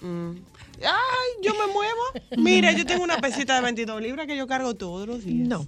Mm. 0.00 0.30
Ay, 0.82 1.28
yo 1.42 1.52
me 1.54 1.72
muevo. 1.72 2.02
Mira, 2.38 2.72
yo 2.72 2.86
tengo 2.86 3.02
una 3.02 3.18
pesita 3.18 3.56
de 3.56 3.62
22 3.62 4.02
libras 4.02 4.26
que 4.26 4.36
yo 4.36 4.46
cargo 4.46 4.74
todos 4.74 5.08
los 5.08 5.24
días. 5.24 5.48
No. 5.48 5.66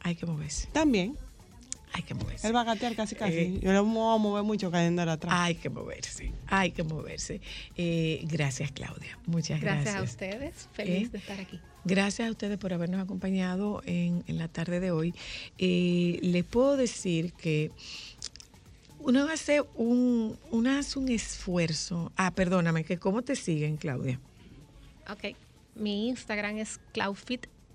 Hay 0.00 0.16
que 0.16 0.26
moverse. 0.26 0.68
También. 0.72 1.16
Hay 1.96 2.02
que 2.02 2.12
moverse. 2.14 2.46
Él 2.46 2.54
va 2.56 2.62
a 2.62 2.64
gatear 2.64 2.94
casi 2.96 3.14
casi. 3.14 3.36
Eh. 3.38 3.60
yo 3.62 3.72
le 3.72 3.78
voy 3.78 4.14
a 4.14 4.18
mover 4.18 4.42
mucho 4.42 4.70
cayendo 4.70 5.02
atrás. 5.02 5.32
Hay 5.34 5.54
que 5.54 5.70
moverse. 5.70 6.32
Hay 6.48 6.72
que 6.72 6.82
moverse. 6.82 7.40
Eh, 7.76 8.20
gracias, 8.24 8.72
Claudia. 8.72 9.16
Muchas 9.26 9.60
Gracias, 9.60 9.94
gracias. 9.94 10.00
a 10.00 10.02
ustedes. 10.02 10.68
Feliz 10.72 11.06
Eh, 11.06 11.10
de 11.12 11.18
estar 11.18 11.40
aquí. 11.40 11.60
Gracias 11.84 12.26
a 12.28 12.30
ustedes 12.32 12.58
por 12.58 12.72
habernos 12.72 13.00
acompañado 13.00 13.80
en, 13.86 14.24
en 14.26 14.38
la 14.38 14.48
tarde 14.48 14.80
de 14.80 14.90
hoy. 14.90 15.14
Eh, 15.58 16.18
les 16.22 16.44
puedo 16.44 16.76
decir 16.76 17.32
que 17.34 17.70
uno 18.98 19.28
hace 19.28 19.62
un, 19.76 20.36
uno 20.50 20.70
hace 20.78 20.98
un 20.98 21.08
esfuerzo. 21.10 22.10
Ah, 22.16 22.32
perdóname, 22.32 22.84
que 22.84 22.98
cómo 22.98 23.22
te 23.22 23.36
siguen, 23.36 23.76
Claudia. 23.76 24.18
Ok. 25.10 25.36
Mi 25.76 26.08
Instagram 26.08 26.58
es 26.58 26.80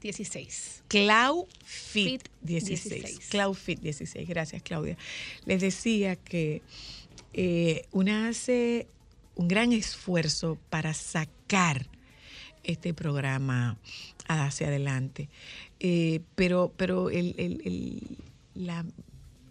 CloudFit16. 0.01 0.81
CloudFit 0.87 1.59
Fit 1.63 2.29
16. 2.41 2.89
16. 3.03 3.29
CloudFit 3.29 3.79
16. 3.81 4.27
Gracias, 4.27 4.61
Claudia. 4.63 4.97
Les 5.45 5.61
decía 5.61 6.15
que 6.15 6.61
eh, 7.33 7.85
una 7.91 8.29
hace 8.29 8.87
un 9.35 9.47
gran 9.47 9.71
esfuerzo 9.73 10.57
para 10.69 10.93
sacar 10.93 11.87
este 12.63 12.93
programa 12.93 13.77
hacia 14.27 14.67
adelante. 14.67 15.29
Eh, 15.79 16.21
pero 16.35 16.73
pero 16.75 17.09
el- 17.09 17.35
el- 17.37 17.61
el- 17.65 18.17
la, 18.55 18.85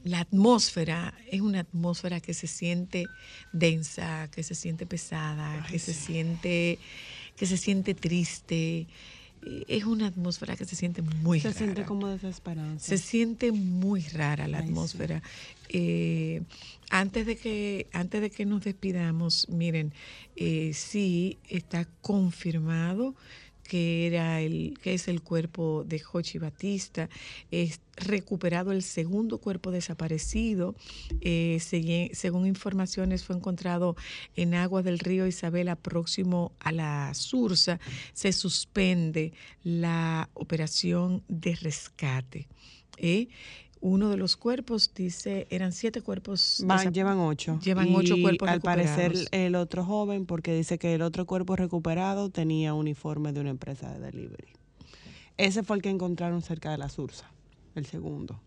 la 0.04 0.20
atmósfera 0.20 1.14
es 1.30 1.40
una 1.40 1.60
atmósfera 1.60 2.20
que 2.20 2.34
se 2.34 2.46
siente 2.46 3.06
densa, 3.52 4.28
que 4.30 4.42
se 4.42 4.54
siente 4.54 4.84
pesada, 4.86 5.66
que 5.70 5.78
se 5.78 5.94
siente 5.94 6.78
que 7.36 7.46
se 7.46 7.56
siente 7.56 7.94
triste. 7.94 8.86
Es 9.68 9.84
una 9.84 10.06
atmósfera 10.08 10.56
que 10.56 10.64
se 10.64 10.76
siente 10.76 11.02
muy 11.02 11.40
Se 11.40 11.48
rara. 11.48 11.58
siente 11.58 11.84
como 11.84 12.08
desesperanza. 12.08 12.86
Se 12.86 12.98
siente 12.98 13.52
muy 13.52 14.00
rara 14.02 14.48
la 14.48 14.58
Ay, 14.58 14.64
sí. 14.64 14.68
atmósfera. 14.70 15.22
Eh, 15.70 16.42
antes 16.90 17.26
de 17.26 17.36
que 17.36 17.86
antes 17.92 18.20
de 18.20 18.30
que 18.30 18.46
nos 18.46 18.64
despidamos, 18.64 19.48
miren, 19.48 19.92
eh, 20.36 20.72
sí 20.74 21.38
está 21.48 21.86
confirmado 22.00 23.14
que 23.68 24.06
era 24.06 24.40
el 24.40 24.78
que 24.82 24.94
es 24.94 25.08
el 25.08 25.22
cuerpo 25.22 25.84
de 25.86 26.00
Jochi 26.00 26.38
Batista, 26.38 27.08
es 27.50 27.80
recuperado 27.96 28.72
el 28.72 28.82
segundo 28.82 29.38
cuerpo 29.38 29.70
desaparecido, 29.70 30.74
eh, 31.20 31.58
según 32.12 32.46
informaciones 32.46 33.24
fue 33.24 33.36
encontrado 33.36 33.94
en 34.36 34.54
aguas 34.54 34.84
del 34.84 34.98
río 34.98 35.26
Isabela 35.26 35.76
próximo 35.76 36.52
a 36.60 36.72
la 36.72 37.12
Sursa, 37.14 37.78
se 38.14 38.32
suspende 38.32 39.34
la 39.62 40.30
operación 40.32 41.22
de 41.28 41.54
rescate. 41.54 42.48
¿eh? 42.96 43.28
Uno 43.80 44.10
de 44.10 44.16
los 44.16 44.36
cuerpos, 44.36 44.90
dice, 44.94 45.46
eran 45.50 45.72
siete 45.72 46.02
cuerpos. 46.02 46.62
Van- 46.66 46.92
llevan 46.92 47.18
ocho. 47.18 47.60
Llevan 47.62 47.94
ocho 47.94 48.16
cuerpos 48.20 48.48
Al 48.48 48.60
parecer, 48.60 49.12
el 49.30 49.54
otro 49.54 49.84
joven, 49.84 50.26
porque 50.26 50.54
dice 50.54 50.78
que 50.78 50.94
el 50.94 51.02
otro 51.02 51.26
cuerpo 51.26 51.54
recuperado 51.56 52.28
tenía 52.30 52.74
uniforme 52.74 53.32
de 53.32 53.40
una 53.40 53.50
empresa 53.50 53.92
de 53.92 54.00
delivery. 54.00 54.48
Ese 55.36 55.62
fue 55.62 55.76
el 55.76 55.82
que 55.82 55.90
encontraron 55.90 56.42
cerca 56.42 56.72
de 56.72 56.78
la 56.78 56.88
Sursa, 56.88 57.30
el 57.76 57.86
segundo, 57.86 58.40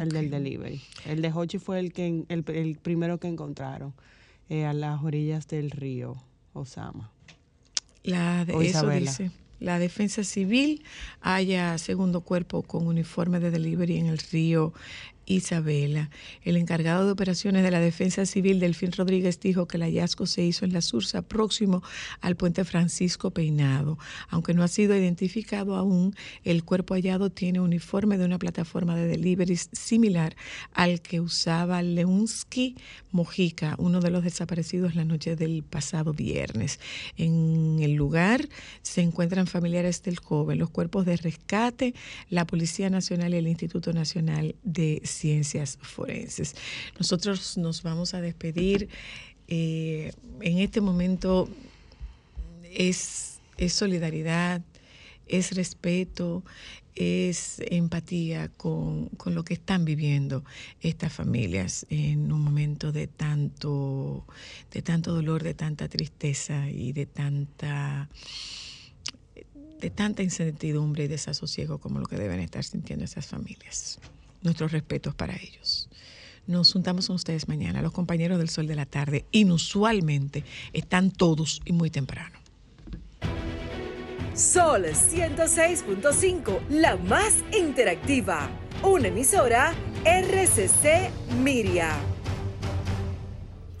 el 0.00 0.08
del 0.08 0.30
delivery. 0.30 0.80
El 1.04 1.20
de 1.20 1.30
Hochi 1.30 1.58
fue 1.58 1.78
el, 1.78 1.92
que, 1.92 2.24
el, 2.28 2.44
el 2.48 2.78
primero 2.78 3.18
que 3.18 3.28
encontraron 3.28 3.92
eh, 4.48 4.64
a 4.64 4.72
las 4.72 5.02
orillas 5.02 5.46
del 5.48 5.70
río 5.70 6.16
Osama. 6.54 7.10
La 8.04 8.44
de, 8.46 8.54
O 8.54 8.62
eso 8.62 8.70
Isabela. 8.78 9.10
dice. 9.10 9.30
La 9.62 9.78
defensa 9.78 10.24
civil 10.24 10.82
haya 11.20 11.78
segundo 11.78 12.22
cuerpo 12.22 12.62
con 12.62 12.88
uniforme 12.88 13.38
de 13.38 13.52
delivery 13.52 13.96
en 13.98 14.06
el 14.06 14.18
río 14.18 14.72
Isabela. 15.26 16.10
El 16.42 16.56
encargado 16.56 17.06
de 17.06 17.12
operaciones 17.12 17.62
de 17.62 17.70
la 17.70 17.80
defensa 17.80 18.26
civil, 18.26 18.60
Delfín 18.60 18.92
Rodríguez, 18.92 19.40
dijo 19.40 19.66
que 19.66 19.76
el 19.76 19.84
hallazgo 19.84 20.26
se 20.26 20.42
hizo 20.42 20.64
en 20.64 20.72
la 20.72 20.80
Sursa, 20.80 21.22
próximo 21.22 21.82
al 22.20 22.36
puente 22.36 22.64
Francisco 22.64 23.30
Peinado. 23.30 23.98
Aunque 24.28 24.54
no 24.54 24.62
ha 24.62 24.68
sido 24.68 24.96
identificado 24.96 25.76
aún, 25.76 26.14
el 26.44 26.64
cuerpo 26.64 26.94
hallado 26.94 27.30
tiene 27.30 27.60
uniforme 27.60 28.18
de 28.18 28.24
una 28.24 28.38
plataforma 28.38 28.96
de 28.96 29.06
delivery 29.06 29.56
similar 29.56 30.36
al 30.72 31.00
que 31.00 31.20
usaba 31.20 31.82
Leunsky 31.82 32.76
Mojica, 33.10 33.74
uno 33.78 34.00
de 34.00 34.10
los 34.10 34.24
desaparecidos 34.24 34.94
la 34.94 35.04
noche 35.04 35.36
del 35.36 35.62
pasado 35.62 36.12
viernes. 36.12 36.80
En 37.16 37.78
el 37.80 37.94
lugar 37.94 38.48
se 38.82 39.02
encuentran 39.02 39.46
familiares 39.46 40.02
del 40.02 40.18
joven, 40.18 40.58
los 40.58 40.70
cuerpos 40.70 41.06
de 41.06 41.16
rescate, 41.16 41.94
la 42.30 42.46
Policía 42.46 42.90
Nacional 42.90 43.34
y 43.34 43.36
el 43.36 43.48
Instituto 43.48 43.92
Nacional 43.92 44.54
de 44.62 45.00
Ciencias 45.12 45.78
Forenses. 45.80 46.54
Nosotros 46.98 47.56
nos 47.58 47.82
vamos 47.82 48.14
a 48.14 48.20
despedir. 48.20 48.88
eh, 49.48 50.12
en 50.40 50.58
este 50.58 50.80
momento 50.80 51.48
es, 52.72 53.38
es 53.58 53.72
solidaridad, 53.72 54.62
es 55.26 55.52
respeto, 55.52 56.42
es 56.94 57.62
empatía 57.70 58.48
con, 58.48 59.08
con 59.10 59.34
lo 59.34 59.44
que 59.44 59.54
están 59.54 59.84
viviendo 59.84 60.44
estas 60.80 61.12
familias 61.12 61.86
en 61.88 62.32
un 62.32 62.40
momento 62.40 62.92
de 62.92 63.06
tanto, 63.06 64.26
de 64.70 64.82
tanto 64.82 65.14
dolor, 65.14 65.42
de 65.42 65.54
tanta 65.54 65.88
tristeza 65.88 66.68
y 66.68 66.92
de 66.92 67.06
tanta 67.06 68.08
de 69.80 69.90
tanta 69.90 70.22
incertidumbre 70.22 71.04
y 71.04 71.08
desasosiego 71.08 71.78
como 71.78 71.98
lo 71.98 72.06
que 72.06 72.16
deben 72.16 72.38
estar 72.38 72.62
sintiendo 72.62 73.04
esas 73.04 73.26
familias. 73.26 73.98
Nuestros 74.42 74.72
respetos 74.72 75.14
para 75.14 75.34
ellos. 75.36 75.88
Nos 76.46 76.72
juntamos 76.72 77.06
con 77.06 77.16
ustedes 77.16 77.48
mañana. 77.48 77.82
Los 77.82 77.92
compañeros 77.92 78.38
del 78.38 78.48
Sol 78.48 78.66
de 78.66 78.74
la 78.74 78.86
Tarde, 78.86 79.26
inusualmente, 79.30 80.44
están 80.72 81.10
todos 81.10 81.60
y 81.64 81.72
muy 81.72 81.90
temprano. 81.90 82.38
Sol 84.34 84.86
106.5, 84.86 86.68
la 86.70 86.96
más 86.96 87.44
interactiva. 87.56 88.48
Una 88.82 89.08
emisora 89.08 89.74
RCC 90.04 91.10
Miria. 91.42 91.94